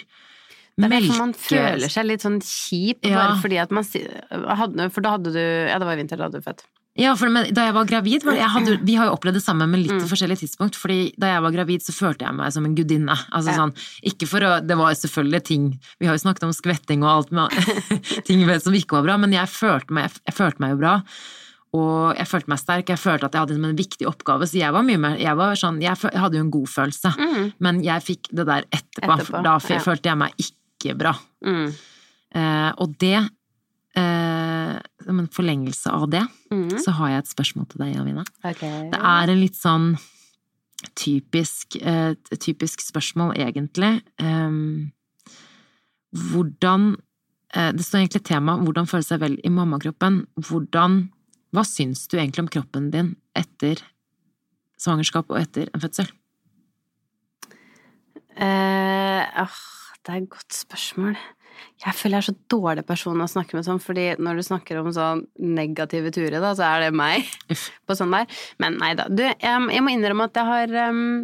Det 0.76 0.86
er 0.86 0.90
derfor 0.90 1.18
man 1.20 1.34
føler 1.34 1.90
seg 1.92 2.06
litt 2.08 2.22
sånn 2.22 2.40
kjip, 2.42 2.98
Ja. 3.04 3.16
bare 3.28 3.42
fordi 3.44 3.62
at 3.62 3.70
man 3.70 3.84
For 3.84 5.02
da 5.02 5.12
hadde 5.18 5.32
du 5.34 5.68
Ja, 5.70 5.78
det 5.78 5.86
var 5.86 5.94
i 5.94 6.02
vinter 6.02 6.18
da 6.18 6.24
hadde 6.30 6.42
du 6.42 6.42
født. 6.42 6.64
Ja, 6.96 7.16
for 7.18 7.28
men, 7.34 7.48
da 7.58 7.64
jeg 7.66 7.74
var 7.74 7.88
gravid, 7.90 8.22
var 8.24 8.36
det, 8.36 8.42
jeg 8.44 8.54
hadde, 8.54 8.74
vi 8.86 8.94
har 9.00 9.08
jo 9.08 9.14
opplevd 9.16 9.40
det 9.40 9.44
samme 9.44 9.66
med 9.66 9.80
litt 9.82 9.96
Mm. 9.98 10.08
forskjellige 10.12 10.44
tidspunkt. 10.44 10.76
fordi 10.78 11.14
da 11.18 11.28
jeg 11.34 11.42
var 11.42 11.52
gravid, 11.52 11.82
så 11.82 11.92
følte 11.92 12.26
jeg 12.28 12.36
meg 12.36 12.52
som 12.54 12.66
en 12.66 12.76
gudinne. 12.76 13.16
Altså 13.34 13.50
Ja. 13.50 13.58
sånn, 13.58 13.74
ikke 14.06 14.28
for 14.28 14.40
å 14.42 14.60
Det 14.68 14.78
var 14.78 14.94
selvfølgelig 14.94 15.44
ting 15.44 15.80
Vi 16.00 16.06
har 16.06 16.14
jo 16.16 16.22
snakket 16.22 16.44
om 16.44 16.54
skvetting 16.54 17.02
og 17.04 17.10
alt 17.10 17.32
med 17.32 17.50
ting 18.26 18.46
som 18.60 18.74
ikke 18.74 18.92
var 19.02 19.04
bra, 19.04 19.18
men 19.18 19.32
jeg 19.32 19.48
følte 19.50 19.90
meg, 19.90 20.04
jeg, 20.12 20.22
jeg 20.28 20.36
følte 20.36 20.60
meg 20.60 20.70
jo 20.72 20.78
bra. 20.78 21.02
Og 21.74 22.16
jeg 22.16 22.28
følte 22.28 22.48
meg 22.50 22.60
sterk, 22.60 22.86
jeg 22.94 23.00
følte 23.02 23.26
at 23.26 23.34
jeg 23.34 23.42
hadde 23.42 23.56
en 23.66 23.76
viktig 23.76 24.06
oppgave. 24.06 24.46
Så 24.46 24.60
jeg 24.60 24.72
var 24.72 24.84
mye 24.84 25.00
mer 25.00 25.18
Jeg, 25.18 25.36
var 25.36 25.56
sånn, 25.56 25.82
jeg, 25.82 25.98
hadde 25.98 26.34
jo 26.38 26.44
en 26.46 26.52
god 26.52 26.68
følelse, 26.70 27.18
Mm. 27.18 27.54
men 27.60 27.82
jeg 27.84 28.02
fikk 28.04 28.30
det 28.32 28.46
der 28.46 28.64
etterpå. 28.70 29.18
Etterpå, 29.18 29.44
da 29.44 29.58
ja. 29.58 29.80
følte 29.80 30.04
jeg 30.12 30.18
meg 30.18 30.32
ikke 30.38 30.96
bra. 30.96 31.16
Mm. 31.44 31.74
Eh, 32.36 32.72
og 32.78 32.98
det 33.00 33.28
eh, 33.96 34.80
Som 35.04 35.20
en 35.20 35.28
forlengelse 35.28 35.92
av 35.92 36.10
det, 36.10 36.24
Mm. 36.52 36.80
så 36.80 36.92
har 36.92 37.10
jeg 37.10 37.18
et 37.20 37.28
spørsmål 37.36 37.68
til 37.70 37.78
deg, 37.80 37.96
Javina. 37.96 38.24
Okay. 38.44 38.90
Det 38.90 39.00
er 39.00 39.30
en 39.30 39.40
litt 39.40 39.56
sånn 39.56 39.98
typisk, 40.96 41.76
eh, 41.82 42.14
typisk 42.40 42.80
spørsmål, 42.80 43.36
egentlig. 43.36 44.02
Eh, 44.20 44.90
hvordan 46.14 46.96
eh, 47.56 47.72
Det 47.72 47.82
står 47.86 48.00
egentlig 48.00 48.24
tema 48.24 48.58
'hvordan 48.58 48.88
føle 48.88 49.04
seg 49.04 49.20
vel 49.20 49.38
i 49.44 49.50
mammakroppen'. 49.50 50.26
Hvordan 50.40 51.10
Hva 51.54 51.62
syns 51.64 52.08
du 52.08 52.18
egentlig 52.18 52.40
om 52.40 52.48
kroppen 52.48 52.90
din 52.92 53.16
etter 53.36 53.78
svangerskap 54.80 55.30
og 55.30 55.38
etter 55.38 55.70
en 55.74 55.82
fødsel? 55.82 56.10
Eh, 58.36 59.26
åh, 59.38 59.58
det 60.04 60.10
er 60.10 60.22
et 60.24 60.30
godt 60.30 60.54
spørsmål. 60.54 61.16
Jeg 61.84 61.96
føler 61.98 62.18
jeg 62.18 62.24
er 62.24 62.28
så 62.30 62.36
dårlig 62.54 62.84
person 62.88 63.24
å 63.24 63.30
snakke 63.30 63.58
med 63.58 63.68
sånn, 63.68 63.82
fordi 63.84 64.06
når 64.22 64.40
du 64.40 64.46
snakker 64.48 64.80
om 64.80 64.90
sånn 64.96 65.26
negative 65.38 66.14
turer, 66.16 66.40
da, 66.40 66.54
så 66.58 66.66
er 66.68 66.86
det 66.86 66.98
meg 66.98 67.30
på 67.88 67.98
sånn 68.00 68.14
der. 68.16 68.42
Men 68.64 68.80
nei 68.82 68.94
da. 69.00 69.10
Du, 69.12 69.24
jeg, 69.26 69.38
jeg 69.44 69.86
må 69.86 69.94
innrømme 69.94 70.30
at 70.30 70.40
jeg 70.40 70.50
har 70.50 70.92
um, 70.94 71.24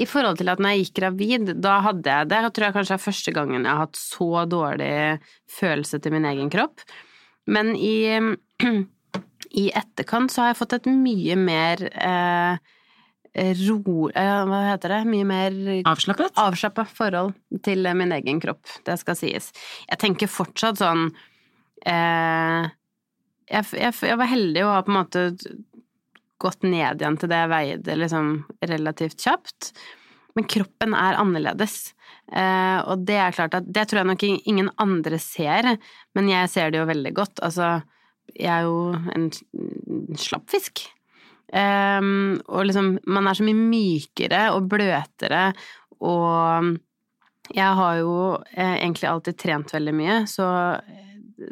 I 0.00 0.08
forhold 0.10 0.40
til 0.40 0.52
at 0.52 0.62
når 0.62 0.74
jeg 0.74 0.84
gikk 0.84 0.96
gravid, 1.00 1.54
da 1.64 1.78
hadde 1.84 2.16
jeg 2.16 2.30
det. 2.32 2.42
Jeg 2.46 2.54
tror 2.56 2.68
jeg 2.68 2.76
kanskje 2.78 2.98
er 2.98 3.04
første 3.04 3.36
gangen 3.36 3.60
jeg 3.62 3.70
har 3.70 3.84
hatt 3.86 4.00
så 4.00 4.30
dårlig 4.50 4.94
følelse 5.58 6.00
til 6.02 6.16
min 6.16 6.28
egen 6.32 6.52
kropp. 6.52 6.86
Men 7.44 7.74
i, 7.76 7.98
i 9.64 9.66
etterkant 9.76 10.32
så 10.32 10.44
har 10.44 10.52
jeg 10.52 10.62
fått 10.62 10.78
et 10.80 10.88
mye 10.90 11.36
mer 11.38 11.84
eh, 11.92 12.74
ro... 13.34 13.96
Eh, 14.14 14.40
hva 14.48 14.60
heter 14.70 14.94
det? 14.94 15.00
Mye 15.10 15.26
mer 15.26 15.56
Avslappet? 15.90 16.36
avslappa 16.38 16.86
forhold 16.86 17.34
til 17.66 17.88
min 17.98 18.14
egen 18.14 18.40
kropp, 18.42 18.62
det 18.86 18.98
skal 19.00 19.18
sies. 19.18 19.50
Jeg 19.88 20.00
tenker 20.02 20.30
fortsatt 20.30 20.78
sånn 20.82 21.08
eh, 21.86 22.70
jeg, 23.50 23.66
jeg, 23.76 23.92
jeg 24.08 24.20
var 24.20 24.30
heldig 24.30 24.64
å 24.64 24.72
ha 24.76 24.84
på 24.84 24.92
en 24.94 25.00
måte 25.00 25.24
gått 26.44 26.64
ned 26.66 27.02
igjen 27.02 27.18
til 27.20 27.30
det 27.30 27.42
jeg 27.42 27.52
veide 27.52 27.98
liksom 27.98 28.30
relativt 28.64 29.22
kjapt. 29.24 29.72
Men 30.34 30.48
kroppen 30.50 30.96
er 30.98 31.18
annerledes. 31.20 31.94
Eh, 32.32 32.78
og 32.90 33.04
det 33.06 33.18
er 33.20 33.36
klart 33.36 33.54
at 33.58 33.66
det 33.70 33.86
tror 33.88 34.02
jeg 34.02 34.10
nok 34.10 34.24
ingen 34.26 34.70
andre 34.82 35.20
ser, 35.22 35.74
men 36.16 36.30
jeg 36.32 36.50
ser 36.52 36.72
det 36.72 36.80
jo 36.80 36.88
veldig 36.90 37.14
godt. 37.16 37.42
Altså, 37.46 37.76
jeg 38.34 38.50
er 38.50 38.66
jo 38.66 38.94
en 39.14 39.28
slapp 40.18 40.48
fisk. 40.52 40.86
Um, 41.54 42.40
og 42.50 42.66
liksom, 42.66 42.96
man 43.06 43.28
er 43.30 43.38
så 43.38 43.46
mye 43.46 43.58
mykere 43.58 44.48
og 44.56 44.66
bløtere, 44.72 45.46
og 46.02 46.74
jeg 47.52 47.78
har 47.78 48.00
jo 48.00 48.14
eh, 48.56 48.76
egentlig 48.80 49.08
alltid 49.10 49.38
trent 49.38 49.74
veldig 49.74 49.94
mye, 49.94 50.18
så 50.30 50.48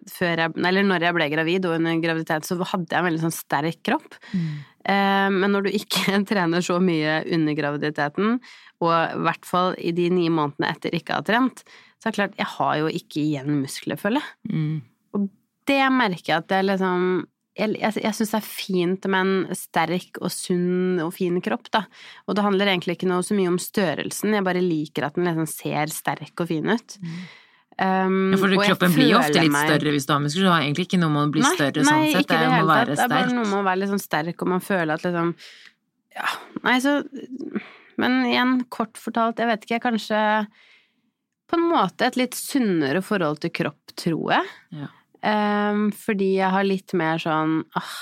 før 0.09 0.45
jeg, 0.45 0.53
eller 0.63 0.87
når 0.87 1.07
jeg 1.07 1.17
ble 1.17 1.29
gravid 1.33 1.67
og 1.69 1.77
under 1.77 2.03
graviditet, 2.03 2.47
så 2.47 2.57
hadde 2.61 2.89
jeg 2.89 2.99
en 3.01 3.09
veldig 3.09 3.23
sånn 3.25 3.35
sterk 3.35 3.81
kropp. 3.85 4.17
Mm. 4.33 4.53
Eh, 4.93 5.29
men 5.35 5.53
når 5.55 5.67
du 5.67 5.73
ikke 5.77 6.21
trener 6.31 6.65
så 6.65 6.79
mye 6.83 7.21
under 7.35 7.59
graviditeten, 7.59 8.39
og 8.83 8.95
i 8.95 9.25
hvert 9.27 9.47
fall 9.47 9.77
i 9.79 9.93
de 9.95 10.09
ni 10.11 10.29
månedene 10.33 10.73
etter 10.73 10.97
ikke 10.97 11.17
har 11.17 11.23
ha 11.23 11.29
trent, 11.29 11.65
så 12.01 12.09
er 12.09 12.15
det 12.15 12.19
klart, 12.19 12.41
jeg 12.41 12.51
har 12.57 12.79
jo 12.81 12.89
ikke 12.91 13.23
igjen 13.23 13.61
muskler, 13.61 14.01
føler 14.01 14.25
jeg. 14.25 14.57
Mm. 14.57 15.29
Det 15.71 15.83
merker 15.95 16.33
jeg 16.33 16.43
at 16.43 16.57
jeg 16.57 16.67
liksom 16.67 17.05
Jeg, 17.53 17.75
jeg, 17.77 17.99
jeg 18.01 18.17
syns 18.17 18.31
det 18.33 18.39
er 18.39 18.47
fint 18.49 19.07
med 19.13 19.27
en 19.27 19.57
sterk 19.59 20.17
og 20.23 20.31
sunn 20.33 21.03
og 21.05 21.11
fin 21.13 21.37
kropp, 21.45 21.69
da. 21.75 21.83
Og 22.25 22.39
det 22.39 22.45
handler 22.47 22.71
egentlig 22.73 22.97
ikke 22.97 23.11
noe 23.11 23.25
så 23.27 23.37
mye 23.37 23.51
om 23.51 23.59
størrelsen, 23.61 24.33
jeg 24.39 24.47
bare 24.47 24.63
liker 24.65 25.05
at 25.05 25.19
den 25.19 25.29
liksom 25.29 25.49
ser 25.51 25.93
sterk 25.93 26.33
og 26.41 26.49
fin 26.49 26.71
ut. 26.73 26.97
Um, 27.77 28.33
Ja, 28.33 28.39
for 28.41 28.57
kroppen 28.57 28.93
blir 28.97 29.11
jo 29.15 29.19
ofte 29.19 29.41
litt 29.41 29.53
meg- 29.53 29.69
større 29.69 29.93
hvis 29.95 30.05
du 30.09 30.13
har 30.13 30.21
muskler. 30.21 30.45
det 30.45 30.53
har 30.53 30.65
egentlig 30.65 30.87
ikke 30.89 31.01
noe 31.01 31.13
med 31.13 31.23
å 31.29 31.33
bli 31.33 31.45
Nei, 31.45 31.53
større 31.57 31.85
nei, 31.85 31.93
sånn 31.93 32.09
sett, 32.13 32.25
ikke 32.25 32.33
det 32.33 32.41
er 32.41 32.45
jo 32.45 32.65
å 32.65 32.69
være 32.69 32.87
tatt. 32.87 32.97
Det 32.97 33.05
er 33.05 33.13
bare 33.15 33.37
noe 33.37 33.49
med 33.49 33.59
å 33.59 33.63
være 33.69 33.81
litt 33.81 33.93
sånn 33.93 34.03
sterk, 34.03 34.43
og 34.45 34.49
man 34.53 34.61
føler 34.65 34.93
at 34.93 35.07
liksom 35.07 35.35
Ja, 36.13 36.29
nei, 36.63 36.75
så 36.85 36.97
Men 37.97 38.19
igjen, 38.29 38.53
kort 38.73 38.97
fortalt, 39.01 39.41
jeg 39.41 39.49
vet 39.49 39.65
ikke, 39.69 39.81
kanskje 39.91 40.21
på 41.53 41.59
en 41.59 41.69
måte 41.69 42.07
et 42.09 42.17
litt 42.17 42.33
sunnere 42.35 43.03
forhold 43.05 43.43
til 43.45 43.51
kropp, 43.53 43.93
tror 44.01 44.33
jeg. 44.33 44.47
Ja. 44.73 44.89
Ehm, 45.23 45.91
fordi 45.95 46.35
jeg 46.41 46.51
har 46.51 46.65
litt 46.67 46.93
mer 46.99 47.19
sånn 47.23 47.61
ah, 47.79 47.93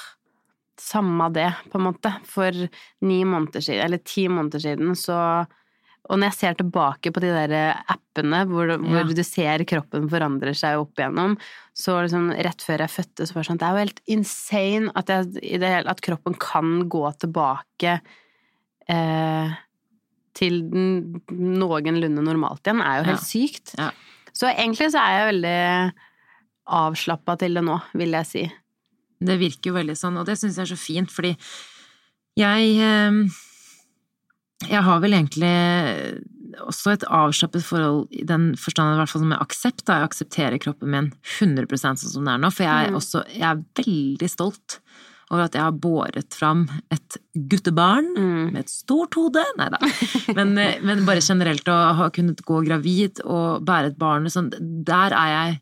samme 0.80 1.26
det, 1.34 1.50
på 1.70 1.78
en 1.78 1.84
måte. 1.90 2.12
For 2.24 2.50
ni 3.04 3.22
måneder 3.28 3.60
siden, 3.64 3.84
eller 3.84 3.98
ti 4.04 4.26
måneder 4.32 4.62
siden, 4.64 4.94
så 4.96 5.46
Og 6.10 6.16
når 6.18 6.30
jeg 6.30 6.34
ser 6.40 6.54
tilbake 6.58 7.10
på 7.12 7.20
de 7.20 7.28
der 7.30 7.76
appene 7.92 8.40
hvor, 8.48 8.66
hvor 8.80 9.02
Ja. 9.04 9.14
du 9.14 9.22
ser 9.22 9.62
kroppen 9.68 10.08
forandrer 10.10 10.56
seg 10.56 10.80
opp 10.80 10.96
igjennom, 10.98 11.36
så 11.76 12.00
liksom 12.02 12.30
rett 12.34 12.64
før 12.64 12.78
jeg 12.82 12.90
fødte, 12.90 13.26
så 13.28 13.34
var 13.34 13.42
det 13.44 13.50
sånn 13.50 13.58
Det 13.60 13.66
er 13.68 13.70
jo 13.76 13.84
helt 13.84 14.00
insane 14.08 14.90
at, 14.96 15.06
jeg, 15.06 15.44
i 15.44 15.58
det 15.60 15.68
hele, 15.70 15.90
at 15.92 16.00
kroppen 16.00 16.34
kan 16.40 16.88
gå 16.88 17.04
tilbake 17.20 18.00
eh, 18.88 19.52
til 20.34 20.62
den 20.72 21.20
noenlunde 21.30 22.24
normalt 22.24 22.64
igjen, 22.66 22.80
er 22.82 22.98
jo 23.04 23.04
helt 23.12 23.20
Ja. 23.20 23.28
sykt. 23.30 23.74
Ja. 23.78 23.90
Så 24.32 24.48
egentlig 24.50 24.90
så 24.90 24.98
er 25.04 25.12
jeg 25.18 25.34
veldig 25.34 25.92
avslappa 26.70 27.36
til 27.40 27.54
det 27.58 27.64
nå, 27.66 27.76
vil 27.98 28.16
jeg 28.16 28.26
si. 28.30 28.44
Det 29.20 29.36
virker 29.40 29.70
jo 29.72 29.76
veldig 29.76 29.96
sånn, 30.00 30.16
og 30.20 30.26
det 30.30 30.38
syns 30.40 30.56
jeg 30.56 30.64
er 30.64 30.70
så 30.74 30.80
fint, 30.80 31.10
fordi 31.12 31.34
jeg 32.40 32.76
eh, 32.80 33.38
Jeg 34.70 34.82
har 34.84 35.00
vel 35.00 35.14
egentlig 35.16 35.50
også 36.60 36.92
et 36.92 37.04
avslappet 37.08 37.64
forhold 37.64 38.10
i 38.12 38.24
den 38.28 38.50
forstand, 38.60 38.92
i 38.92 38.98
hvert 39.00 39.08
fall 39.12 39.22
med 39.30 39.40
aksept. 39.40 39.84
Da. 39.88 40.00
Jeg 40.00 40.10
aksepterer 40.10 40.60
kroppen 40.60 40.90
min 40.92 41.06
100 41.38 41.78
sånn 41.80 41.96
som 42.00 42.24
den 42.26 42.34
er 42.34 42.42
nå, 42.42 42.50
for 42.52 42.66
jeg 42.66 42.88
er, 42.88 42.90
Mm. 42.90 42.98
også, 42.98 43.22
jeg 43.32 43.46
er 43.48 43.62
veldig 43.80 44.28
stolt 44.30 44.78
over 45.30 45.44
at 45.46 45.54
jeg 45.54 45.62
har 45.62 45.72
båret 45.72 46.34
fram 46.34 46.68
et 46.90 47.16
guttebarn 47.48 48.12
Mm. 48.18 48.52
med 48.52 48.58
et 48.64 48.68
stort 48.68 49.14
hode. 49.14 49.44
Nei 49.56 49.68
da. 49.70 49.78
Men, 50.34 50.58
eh, 50.58 50.80
men 50.82 51.06
bare 51.06 51.22
generelt 51.22 51.64
å 51.64 51.94
ha 51.96 52.10
kunnet 52.10 52.42
gå 52.44 52.60
gravid 52.66 53.20
og 53.24 53.64
bære 53.64 53.92
et 53.94 53.98
barn, 53.98 54.24
sånn, 54.28 54.50
der 54.84 55.12
er 55.14 55.28
jeg 55.36 55.60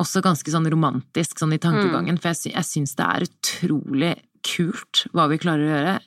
også 0.00 0.22
ganske 0.24 0.50
sånn 0.54 0.68
romantisk 0.72 1.38
sånn 1.42 1.52
i 1.52 1.58
tankegangen, 1.60 2.16
for 2.20 2.32
jeg, 2.32 2.54
jeg 2.54 2.64
syns 2.64 2.94
det 2.96 3.04
er 3.08 3.26
utrolig 3.28 4.14
kult 4.42 5.04
hva 5.12 5.28
vi 5.30 5.38
klarer 5.42 5.66
å 5.66 5.74
gjøre. 5.74 5.98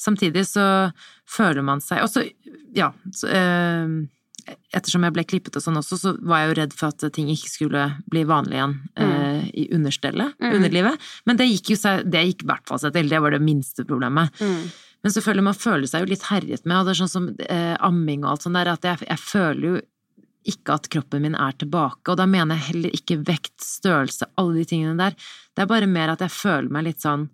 Samtidig 0.00 0.46
så 0.48 0.64
føler 1.30 1.62
man 1.62 1.80
seg 1.84 2.02
også, 2.02 2.24
ja 2.74 2.92
så, 3.14 3.28
eh, 3.28 4.00
Ettersom 4.74 5.04
jeg 5.04 5.12
ble 5.14 5.22
klippet 5.28 5.54
og 5.54 5.62
sånn 5.62 5.76
også, 5.78 5.96
så 6.00 6.10
var 6.26 6.40
jeg 6.40 6.48
jo 6.48 6.54
redd 6.58 6.72
for 6.74 6.88
at 6.90 7.04
ting 7.14 7.28
ikke 7.30 7.50
skulle 7.52 7.82
bli 8.10 8.22
vanlig 8.26 8.56
igjen 8.56 8.72
eh, 8.98 9.42
i 9.62 9.66
understellet, 9.76 10.32
Mm. 10.40 10.54
underlivet. 10.56 10.98
Men 11.28 11.36
det 11.36 11.46
gikk 11.52 11.70
jo 11.70 11.76
seg, 11.76 12.08
det 12.10 12.22
gikk 12.24 12.42
i 12.42 12.48
hvert 12.48 12.66
fall 12.66 12.80
seg 12.82 12.94
til, 12.96 13.08
det 13.12 13.20
var 13.22 13.30
det 13.36 13.42
minste 13.44 13.84
problemet. 13.86 14.32
Mm. 14.40 14.64
Men 15.04 15.12
selvfølgelig, 15.12 15.44
man 15.44 15.54
føler 15.60 15.86
seg 15.86 16.02
jo 16.02 16.10
litt 16.10 16.26
herjet 16.32 16.64
med, 16.66 16.76
og 16.80 16.88
det 16.88 16.96
er 16.96 17.00
sånn 17.04 17.12
som 17.12 17.28
eh, 17.46 17.76
amming 17.78 18.24
og 18.24 18.30
alt 18.32 18.42
sånt 18.48 18.58
der, 18.58 18.72
at 18.72 18.82
jeg, 18.88 19.04
jeg 19.06 19.22
føler 19.22 19.68
jo 19.68 19.76
ikke 20.48 20.76
at 20.78 20.88
kroppen 20.92 21.24
min 21.24 21.36
er 21.36 21.56
tilbake, 21.60 22.08
og 22.08 22.16
da 22.20 22.26
mener 22.28 22.56
jeg 22.56 22.70
heller 22.70 22.96
ikke 22.96 23.18
vekt, 23.28 23.56
størrelse, 23.60 24.28
alle 24.40 24.60
de 24.60 24.66
tingene 24.70 24.96
der. 24.98 25.16
Det 25.54 25.64
er 25.64 25.70
bare 25.70 25.90
mer 25.90 26.14
at 26.14 26.24
jeg 26.24 26.32
føler 26.32 26.70
meg 26.72 26.86
litt 26.88 27.04
sånn 27.04 27.28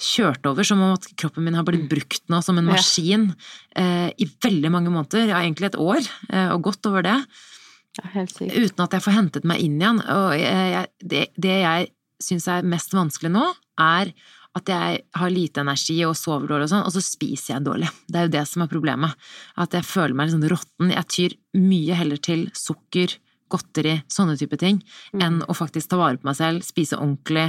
kjørt 0.00 0.46
over, 0.48 0.64
som 0.64 0.80
om 0.80 0.94
at 0.96 1.08
kroppen 1.20 1.44
min 1.44 1.56
har 1.58 1.66
blitt 1.68 1.88
brukt 1.90 2.22
nå 2.32 2.40
som 2.44 2.58
en 2.60 2.68
maskin 2.70 3.30
eh, 3.76 4.08
i 4.16 4.28
veldig 4.44 4.72
mange 4.72 4.92
måneder, 4.92 5.28
ja 5.28 5.42
egentlig 5.42 5.70
et 5.70 5.80
år, 5.80 6.00
eh, 6.32 6.48
og 6.54 6.64
godt 6.70 6.88
over 6.90 7.04
det, 7.06 7.16
Ja, 7.98 8.06
uten 8.22 8.84
at 8.84 8.92
jeg 8.94 9.02
får 9.02 9.16
hentet 9.16 9.46
meg 9.50 9.64
inn 9.64 9.80
igjen. 9.80 9.98
Og 9.98 10.36
jeg, 10.38 10.66
jeg, 10.70 10.90
det, 11.10 11.24
det 11.34 11.56
jeg 11.58 11.88
syns 12.22 12.46
er 12.48 12.68
mest 12.68 12.94
vanskelig 12.94 13.32
nå, 13.34 13.48
er 13.82 14.12
at 14.58 14.66
jeg 14.66 15.00
har 15.14 15.30
lite 15.30 15.60
energi 15.62 16.00
og 16.04 16.16
sover 16.18 16.48
dårlig 16.50 16.66
og 16.66 16.72
sånn, 16.72 16.86
og 16.88 16.92
så 16.96 17.02
spiser 17.04 17.54
jeg 17.54 17.64
dårlig. 17.68 17.88
Det 18.10 18.18
er 18.18 18.24
jo 18.26 18.32
det 18.34 18.46
som 18.50 18.62
er 18.64 18.70
problemet. 18.72 19.12
At 19.56 19.70
jeg 19.78 19.86
føler 19.86 20.14
meg 20.18 20.26
litt 20.26 20.34
sånn 20.40 20.50
råtten. 20.50 20.90
Jeg 20.96 21.06
tyr 21.14 21.36
mye 21.60 21.94
heller 21.94 22.18
til 22.18 22.48
sukker, 22.58 23.14
godteri, 23.50 23.96
sånne 24.10 24.36
type 24.38 24.54
ting, 24.58 24.76
Mm. 25.14 25.22
enn 25.26 25.38
å 25.42 25.54
faktisk 25.58 25.88
ta 25.90 25.96
vare 25.98 26.18
på 26.18 26.24
meg 26.28 26.36
selv, 26.38 26.62
spise 26.62 26.94
ordentlig, 26.98 27.48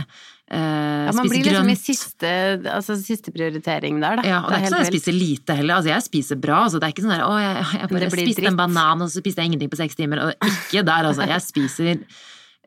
eh, 0.49 1.05
Ja, 1.05 1.11
man 1.13 1.29
blir 1.29 1.43
liksom 1.45 1.69
i 1.69 1.75
siste, 1.77 2.31
altså, 2.65 2.95
siste 2.97 3.29
prioritering 3.31 3.99
der, 4.01 4.15
da. 4.17 4.23
Ja, 4.25 4.39
og 4.41 4.49
det 4.49 4.57
er 4.57 4.61
ikke 4.65 4.71
sånn 4.73 4.81
at 4.81 4.89
jeg 4.91 5.01
spiser 5.01 5.13
lite 5.19 5.55
heller. 5.57 5.75
Altså, 5.75 5.89
jeg 5.93 6.03
spiser 6.09 6.41
bra. 6.41 6.63
Altså, 6.65 6.79
det 6.81 6.89
er 6.89 6.93
ikke 6.95 7.05
sånn 7.05 7.17
der, 7.17 7.25
å, 7.25 7.37
jeg, 7.37 7.65
jeg 7.81 7.89
bare 7.89 8.09
spiste 8.11 8.41
dritt. 8.41 8.47
en 8.49 8.57
banan, 8.57 9.01
og 9.01 9.09
så 9.09 9.21
spiste 9.21 9.41
jeg 9.41 9.51
ingenting 9.51 9.69
på 9.69 9.77
seks 9.77 9.95
timer. 9.95 10.17
Og 10.25 10.33
ikke 10.41 10.85
der, 10.85 11.05
altså. 11.05 11.27
Jeg 11.29 11.41
spiser 11.41 12.05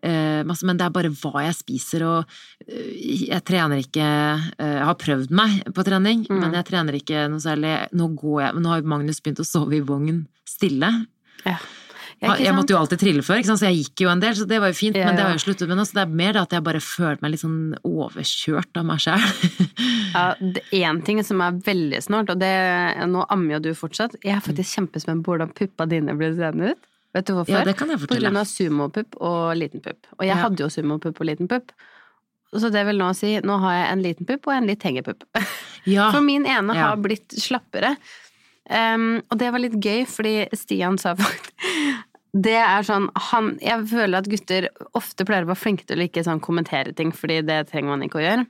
men 0.05 0.77
det 0.77 0.85
er 0.87 0.93
bare 0.95 1.11
hva 1.11 1.45
jeg 1.47 1.55
spiser, 1.59 2.05
og 2.05 2.35
eh, 2.69 3.29
jeg 3.31 3.45
trener 3.49 3.81
ikke 3.81 4.05
eh, 4.05 4.75
Jeg 4.79 4.85
har 4.91 4.99
prøvd 5.01 5.31
meg 5.31 5.63
på 5.75 5.85
trening, 5.87 6.27
Mm. 6.29 6.41
men 6.41 6.53
jeg 6.59 6.69
trener 6.71 6.99
ikke 6.99 7.29
noe 7.31 7.41
særlig. 7.43 7.75
Nå 7.93 8.11
går 8.19 8.43
jeg 8.43 8.61
Nå 8.61 8.69
har 8.75 8.83
Magnus 8.83 9.21
begynt 9.25 9.41
å 9.41 9.49
sove 9.49 9.77
i 9.79 9.81
vogn 9.85 10.27
stille. 10.49 10.91
Ja. 11.45 11.57
Jeg, 12.25 12.55
måtte 12.57 12.73
jo 12.73 12.79
alltid 12.79 13.01
trille 13.03 13.23
før, 13.27 13.43
så 13.45 13.57
jeg 13.67 13.83
gikk 13.83 14.05
jo 14.05 14.09
en 14.09 14.21
del, 14.23 14.33
så 14.39 14.47
det 14.49 14.61
var 14.63 14.71
jo 14.71 14.77
fint, 14.79 14.97
Ja, 14.97 15.09
men 15.11 15.17
det 15.19 15.25
har 15.25 15.33
jeg 15.35 15.41
jo 15.41 15.45
sluttet 15.49 15.69
med 15.69 15.77
nå, 15.77 15.85
så 15.85 15.99
det 15.99 16.03
er 16.07 16.15
mer 16.23 16.33
det 16.37 16.43
at 16.45 16.55
jeg 16.57 16.65
bare 16.65 16.81
føler 16.81 17.19
meg 17.21 17.35
litt 17.35 17.43
sånn 17.43 17.75
overkjørt 17.85 18.81
av 18.81 18.87
meg 18.89 19.03
sjæl. 19.05 19.27
Ja, 20.15 20.29
Én 20.71 21.01
ting 21.05 21.19
som 21.27 21.41
er 21.43 21.57
veldig 21.67 21.99
snålt, 22.05 22.31
og 22.31 22.39
det 22.39 22.53
Nå 23.11 23.25
ammer 23.35 23.57
jo 23.57 23.63
du 23.65 23.71
fortsatt. 23.75 24.15
Jeg 24.23 24.37
er 24.37 24.45
faktisk 24.47 24.77
kjempespent 24.79 25.25
på 25.27 25.33
hvordan 25.35 25.51
puppa 25.59 25.89
dine 25.91 26.15
blir 26.15 26.37
seende 26.39 26.71
ut. 26.71 26.87
Vet 27.15 27.27
du 27.29 27.33
hvorfor? 27.37 27.55
Ja, 27.55 27.65
det 27.65 27.77
kan 27.79 27.89
jeg 27.93 28.01
På 28.03 28.17
grunn 28.19 28.37
av 28.41 28.47
sumopupp 28.51 29.17
og 29.23 29.55
liten 29.57 29.81
pupp. 29.85 30.07
Og 30.19 30.25
jeg 30.27 30.35
Ja. 30.37 30.43
hadde 30.43 30.59
jo 30.65 30.69
sumopupp 30.69 31.21
og 31.21 31.27
liten 31.29 31.49
pupp. 31.49 31.71
Så 32.55 32.71
det 32.71 32.85
vil 32.87 32.99
nå 32.99 33.13
si, 33.15 33.41
nå 33.43 33.59
har 33.61 33.73
jeg 33.75 33.93
en 33.93 34.03
liten 34.03 34.27
pupp 34.27 34.47
og 34.47 34.55
en 34.55 34.67
litt 34.67 34.83
hengepupp. 34.83 35.25
Ja, 35.87 36.11
For 36.11 36.21
min 36.25 36.47
ene 36.47 36.73
Ja. 36.75 36.89
har 36.89 36.97
blitt 36.97 37.29
slappere. 37.37 37.97
Um, 38.71 39.21
og 39.31 39.37
det 39.39 39.51
var 39.53 39.61
litt 39.61 39.75
gøy, 39.85 40.07
fordi 40.09 40.49
Stian 40.57 40.97
sa 40.99 41.15
faktisk 41.15 41.53
Det 42.35 42.55
er 42.57 42.83
sånn 42.83 43.11
han, 43.15 43.59
Jeg 43.61 43.85
føler 43.91 44.19
at 44.19 44.27
gutter 44.27 44.69
ofte 44.97 45.25
pleier 45.29 45.45
å 45.45 45.51
være 45.53 45.61
flinke 45.61 45.85
til 45.87 46.01
å 46.01 46.07
ikke 46.09 46.25
sånn 46.25 46.41
kommentere 46.41 46.95
ting, 46.97 47.13
fordi 47.13 47.43
det 47.47 47.69
trenger 47.69 47.91
man 47.93 48.03
ikke 48.03 48.19
å 48.19 48.25
gjøre. 48.25 48.47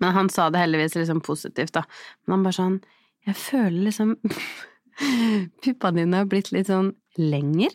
Men 0.00 0.12
han 0.12 0.28
sa 0.28 0.50
det 0.50 0.58
heldigvis 0.60 0.96
liksom 0.98 1.20
positivt, 1.22 1.72
da. 1.72 1.84
Men 2.26 2.34
han 2.34 2.42
bare 2.42 2.58
sånn 2.58 2.80
Jeg 3.26 3.36
føler 3.36 3.84
liksom 3.86 4.16
Puppene 5.64 6.02
dine 6.02 6.16
har 6.20 6.26
blitt 6.28 6.50
litt 6.52 6.66
sånn 6.68 6.90
lenger, 7.18 7.74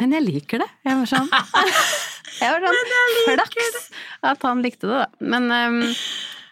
men 0.00 0.14
jeg 0.16 0.26
liker 0.26 0.64
det. 0.64 0.68
Jeg 0.86 1.00
var 1.00 1.10
sånn 1.10 1.30
Jeg 2.40 2.50
var 2.50 2.64
sånn 2.66 2.94
Flaks 3.28 3.90
at 4.24 4.42
han 4.42 4.62
likte 4.64 4.88
det, 4.90 5.04
da. 5.04 5.26
Men 5.34 5.46
um, 5.52 5.80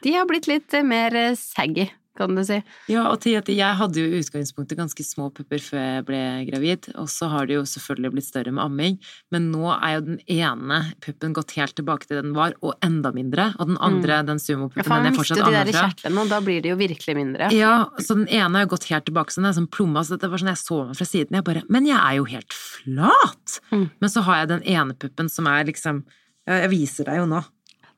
de 0.04 0.14
har 0.14 0.28
blitt 0.30 0.48
litt 0.50 0.76
mer 0.86 1.14
eh, 1.18 1.34
saggy, 1.38 1.88
kan 2.18 2.34
du 2.36 2.42
si. 2.44 2.58
Ja, 2.92 3.06
og 3.10 3.20
til 3.24 3.38
at 3.38 3.48
jeg 3.48 3.78
hadde 3.78 4.00
jo 4.02 4.08
i 4.10 4.18
utgangspunktet 4.20 4.76
ganske 4.78 5.04
små 5.06 5.30
pupper 5.32 5.62
før 5.64 5.80
jeg 5.96 6.04
ble 6.08 6.20
gravid, 6.50 6.88
og 7.00 7.08
så 7.08 7.28
har 7.32 7.46
det 7.48 7.56
jo 7.56 7.62
selvfølgelig 7.68 8.12
blitt 8.16 8.26
større 8.28 8.52
med 8.52 8.62
amming, 8.64 8.98
men 9.32 9.50
nå 9.52 9.70
er 9.74 9.94
jo 9.96 10.02
den 10.10 10.18
ene 10.28 10.80
puppen 11.04 11.32
gått 11.36 11.54
helt 11.56 11.74
tilbake 11.78 12.06
til 12.08 12.18
det 12.18 12.24
den 12.26 12.34
var, 12.36 12.52
og 12.60 12.74
enda 12.84 13.12
mindre, 13.16 13.50
og 13.58 13.72
den 13.72 13.78
andre, 13.80 14.20
den 14.28 14.40
Ja, 14.42 14.44
sumopuppen, 14.44 14.84
for 14.84 14.94
han 14.94 15.06
den 15.06 15.12
jeg 15.12 15.18
mister 15.18 15.34
fortsatt 15.36 15.52
de 15.52 15.56
der 15.56 15.72
fra. 15.72 15.86
kjertlene, 15.88 16.20
og 16.26 16.32
da 16.34 16.40
blir 16.44 16.60
det 16.64 16.72
jo 16.74 16.76
virkelig 16.80 17.16
mindre. 17.16 17.48
Ja, 17.56 17.72
så 17.98 18.18
den 18.20 18.28
ene 18.28 18.58
har 18.60 18.66
jo 18.66 18.72
gått 18.74 18.88
helt 18.92 19.08
tilbake, 19.08 19.32
så 19.32 19.40
den 19.40 19.50
er 19.52 19.56
sånn 19.60 19.70
plomma, 19.72 20.04
så 20.04 20.18
det 20.20 20.28
var 20.32 20.42
sånn 20.42 20.52
jeg 20.52 20.62
så 20.62 20.82
meg 20.88 21.00
fra 21.00 21.08
siden, 21.08 21.38
jeg 21.40 21.46
bare, 21.48 21.64
men 21.72 21.88
jeg 21.88 21.98
er 22.00 22.20
jo 22.20 22.28
helt 22.28 22.52
flat! 22.56 23.58
Mm. 23.72 23.88
Men 24.00 24.12
så 24.12 24.20
har 24.28 24.42
jeg 24.42 24.52
den 24.52 24.62
ene 24.76 24.94
puppen 24.94 25.28
som 25.32 25.48
er 25.50 25.64
liksom, 25.68 26.04
jeg 26.48 26.70
viser 26.72 27.08
deg 27.08 27.22
jo 27.22 27.26
nå. 27.30 27.42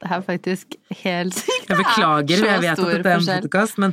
Det 0.04 0.12
er 0.12 0.24
faktisk 0.24 0.74
helt 1.00 1.36
sykt. 1.38 1.68
Jeg 1.70 1.78
beklager, 1.80 2.42
jeg 2.44 2.60
vet 2.60 2.72
at 2.74 2.80
det 2.80 2.96
dette 2.98 3.12
er 3.12 3.20
en 3.22 3.28
podkast, 3.42 3.78
podcast, 3.78 3.78
uh... 3.80 3.92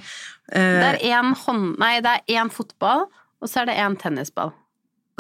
Det 0.51 0.59
eh, 0.59 0.87
er 0.89 0.97
én 1.15 1.29
hånd... 1.45 1.69
Nei, 1.79 1.93
det 2.03 2.17
er 2.17 2.41
én 2.41 2.51
fotball, 2.51 3.05
og 3.39 3.47
så 3.47 3.61
er 3.61 3.69
det 3.69 3.77
én 3.79 3.95
tennisball. 4.01 4.51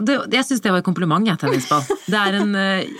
det, 0.01 0.17
jeg 0.33 0.47
synes 0.49 0.63
det 0.65 0.73
var 0.73 0.81
et 0.81 0.87
kompliment, 0.87 1.27
jeg, 1.27 1.39
tennisball. 1.39 1.85
Det 2.11 2.19
er 2.19 2.37
en 2.41 2.55
eh, 2.59 2.91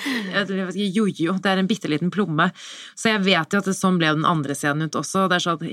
vet 0.48 0.80
jojo, 0.96 1.36
det 1.44 1.52
er 1.52 1.60
en 1.60 1.68
bitte 1.68 1.92
liten 1.92 2.14
plomme. 2.14 2.48
Så 2.96 3.12
jeg 3.12 3.26
vet 3.28 3.52
jo 3.52 3.60
at 3.60 3.68
det, 3.68 3.76
sånn 3.76 4.00
ble 4.00 4.14
den 4.16 4.28
andre 4.30 4.56
scenen 4.56 4.88
ut 4.88 5.00
også. 5.02 5.28
Det 5.32 5.42
sånn, 5.44 5.68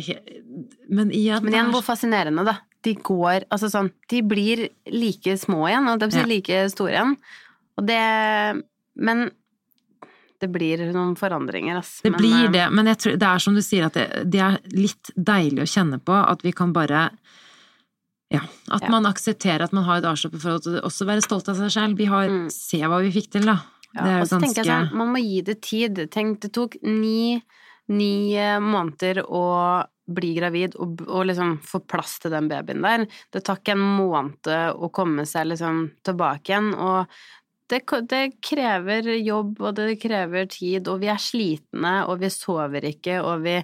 men 0.90 1.14
igjen, 1.14 1.44
Men 1.46 1.54
igjen, 1.54 1.74
hvor 1.76 1.86
fascinerende, 1.86 2.46
da. 2.48 2.58
De 2.86 2.92
går 2.94 3.42
Altså 3.50 3.66
sånn 3.72 3.88
De 4.06 4.20
blir 4.22 4.68
like 4.86 5.32
små 5.40 5.64
igjen, 5.66 5.88
og 5.90 5.98
de 5.98 6.06
blir 6.12 6.22
Ja. 6.22 6.28
like 6.30 6.60
store 6.70 6.92
igjen. 6.94 7.16
Og 7.78 7.86
det 7.86 8.02
Men 8.94 9.30
det 10.40 10.48
blir 10.54 10.82
noen 10.92 11.16
forandringer, 11.18 11.80
ass. 11.80 12.00
Det 12.02 12.12
Men, 12.14 12.20
blir 12.20 12.44
eh, 12.44 12.50
det, 12.54 12.66
men 12.70 12.90
tror, 12.96 13.16
det 13.18 13.26
er 13.28 13.38
som 13.42 13.54
du 13.56 13.62
sier, 13.64 13.86
at 13.88 13.94
det, 13.98 14.06
det 14.30 14.40
er 14.44 14.58
litt 14.74 15.10
deilig 15.16 15.64
å 15.64 15.70
kjenne 15.72 15.98
på 16.00 16.14
at 16.14 16.44
vi 16.46 16.52
kan 16.56 16.72
bare 16.76 17.08
ja, 18.30 18.42
at 18.70 18.82
Ja. 18.84 18.90
man 18.92 19.06
aksepterer 19.08 19.64
at 19.64 19.72
man 19.72 19.84
har 19.84 19.98
et 20.02 20.04
avslappet 20.04 20.42
forhold 20.42 20.62
det, 20.68 20.82
også 20.84 21.06
være 21.08 21.24
stolt 21.24 21.48
av 21.48 21.56
seg 21.56 21.70
selv. 21.72 21.96
Vi 21.96 22.04
har, 22.10 22.28
Mm. 22.28 22.50
Se 22.52 22.78
hva 22.84 23.00
vi 23.00 23.10
fikk 23.14 23.30
til, 23.32 23.46
da. 23.48 23.58
Ja, 23.94 24.02
det 24.04 24.10
er 24.10 24.20
og 24.20 24.28
jo 24.28 24.38
ganske 24.38 24.64
sånn, 24.64 24.90
man 24.94 25.12
må 25.14 25.22
gi 25.24 25.40
det 25.42 25.60
tid. 25.62 26.10
Tenk, 26.12 26.40
det 26.40 26.52
tok 26.52 26.76
ni, 26.82 27.42
ni 27.88 28.34
eh, 28.36 28.58
måneder 28.60 29.22
å 29.24 29.86
bli 30.08 30.34
gravid 30.36 30.76
og, 30.76 31.02
og 31.08 31.26
liksom 31.28 31.58
få 31.64 31.80
plass 31.86 32.18
til 32.20 32.30
den 32.32 32.48
babyen 32.48 32.82
der. 32.84 33.06
Det 33.32 33.42
tar 33.44 33.56
ikke 33.60 33.72
en 33.76 33.86
måned 33.96 34.46
å 34.76 34.88
komme 34.92 35.24
seg 35.28 35.48
liksom 35.50 35.90
tilbake 36.04 36.52
igjen, 36.52 36.70
og 36.74 37.06
det, 37.68 37.82
det 38.10 38.22
krever 38.44 39.10
jobb, 39.18 39.60
og 39.60 39.76
det 39.76 39.98
krever 40.02 40.48
tid, 40.52 40.88
og 40.88 41.02
vi 41.02 41.10
er 41.12 41.20
slitne, 41.20 41.94
og 42.08 42.22
vi 42.22 42.30
sover 42.32 42.88
ikke, 42.92 43.20
og 43.22 43.44
vi 43.44 43.58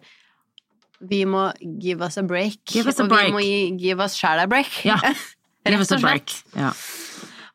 vi 1.05 1.24
må 1.28 1.48
give 1.82 2.05
us 2.07 2.16
a 2.16 2.22
break. 2.24 2.62
Give 2.70 2.88
us 2.88 3.00
a 3.00 3.05
og 3.05 3.11
break. 3.11 3.26
vi 3.28 3.32
må 3.34 3.42
gi, 3.44 3.57
give 3.80 4.00
us 4.05 4.14
sjæl 4.16 4.40
a 4.40 4.46
break. 4.48 4.70
Ja. 4.86 4.96
Give 5.64 5.78
Rett 5.78 5.80
us 5.80 5.92
a 5.92 5.96
og 5.96 6.05
break. 6.05 6.30
slett. 6.30 6.57
Ja. 6.61 6.70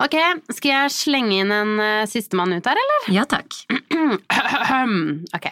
Ok, 0.01 0.15
skal 0.55 0.71
jeg 0.71 0.91
slenge 0.95 1.39
inn 1.43 1.51
en 1.53 1.73
uh, 1.77 2.05
sistemann 2.09 2.53
ut 2.55 2.65
her, 2.69 2.79
eller? 2.79 3.09
ja, 3.13 3.25
takk. 3.29 3.57
ok. 5.37 5.49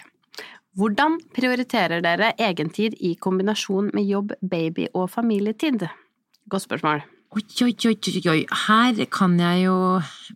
Hvordan 0.77 1.17
prioriterer 1.33 2.01
dere 2.05 2.31
egentid 2.41 2.95
i 3.01 3.15
kombinasjon 3.21 3.91
med 3.97 4.05
jobb, 4.09 4.33
baby 4.41 4.87
og 4.93 5.09
familietid? 5.13 5.87
Godt 6.49 6.65
spørsmål. 6.67 7.03
Oi, 7.35 7.43
oi, 7.65 7.73
oi, 7.89 8.21
oi. 8.31 8.41
Her 8.67 8.99
kan 9.11 9.33
jeg 9.41 9.65
jo 9.65 9.75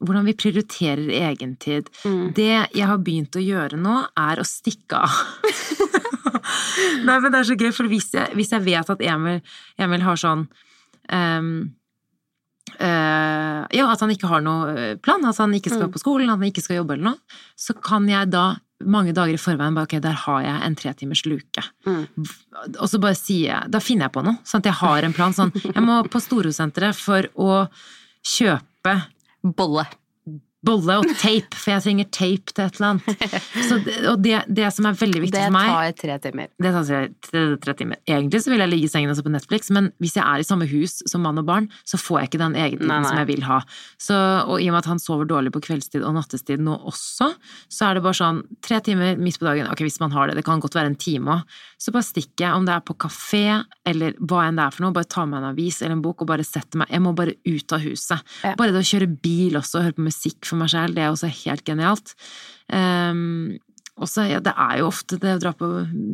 Hvordan 0.02 0.26
vi 0.28 0.34
prioriterer 0.36 1.08
egentid. 1.32 1.88
Mm. 2.04 2.32
Det 2.36 2.50
jeg 2.76 2.88
har 2.90 3.00
begynt 3.00 3.38
å 3.38 3.44
gjøre 3.44 3.78
nå, 3.80 3.96
er 4.20 4.42
å 4.42 4.46
stikke 4.48 5.00
av. 5.00 5.14
Nei, 7.08 7.18
men 7.20 7.30
det 7.32 7.40
er 7.40 7.48
så 7.48 7.58
gøy, 7.60 7.70
for 7.76 7.90
hvis 7.92 8.10
jeg, 8.16 8.34
hvis 8.38 8.52
jeg 8.56 8.66
vet 8.66 8.90
at 8.92 9.04
Emil, 9.06 9.40
Emil 9.82 10.04
har 10.06 10.20
sånn 10.20 10.48
um, 11.12 11.52
uh, 12.80 13.62
Ja, 13.72 13.86
at 13.92 14.02
han 14.04 14.14
ikke 14.16 14.32
har 14.32 14.44
noe 14.46 14.96
plan, 15.04 15.24
at 15.30 15.40
han 15.44 15.54
ikke 15.58 15.74
skal 15.74 15.88
Mm. 15.88 15.94
på 15.94 16.02
skolen, 16.02 16.30
at 16.32 16.40
han 16.40 16.50
ikke 16.50 16.64
skal 16.66 16.82
jobbe 16.82 16.98
eller 16.98 17.12
noe, 17.12 17.40
så 17.56 17.76
kan 17.78 18.10
jeg 18.10 18.32
da 18.34 18.46
mange 18.86 19.14
dager 19.16 19.36
i 19.36 19.42
forveien 19.42 19.78
bare 19.78 19.90
ok, 19.90 19.98
der 20.04 20.18
har 20.26 20.44
jeg 20.46 20.58
en 20.66 20.78
tretimers 20.80 21.24
luke. 21.28 21.64
Mm. 21.86 22.28
Og 22.74 22.86
så 22.90 23.00
bare 23.02 23.18
sier 23.18 23.48
jeg 23.48 23.72
Da 23.74 23.82
finner 23.82 24.08
jeg 24.08 24.16
på 24.16 24.24
noe, 24.26 24.38
sånn 24.48 24.64
at 24.64 24.70
jeg 24.72 24.80
har 24.82 25.08
en 25.08 25.16
plan. 25.16 25.36
Sånn, 25.36 25.54
jeg 25.64 25.86
må 25.86 26.02
på 26.12 26.22
Storosenteret 26.22 26.98
for 26.98 27.30
å 27.36 27.66
kjøpe 28.26 29.00
Bolle. 29.42 29.88
Bolle 30.66 30.96
og 31.02 31.08
tape, 31.18 31.58
for 31.58 31.72
jeg 31.74 31.82
trenger 31.86 32.08
tape 32.14 32.54
til 32.54 32.64
et 32.68 32.76
eller 32.78 32.88
annet. 32.92 33.24
Så 33.66 33.78
det, 33.86 33.96
og 34.12 34.20
det, 34.22 34.34
det 34.54 34.68
som 34.76 34.86
er 34.86 34.98
veldig 35.00 35.22
viktig 35.24 35.40
for 35.48 35.56
meg 35.56 35.72
tar 35.72 35.96
tre 35.98 36.18
timer. 36.22 36.52
det 36.62 36.74
tar 36.76 36.86
tre- 36.86 37.14
tre- 37.26 37.58
tre 37.64 37.74
timer. 37.80 37.98
Egentlig 38.06 38.42
så 38.44 38.52
vil 38.54 38.62
jeg 38.62 38.70
ligge 38.70 38.86
i 38.86 38.92
sengen 38.94 39.10
og 39.14 39.18
se 39.18 39.24
på 39.26 39.34
Netflix, 39.34 39.72
men 39.74 39.90
hvis 40.04 40.16
jeg 40.20 40.22
er 40.26 40.44
i 40.44 40.46
samme 40.46 40.68
hus 40.70 41.00
som 41.10 41.24
mann 41.26 41.42
og 41.42 41.48
barn, 41.50 41.70
så 41.88 41.98
får 41.98 42.20
jeg 42.22 42.30
ikke 42.32 42.42
den 42.44 42.58
egentiden 42.62 42.92
Nei, 42.94 43.00
nei. 43.02 43.10
som 43.10 43.18
jeg 43.24 43.30
vil 43.32 43.46
ha. 43.48 43.58
Så, 43.98 44.20
og 44.46 44.62
i 44.62 44.70
og 44.70 44.76
med 44.76 44.84
at 44.84 44.92
han 44.92 45.02
sover 45.02 45.26
dårlig 45.30 45.54
på 45.56 45.64
kveldstid 45.66 46.06
og 46.06 46.14
nattestid 46.20 46.62
nå 46.62 46.78
også, 46.92 47.32
så 47.72 47.90
er 47.90 47.98
det 47.98 48.06
bare 48.06 48.20
sånn 48.22 48.44
tre 48.62 48.80
timer 48.86 49.18
midt 49.18 49.40
på 49.42 49.50
dagen, 49.50 49.70
ok 49.74 49.82
hvis 49.88 49.98
man 50.04 50.14
har 50.14 50.30
det, 50.30 50.38
det 50.38 50.46
kan 50.46 50.62
godt 50.62 50.78
være 50.78 50.94
en 50.94 51.00
time 51.02 51.40
òg, 51.40 51.58
så 51.82 51.90
bare 51.96 52.06
stikker 52.06 52.46
jeg, 52.46 52.54
om 52.54 52.68
det 52.70 52.76
er 52.78 52.84
på 52.86 52.94
kafé 53.02 53.44
eller 53.90 54.14
hva 54.22 54.44
enn 54.46 54.60
det 54.62 54.68
er 54.68 54.76
for 54.78 54.86
noe, 54.86 54.94
bare 54.94 55.10
ta 55.10 55.26
med 55.26 55.42
en 55.42 55.50
avis 55.50 55.82
eller 55.82 55.96
en 55.98 56.04
bok 56.06 56.22
og 56.22 56.30
bare 56.30 56.46
sette 56.46 56.78
meg, 56.78 56.92
jeg 56.94 57.02
må 57.02 57.16
bare 57.18 57.34
ut 57.50 57.74
av 57.74 57.82
huset. 57.82 58.22
Ja. 58.46 58.54
Bare 58.60 58.76
det 58.76 58.84
å 58.84 58.90
kjøre 58.92 59.10
bil 59.26 59.58
også, 59.58 59.82
høre 59.82 59.98
på 59.98 60.06
musikk 60.06 60.46
for 60.52 60.60
meg 60.62 60.72
selv, 60.76 60.96
det 61.00 61.08
er 61.08 61.12
også 61.16 61.32
helt 61.46 61.66
genialt. 61.68 62.16
Um, 62.72 63.60
og 64.02 64.08
så, 64.10 64.24
ja, 64.26 64.40
det 64.42 64.54
er 64.58 64.80
jo 64.80 64.88
ofte 64.88 65.18
det 65.22 65.34
å 65.36 65.40
dra 65.44 65.52
på, 65.54 65.68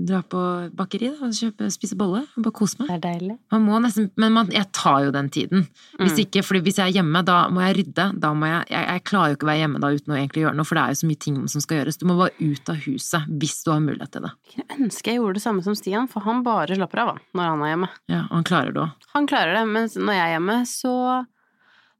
dra 0.09 0.17
på 0.27 0.39
bakeri 0.75 1.07
da, 1.13 1.27
og 1.29 1.35
kjøpe, 1.37 1.69
spise 1.71 1.95
bolle 1.95 2.23
og 2.25 2.41
bare 2.43 2.55
kose 2.57 2.75
meg. 2.81 2.89
Det 2.89 2.95
er 2.97 3.03
deilig. 3.05 3.35
Man 3.53 3.63
må 3.63 3.77
nesten, 3.79 4.09
men 4.19 4.33
man, 4.35 4.49
jeg 4.51 4.65
tar 4.75 5.05
jo 5.05 5.13
den 5.15 5.29
tiden. 5.31 5.67
Hvis 6.01 6.17
Mm. 6.17 6.23
ikke, 6.25 6.41
hvis 6.65 6.79
jeg 6.81 6.83
er 6.89 6.95
hjemme, 6.97 7.21
da 7.23 7.37
må 7.53 7.61
jeg 7.63 7.77
rydde. 7.77 8.07
Da 8.19 8.33
må 8.35 8.49
jeg, 8.49 8.65
jeg, 8.73 8.87
jeg 8.91 9.03
klarer 9.07 9.29
jo 9.31 9.37
ikke 9.37 9.47
å 9.47 9.51
være 9.53 9.61
hjemme 9.61 9.79
da 9.85 9.93
uten 9.93 10.11
å 10.11 10.17
egentlig 10.17 10.43
gjøre 10.43 10.57
noe, 10.57 10.67
for 10.67 10.75
det 10.75 10.83
er 10.83 10.89
jo 10.97 10.99
så 11.03 11.07
mye 11.13 11.21
ting 11.27 11.37
som 11.53 11.63
skal 11.63 11.77
gjøres. 11.79 11.99
Du 12.01 12.05
må 12.09 12.17
bare 12.19 12.35
ut 12.41 12.73
av 12.73 12.81
huset 12.89 13.31
hvis 13.45 13.55
du 13.63 13.71
har 13.71 13.79
mulighet 13.85 14.11
til 14.17 14.27
det. 14.27 14.33
Jeg 14.57 14.67
ønsker 14.81 15.13
jeg 15.13 15.21
gjorde 15.21 15.39
det 15.39 15.45
samme 15.45 15.63
som 15.69 15.79
Stian, 15.79 16.11
for 16.11 16.27
han 16.27 16.43
bare 16.43 16.75
slapper 16.81 17.05
av 17.05 17.15
når 17.37 17.51
han 17.53 17.63
er 17.63 17.73
hjemme. 17.75 17.91
Ja, 18.11 18.21
og 18.27 18.35
han 18.41 18.49
klarer 18.51 18.75
det 18.75 18.83
òg. 18.83 19.07
Han 19.15 19.31
klarer 19.31 19.53
det, 19.61 19.63
mens 19.71 19.95
når 19.95 20.17
jeg 20.17 20.25
er 20.27 20.35
hjemme, 20.35 20.59
så 20.67 20.93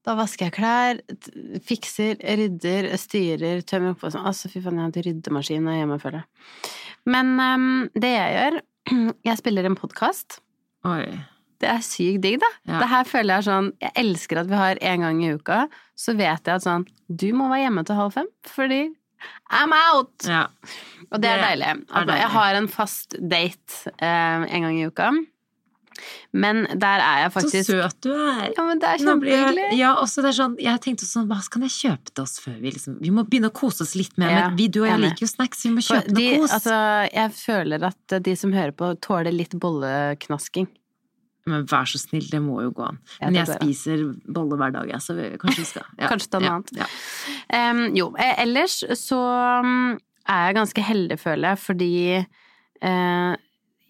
da 0.08 0.16
vasker 0.16 0.48
jeg 0.48 0.56
klær, 0.56 1.00
fikser, 1.68 2.16
rydder, 2.40 2.88
styrer, 3.00 3.62
tømmer 3.68 3.94
oppvask 3.96 4.20
Altså, 4.24 4.48
fy 4.54 4.62
faen, 4.64 4.80
jeg 4.80 4.86
har 4.88 4.94
en 5.02 5.08
ryddemaskin 5.10 5.68
hjemme, 5.74 5.98
føler 6.00 6.22
jeg. 6.24 6.72
Men 7.12 7.34
um, 7.40 7.66
det 7.96 8.14
jeg 8.16 8.36
gjør 8.38 8.60
Jeg 9.28 9.40
spiller 9.42 9.68
en 9.68 9.76
podkast. 9.80 10.40
Det 11.60 11.68
er 11.74 11.82
sykt 11.84 12.22
digg, 12.24 12.38
da. 12.40 12.50
Ja. 12.70 12.80
Det 12.84 12.88
her 12.92 13.08
føler 13.10 13.34
jeg 13.34 13.42
er 13.42 13.48
sånn 13.50 13.68
Jeg 13.82 13.92
elsker 14.04 14.40
at 14.44 14.50
vi 14.52 14.60
har 14.60 14.80
en 14.92 15.04
gang 15.08 15.22
i 15.26 15.32
uka, 15.36 15.64
så 15.98 16.14
vet 16.16 16.46
jeg 16.48 16.54
at 16.60 16.64
sånn 16.68 16.86
Du 17.10 17.28
må 17.36 17.48
være 17.52 17.64
hjemme 17.66 17.84
til 17.90 17.98
halv 18.00 18.14
fem, 18.16 18.30
fordi 18.48 18.82
I'm 19.50 19.74
out! 19.74 20.28
Ja. 20.30 20.44
Og 21.10 21.20
det 21.24 21.32
er 21.32 21.40
Det 21.42 21.48
deilig. 21.48 21.70
er 21.74 22.06
deilig. 22.06 22.18
Jeg 22.22 22.30
har 22.36 22.58
en 22.60 22.68
fast 22.70 23.16
date 23.18 23.90
eh, 23.98 24.44
en 24.46 24.68
gang 24.68 24.76
i 24.78 24.86
uka. 24.86 25.08
Men 26.32 26.64
der 26.80 27.04
er 27.04 27.22
jeg 27.24 27.34
faktisk 27.36 27.70
Så 27.70 27.78
søt 27.78 28.00
du 28.06 28.12
er. 28.14 28.48
Ja, 28.54 28.66
men 28.68 28.82
det 28.82 28.90
er 28.90 29.04
kjempehyggelig. 29.04 29.68
Ja, 29.80 29.94
også 30.02 30.24
det 30.26 30.32
er 30.32 30.38
sånn, 30.40 30.58
jeg 30.62 30.84
tenkte 30.84 31.08
sånn, 31.10 31.28
hva 31.30 31.40
kan 31.54 31.66
jeg 31.68 31.76
kjøpe 31.76 32.14
til 32.14 32.26
oss 32.26 32.38
før 32.44 32.58
vi 32.62 32.74
liksom 32.76 32.98
Vi 33.04 33.14
må 33.14 33.26
begynne 33.28 33.52
å 33.52 33.56
kose 33.56 33.86
oss 33.88 33.96
litt 34.00 34.18
mer, 34.20 34.34
Ja, 34.34 34.42
men 34.48 34.58
vi, 34.60 34.70
du 34.72 34.82
og 34.84 34.90
jeg 34.90 35.04
liker 35.04 35.26
jo 35.26 35.32
snacks, 35.32 35.64
vi 35.66 35.74
må 35.76 35.86
kjøpe 35.86 36.14
de, 36.14 36.26
noe 36.34 36.42
kos. 36.44 36.58
altså, 36.60 36.82
jeg 37.14 37.36
føler 37.40 37.88
at 37.92 38.18
de 38.28 38.36
som 38.40 38.54
hører 38.56 38.76
på, 38.78 38.92
tåler 39.04 39.36
litt 39.36 39.56
bolleknasking. 39.58 40.70
Men 41.48 41.64
vær 41.70 41.88
så 41.88 42.00
snill, 42.02 42.28
det 42.28 42.42
må 42.44 42.60
jo 42.66 42.74
gå 42.76 42.86
an. 42.90 43.00
Men 43.22 43.40
jeg 43.40 43.56
spiser 43.56 44.04
bolle 44.36 44.58
hver 44.60 44.74
dag, 44.76 44.90
jeg, 44.92 45.04
så 45.04 45.16
vi, 45.18 45.30
kanskje 45.40 45.64
vi 45.64 45.70
skal 45.70 45.86
ja, 45.96 46.10
Kanskje 46.12 46.32
ta 46.34 46.42
noe 46.44 46.50
ja, 46.50 46.58
annet. 46.60 46.74
Ja. 46.82 47.72
Um, 47.72 47.84
jo, 47.96 48.10
eh, 48.20 48.34
ellers 48.44 48.82
så 49.00 49.20
mm, 49.64 49.98
er 50.28 50.48
jeg 50.50 50.58
ganske 50.60 50.88
heldig, 50.90 51.20
føler 51.22 51.54
jeg, 51.54 51.62
fordi 51.64 51.92
eh, 52.18 53.34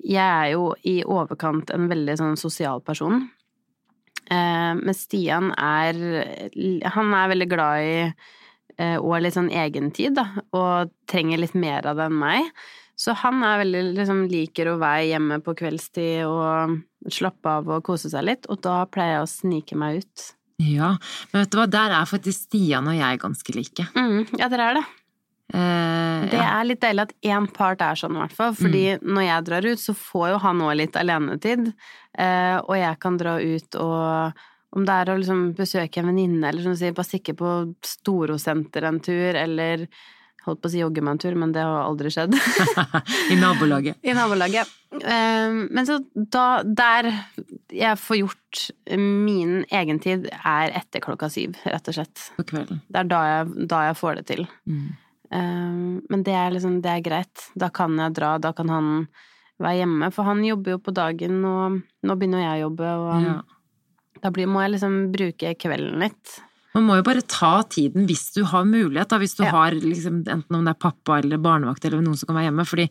jeg 0.04 0.24
er 0.24 0.54
jo 0.54 0.72
i 0.88 1.00
overkant 1.04 1.72
en 1.74 1.88
veldig 1.90 2.18
sånn 2.20 2.40
sosial 2.40 2.82
person. 2.86 3.24
Eh, 4.28 4.74
men 4.76 4.96
Stian 4.96 5.54
er 5.56 5.96
Han 6.92 7.14
er 7.16 7.30
veldig 7.32 7.48
glad 7.48 7.86
i 7.86 7.94
eh, 8.78 8.98
og 8.98 9.22
litt 9.24 9.38
sånn 9.38 9.52
egentid, 9.54 10.18
da, 10.18 10.44
og 10.58 10.92
trenger 11.10 11.42
litt 11.42 11.56
mer 11.58 11.88
av 11.88 12.00
det 12.00 12.10
enn 12.10 12.20
meg. 12.20 12.52
Så 12.98 13.14
han 13.22 13.44
er 13.46 13.62
veldig 13.62 13.84
liksom 14.00 14.24
liker 14.32 14.72
å 14.72 14.80
være 14.82 15.12
hjemme 15.12 15.38
på 15.46 15.54
kveldstid 15.60 16.26
og 16.26 16.80
slappe 17.14 17.52
av 17.60 17.70
og 17.70 17.84
kose 17.86 18.10
seg 18.10 18.26
litt, 18.26 18.48
og 18.50 18.64
da 18.66 18.82
pleier 18.90 19.20
jeg 19.20 19.26
å 19.26 19.34
snike 19.36 19.78
meg 19.78 20.02
ut. 20.02 20.24
ja, 20.58 20.96
men 21.32 21.44
vet 21.44 21.52
du 21.54 21.60
hva, 21.60 21.68
der 21.70 21.94
er 21.94 22.10
faktisk 22.10 22.48
Stian 22.48 22.90
og 22.90 22.98
jeg 22.98 23.22
ganske 23.22 23.54
like. 23.54 23.86
Mm, 23.94 24.26
ja, 24.42 24.50
dere 24.50 24.72
er 24.72 24.80
det. 24.80 24.88
Eh, 25.54 26.26
Det 26.28 26.36
ja. 26.42 26.50
er 26.60 26.68
litt 26.68 26.82
deilig 26.84 27.08
at 27.08 27.16
én 27.24 27.48
part 27.54 27.82
er 27.82 27.96
sånn, 27.96 28.18
i 28.18 28.22
hvert 28.24 28.36
fall. 28.36 28.54
Fordi 28.58 28.84
når 29.06 29.24
jeg 29.28 29.48
drar 29.48 29.70
ut, 29.70 29.80
så 29.80 29.96
får 29.96 30.28
jo 30.34 30.44
han 30.44 30.62
òg 30.66 30.76
litt 30.82 31.00
alenetid. 31.00 31.72
Uh, 32.18 32.58
og 32.66 32.76
jeg 32.80 32.98
kan 33.00 33.18
dra 33.20 33.38
ut 33.40 33.76
og 33.78 34.46
om 34.76 34.84
det 34.86 34.94
er 34.94 35.10
å 35.14 35.18
liksom 35.18 35.44
besøke 35.56 36.02
en 36.02 36.10
venninne, 36.10 36.50
eller 36.50 36.66
som 36.66 36.74
du 36.76 36.80
sier, 36.80 36.94
bare 36.94 37.08
stikke 37.08 37.34
på 37.40 37.52
Storosenter 37.88 38.84
en 38.90 39.00
tur, 39.00 39.38
eller 39.40 39.86
holdt 40.48 40.62
på 40.64 40.70
å 40.70 40.72
si 40.74 40.82
jogge 40.82 41.02
meg 41.04 41.16
en 41.16 41.22
tur, 41.24 41.38
men 41.40 41.54
det 41.56 41.64
har 41.64 41.86
aldri 41.86 42.12
skjedd. 42.14 42.36
I 43.34 43.38
nabolaget. 43.40 43.98
I 44.08 44.16
nabolaget. 44.18 44.70
Uh, 44.98 45.66
men 45.72 45.88
så 45.88 45.98
da 46.16 46.62
Der 46.64 47.10
jeg 47.76 48.00
får 48.00 48.20
gjort 48.22 48.62
min 49.00 49.60
egentid, 49.72 50.30
er 50.44 50.76
etter 50.80 51.04
klokka 51.04 51.32
syv, 51.32 51.58
rett 51.68 51.88
og 51.92 51.98
slett. 52.00 52.30
På 52.38 52.46
kvelden. 52.48 52.84
Det 52.88 53.02
er 53.04 53.12
da 53.12 53.26
jeg, 53.32 53.68
da 53.72 53.84
jeg 53.90 54.00
får 54.04 54.20
det 54.20 54.26
til. 54.36 54.48
Mm. 54.68 54.88
Um, 55.32 56.02
men 56.10 56.24
det 56.24 56.34
er 56.34 56.52
liksom, 56.56 56.82
det 56.82 56.92
er 56.92 57.02
greit. 57.06 57.48
Da 57.58 57.70
kan 57.70 57.98
jeg 58.00 58.14
dra, 58.16 58.38
da 58.40 58.54
kan 58.56 58.70
han 58.72 58.90
være 59.60 59.82
hjemme. 59.82 60.12
For 60.14 60.24
han 60.28 60.44
jobber 60.46 60.76
jo 60.76 60.80
på 60.80 60.94
dagen, 60.96 61.40
og 61.46 61.82
nå 62.06 62.16
begynner 62.18 62.44
jeg 62.46 62.62
å 62.62 62.70
jobbe, 62.70 62.92
og 63.02 63.24
Ja. 63.26 63.42
da 64.22 64.30
blir, 64.32 64.48
må 64.48 64.62
jeg 64.64 64.76
liksom 64.80 65.12
bruke 65.12 65.56
kvelden 65.58 66.00
litt. 66.00 66.40
Man 66.76 66.86
må 66.86 66.96
jo 66.98 67.04
bare 67.04 67.22
ta 67.26 67.64
tiden 67.64 68.06
hvis 68.06 68.34
du 68.36 68.44
har 68.46 68.64
mulighet, 68.64 69.08
da, 69.10 69.18
hvis 69.18 69.36
du 69.36 69.44
Ja. 69.44 69.52
har 69.52 69.72
liksom, 69.72 70.24
enten 70.28 70.56
om 70.56 70.64
det 70.66 70.76
er 70.76 70.80
pappa 70.92 71.18
eller 71.20 71.38
barnevakt 71.38 71.84
eller 71.86 72.02
noen 72.02 72.16
som 72.18 72.28
kan 72.28 72.36
være 72.36 72.52
hjemme. 72.52 72.66
Fordi, 72.68 72.90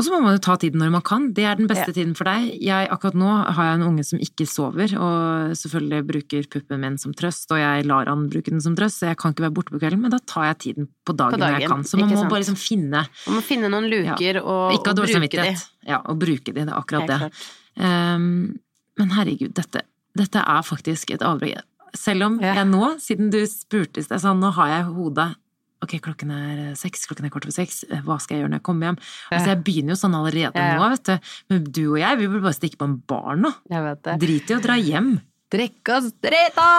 og 0.00 0.04
så 0.06 0.12
må 0.14 0.18
man 0.24 0.32
jo 0.38 0.40
ta 0.40 0.54
tiden 0.56 0.80
når 0.80 0.90
man 0.94 1.02
kan. 1.04 1.26
Det 1.36 1.44
er 1.44 1.58
den 1.60 1.68
beste 1.68 1.90
Ja. 1.92 1.96
tiden 1.98 2.14
for 2.16 2.24
deg. 2.24 2.46
Jeg, 2.64 2.88
akkurat 2.88 3.18
nå 3.20 3.28
har 3.52 3.66
jeg 3.68 3.74
en 3.76 3.84
unge 3.84 4.04
som 4.08 4.18
ikke 4.24 4.46
sover, 4.48 4.94
og 4.96 5.52
selvfølgelig 5.60 6.06
bruker 6.08 6.46
puppen 6.54 6.80
min 6.80 6.96
som 6.96 7.12
trøst, 7.12 7.52
og 7.52 7.60
jeg 7.60 7.84
lar 7.84 8.08
han 8.08 8.24
bruke 8.32 8.48
den 8.48 8.62
som 8.64 8.74
trøst, 8.78 8.96
så 9.02 9.10
jeg 9.12 9.18
kan 9.20 9.34
ikke 9.34 9.44
være 9.44 9.52
borte 9.58 9.74
på 9.74 9.80
kvelden, 9.82 10.00
men 10.00 10.10
da 10.14 10.18
tar 10.24 10.48
jeg 10.48 10.58
tiden 10.64 10.88
på 11.04 11.12
dagen, 11.14 11.36
På 11.36 11.42
når 11.44 11.60
jeg 11.60 11.68
kan. 11.68 11.84
Så 11.84 12.00
man 12.00 12.08
må 12.16 12.24
bare 12.32 12.40
liksom 12.40 12.56
finne 12.56 13.04
Man 13.26 13.36
må 13.36 13.42
finne 13.44 13.68
noen 13.68 13.90
luker 13.92 14.40
og, 14.40 14.72
Ikke 14.80 14.94
og 14.96 15.04
bruke 15.04 15.30
de. 15.44 15.54
Ja, 15.86 16.00
og 16.06 16.18
bruke 16.18 16.48
de. 16.48 16.64
Det 16.64 16.68
er 16.68 16.80
akkurat 16.80 17.06
det. 17.06 17.32
Ehm, 17.78 18.58
men 18.98 19.10
herregud, 19.16 19.52
dette, 19.54 19.82
dette 20.16 20.40
er 20.42 20.62
faktisk 20.66 21.12
et 21.14 21.20
avbrekk. 21.22 21.62
Selv 21.94 22.22
om 22.24 22.40
Ja. 22.40 22.54
jeg 22.54 22.66
nå, 22.70 22.96
siden 23.02 23.30
du 23.30 23.40
spurte 23.46 23.98
i 23.98 24.02
sted, 24.02 24.20
sånn, 24.22 24.40
nå 24.40 24.52
har 24.54 24.68
jeg 24.68 24.84
hodet 24.94 25.34
Ok, 25.80 25.96
klokken 26.04 26.32
er 26.34 26.62
seks, 26.76 27.06
klokken 27.08 27.26
er 27.26 27.32
kvart 27.32 27.46
over 27.48 27.56
seks, 27.56 27.82
hva 28.04 28.18
skal 28.20 28.36
jeg 28.36 28.44
gjøre 28.44 28.52
når 28.52 28.60
jeg 28.60 28.66
kommer 28.68 28.90
hjem? 28.90 28.98
Altså, 29.30 29.52
jeg 29.52 29.62
begynner 29.64 29.94
jo 29.94 30.00
sånn 30.02 30.16
allerede 30.18 30.64
nå, 30.76 30.88
vet 30.92 31.06
du. 31.08 31.34
Men 31.52 31.68
du 31.68 31.82
og 31.86 32.00
jeg, 32.02 32.20
vi 32.20 32.28
burde 32.28 32.46
bare 32.48 32.58
stikke 32.58 32.80
på 32.80 32.88
en 32.90 32.98
bar 33.08 33.40
nå. 33.40 33.52
Jeg 33.72 33.86
vet 33.88 34.02
det. 34.08 34.16
Drit 34.26 34.52
i 34.52 34.58
å 34.58 34.64
dra 34.64 34.76
hjem. 34.80 35.14
Drikke 35.50 35.96
oss 35.96 36.10
drita! 36.22 36.72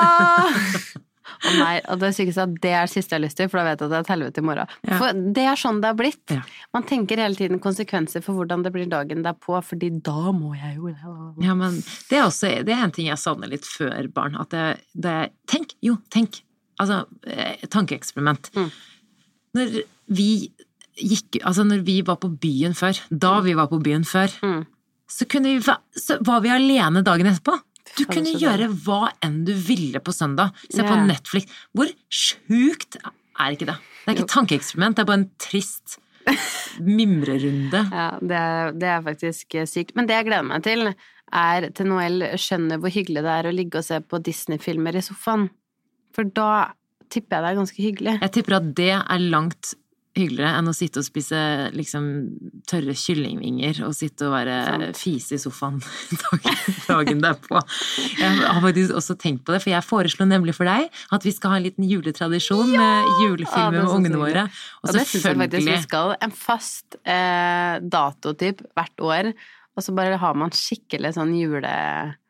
Å 1.42 1.52
nei, 1.58 1.78
og 1.90 2.02
det 2.02 2.12
sykeste 2.14 2.44
er 2.44 2.50
at 2.50 2.60
det 2.62 2.72
er 2.76 2.86
det 2.86 2.92
siste 2.92 3.16
jeg 3.16 3.18
har 3.18 3.24
lyst 3.24 3.40
til, 3.40 3.50
for 3.50 3.62
da 3.62 3.64
vet 3.66 3.82
jeg 3.82 3.88
at 3.88 3.92
det 3.94 3.98
er 3.98 4.06
et 4.06 4.12
helvete 4.14 4.42
i 4.42 4.46
morgen. 4.46 4.76
Ja. 4.86 5.00
For 5.00 5.22
det 5.38 5.46
er 5.48 5.60
sånn 5.60 5.80
det 5.82 5.90
har 5.90 5.98
blitt. 5.98 6.34
Ja. 6.34 6.44
Man 6.76 6.86
tenker 6.90 7.22
hele 7.22 7.40
tiden 7.40 7.62
konsekvenser 7.64 8.26
for 8.26 8.38
hvordan 8.38 8.66
det 8.66 8.74
blir 8.76 8.90
dagen 8.92 9.24
derpå, 9.26 9.58
fordi 9.66 9.90
da 10.06 10.34
må 10.36 10.54
jeg 10.58 10.78
jo 10.78 10.94
Ja, 11.42 11.56
men 11.58 11.80
det 12.12 12.20
er 12.20 12.28
også 12.28 12.54
det 12.68 12.76
er 12.76 12.86
en 12.86 12.94
ting 12.96 13.10
jeg 13.10 13.22
savner 13.22 13.50
litt 13.52 13.66
før 13.66 14.12
barn. 14.14 14.38
At 14.42 14.54
det, 14.54 14.66
det 14.94 15.18
Tenk! 15.50 15.76
Jo, 15.82 15.98
tenk! 16.14 16.44
Altså, 16.82 17.00
eh, 17.30 17.64
tankeeksperiment. 17.72 18.50
Mm. 18.58 18.70
Når 19.58 19.80
vi 20.18 20.30
gikk 21.02 21.40
Altså, 21.48 21.64
når 21.66 21.86
vi 21.88 22.02
var 22.06 22.18
på 22.22 22.30
byen 22.42 22.74
før, 22.78 22.98
da 23.10 23.38
vi 23.46 23.54
var 23.58 23.70
på 23.72 23.80
byen 23.84 24.04
før, 24.06 24.34
Mm. 24.44 24.66
så, 25.10 25.26
vi, 25.42 25.54
så 25.98 26.18
var 26.28 26.42
vi 26.44 26.50
alene 26.52 27.02
dagen 27.04 27.30
etterpå. 27.32 27.56
Du 27.98 28.06
kunne 28.08 28.32
gjøre 28.40 28.68
hva 28.86 29.10
enn 29.24 29.42
du 29.48 29.54
ville 29.54 30.00
på 30.00 30.14
søndag. 30.16 30.52
Se 30.72 30.84
på. 30.84 30.96
Netflix. 31.08 31.48
Hvor 31.76 31.90
sjukt 32.12 32.98
er 33.02 33.56
ikke 33.56 33.68
det? 33.72 33.78
Det 34.06 34.08
er 34.08 34.16
ikke 34.16 34.28
et 34.28 34.36
tankeeksperiment, 34.36 34.96
det 34.96 35.04
er 35.04 35.10
bare 35.10 35.22
en 35.24 35.30
trist 35.42 35.98
mimrerunde. 36.80 37.82
Ja, 37.92 38.10
det 38.22 38.38
er, 38.38 38.72
det 38.78 38.90
er 38.92 39.02
faktisk 39.06 39.56
eh, 39.60 39.68
sykt. 39.70 39.96
Men 39.98 40.08
det 40.10 40.16
jeg 40.20 40.28
gleder 40.30 40.48
meg 40.48 40.64
til, 40.66 40.92
er 41.32 41.70
til 41.76 41.88
Noel 41.90 42.26
skjønner 42.40 42.80
hvor 42.82 42.94
hyggelig 42.94 43.24
det 43.26 43.34
er 43.40 43.50
å 43.50 43.56
ligge 43.56 43.80
og 43.82 43.88
se 43.88 44.00
på 44.04 44.20
Disney-filmer 44.24 44.98
i 45.00 45.04
sofaen. 45.06 45.50
For 46.16 46.28
da 46.28 46.72
tipper 47.12 47.38
jeg 47.38 47.44
det 47.44 47.52
er 47.52 47.62
ganske 47.62 47.86
hyggelig. 47.86 48.18
Jeg 48.22 48.36
tipper 48.38 48.58
at 48.62 48.74
det 48.78 48.92
er 48.96 49.30
langt 49.32 49.76
hyggeligere 50.12 50.58
enn 50.60 50.68
å 50.68 50.74
sitte 50.76 51.00
og 51.00 51.06
spise 51.08 51.38
liksom 51.72 52.08
tørre 52.68 52.92
kyllingvinger 53.00 53.78
og 53.88 53.94
sitte 53.96 54.28
og 54.28 54.34
være 54.34 54.58
Sant. 54.68 55.00
fise 55.00 55.38
i 55.38 55.40
sofaen 55.40 55.78
dagen, 56.26 56.58
dagen 56.90 57.24
derpå. 57.24 57.62
Jeg 58.20 58.42
har 58.42 58.60
faktisk 58.66 58.98
også 59.00 59.16
tenkt 59.22 59.46
på 59.48 59.56
det, 59.56 59.62
for 59.64 59.72
jeg 59.72 59.88
foreslo 59.88 60.28
nemlig 60.28 60.58
for 60.58 60.68
deg 60.68 60.90
at 61.16 61.28
vi 61.28 61.32
skal 61.36 61.56
ha 61.56 61.62
en 61.62 61.68
liten 61.70 61.88
juletradisjon 61.88 62.74
med 62.74 62.82
Ja, 62.82 62.92
med 63.08 63.24
julefilmer 63.24 63.80
er 63.80 63.88
med 63.88 63.96
ungene 63.96 64.20
våre. 64.20 64.46
Og 64.82 64.90
Og 64.92 65.00
det 65.00 65.08
syns 65.08 65.30
jeg 65.30 65.40
faktisk 65.46 65.72
vi 65.72 65.80
skal. 65.88 66.16
En 66.28 66.36
fast 66.36 67.00
eh, 67.06 67.80
datotyp 67.96 68.66
hvert 68.76 69.08
år. 69.08 69.32
Og 69.80 69.86
så 69.86 69.96
bare 69.96 70.20
har 70.20 70.36
man 70.36 70.52
skikkelig 70.52 71.16
sånn 71.16 71.32
jule... 71.40 71.72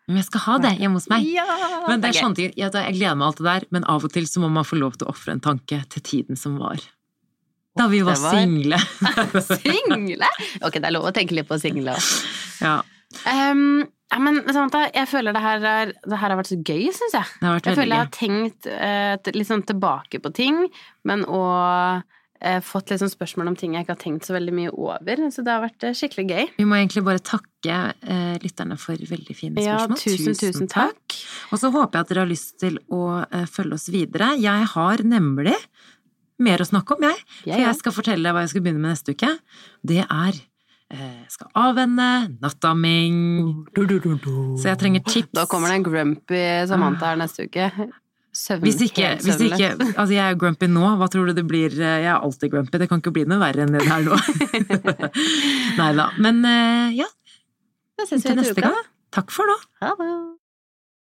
Men 0.09 0.17
jeg 0.21 0.27
skal 0.27 0.43
ha 0.47 0.55
det 0.63 0.71
hjemme 0.79 0.97
hos 0.99 1.07
meg. 1.11 1.27
Ja! 1.29 1.45
Men 1.87 2.01
det 2.01 2.09
er 2.09 2.17
sånn 2.17 2.31
sånne 2.31 2.39
ting, 2.39 2.55
jeg, 2.57 2.71
gleder 2.97 3.19
meg 3.19 3.27
alt 3.27 3.37
det 3.41 3.47
der, 3.47 3.67
men 3.75 3.85
av 3.91 4.07
og 4.07 4.13
til 4.15 4.25
så 4.27 4.41
må 4.43 4.49
man 4.51 4.67
få 4.67 4.79
lov 4.81 4.97
til 4.97 5.07
å 5.07 5.13
ofre 5.13 5.35
en 5.35 5.43
tanke 5.43 5.83
til 5.93 6.03
tiden 6.07 6.39
som 6.39 6.57
var. 6.61 6.81
Da 7.79 7.85
vi 7.87 8.01
var 8.03 8.17
var- 8.19 8.35
single. 8.35 8.79
Single? 9.63 10.31
Ok, 10.65 10.79
det 10.81 10.89
er 10.89 10.95
lov 10.97 11.07
å 11.07 11.13
tenke 11.15 11.37
litt 11.37 11.47
på 11.49 11.59
single 11.61 11.95
òg. 11.95 12.09
ja, 12.63 12.79
Um, 13.27 13.83
ja, 14.11 14.19
men 14.23 14.37
Samantha, 14.47 14.85
jeg 14.95 15.07
føler 15.11 15.35
det 15.35 15.41
her, 15.43 15.65
er, 15.67 15.89
det 16.07 16.17
her 16.17 16.31
har 16.31 16.39
vært 16.39 16.47
så 16.51 16.57
gøy, 16.63 16.85
syns 16.95 17.15
jeg. 17.17 17.27
det 17.41 17.47
har 17.47 17.57
vært 17.57 17.67
Jeg 17.67 17.77
føler 17.79 17.91
jeg 17.91 18.05
har 18.05 18.13
tenkt 18.15 18.69
uh, 18.71 19.31
litt 19.35 19.49
sånn 19.49 19.65
tilbake 19.67 20.21
på 20.23 20.31
ting, 20.35 20.61
men 21.07 21.25
òg 21.27 21.51
eh, 21.51 22.20
fått 22.65 22.89
litt 22.89 23.01
sånn 23.03 23.11
spørsmål 23.11 23.51
om 23.51 23.55
ting 23.59 23.75
jeg 23.77 23.85
ikke 23.85 23.93
har 23.93 24.01
tenkt 24.01 24.25
så 24.25 24.33
veldig 24.33 24.53
mye 24.57 24.71
over. 24.73 25.21
Så 25.29 25.43
det 25.45 25.53
har 25.53 25.61
vært 25.61 25.85
eh, 25.85 25.93
skikkelig 25.97 26.25
gøy. 26.31 26.43
Vi 26.57 26.65
må 26.65 26.79
egentlig 26.79 27.03
bare 27.05 27.21
takke 27.21 27.77
eh, 28.01 28.35
lytterne 28.41 28.77
for 28.81 28.97
veldig 28.97 29.35
fine 29.37 29.61
Ja, 29.61 29.79
spørsmål. 29.85 30.01
tusen, 30.01 30.37
tusen 30.41 30.69
takk. 30.71 31.17
Og 31.53 31.61
så 31.61 31.69
håper 31.73 31.99
jeg 31.99 32.07
at 32.07 32.13
dere 32.13 32.23
har 32.25 32.31
lyst 32.31 32.55
til 32.63 32.79
å 32.89 33.01
eh, 33.27 33.45
følge 33.45 33.77
oss 33.77 33.89
videre. 33.93 34.31
Jeg 34.41 34.69
har 34.73 35.03
nemlig 35.05 35.57
mer 36.41 36.63
å 36.63 36.65
snakke 36.65 36.97
om, 36.97 37.03
jeg. 37.05 37.19
For 37.45 37.61
jeg 37.61 37.77
skal 37.83 37.93
fortelle 37.99 38.25
deg 38.25 38.33
hva 38.33 38.41
jeg 38.47 38.55
skal 38.55 38.63
begynne 38.65 38.81
med 38.81 38.95
neste 38.95 39.13
uke. 39.13 39.29
Det 39.85 39.99
er 40.01 40.39
eh, 40.89 41.17
Jeg 41.21 41.35
skal 41.37 41.51
avvenne, 41.61 42.07
nattamming 42.41 43.19
Så 44.57 44.71
jeg 44.71 44.79
trenger 44.81 45.05
tips. 45.05 45.35
Da 45.37 45.45
kommer 45.45 45.69
det 45.69 45.77
en 45.81 45.85
grumpy 45.85 46.41
Samantha 46.71 47.13
her 47.13 47.21
neste 47.21 47.45
uke. 47.45 47.69
Søvn, 48.41 48.63
Hvis 48.65 48.79
ikke, 48.81 49.09
hvis 49.21 49.41
ikke. 49.45 49.67
Altså, 49.99 50.13
jeg 50.15 50.23
er 50.25 50.37
grumpy 50.41 50.65
nå. 50.71 50.81
Hva 50.97 51.07
tror 51.13 51.29
du 51.29 51.35
det 51.37 51.43
blir? 51.45 51.75
Jeg 51.77 52.07
er 52.09 52.15
alltid 52.17 52.49
grumpy. 52.55 52.79
Det 52.81 52.87
kan 52.89 53.01
ikke 53.03 53.13
bli 53.13 53.25
noe 53.29 53.37
verre 53.43 53.67
enn 53.67 53.75
det 53.75 53.83
det 53.85 53.91
er 53.93 54.07
nå. 54.07 54.17
Nei 55.81 55.91
da. 55.99 56.07
Men 56.25 56.41
eh, 56.49 56.95
ja, 57.03 57.09
Da 57.99 58.07
ses 58.09 58.25
vi 58.25 58.33
neste 58.39 58.57
uka. 58.57 58.71
gang. 58.71 58.87
Takk 59.13 59.29
for 59.35 59.45
nå. 59.51 59.57
Ha 59.83 59.93
det. 59.99 60.09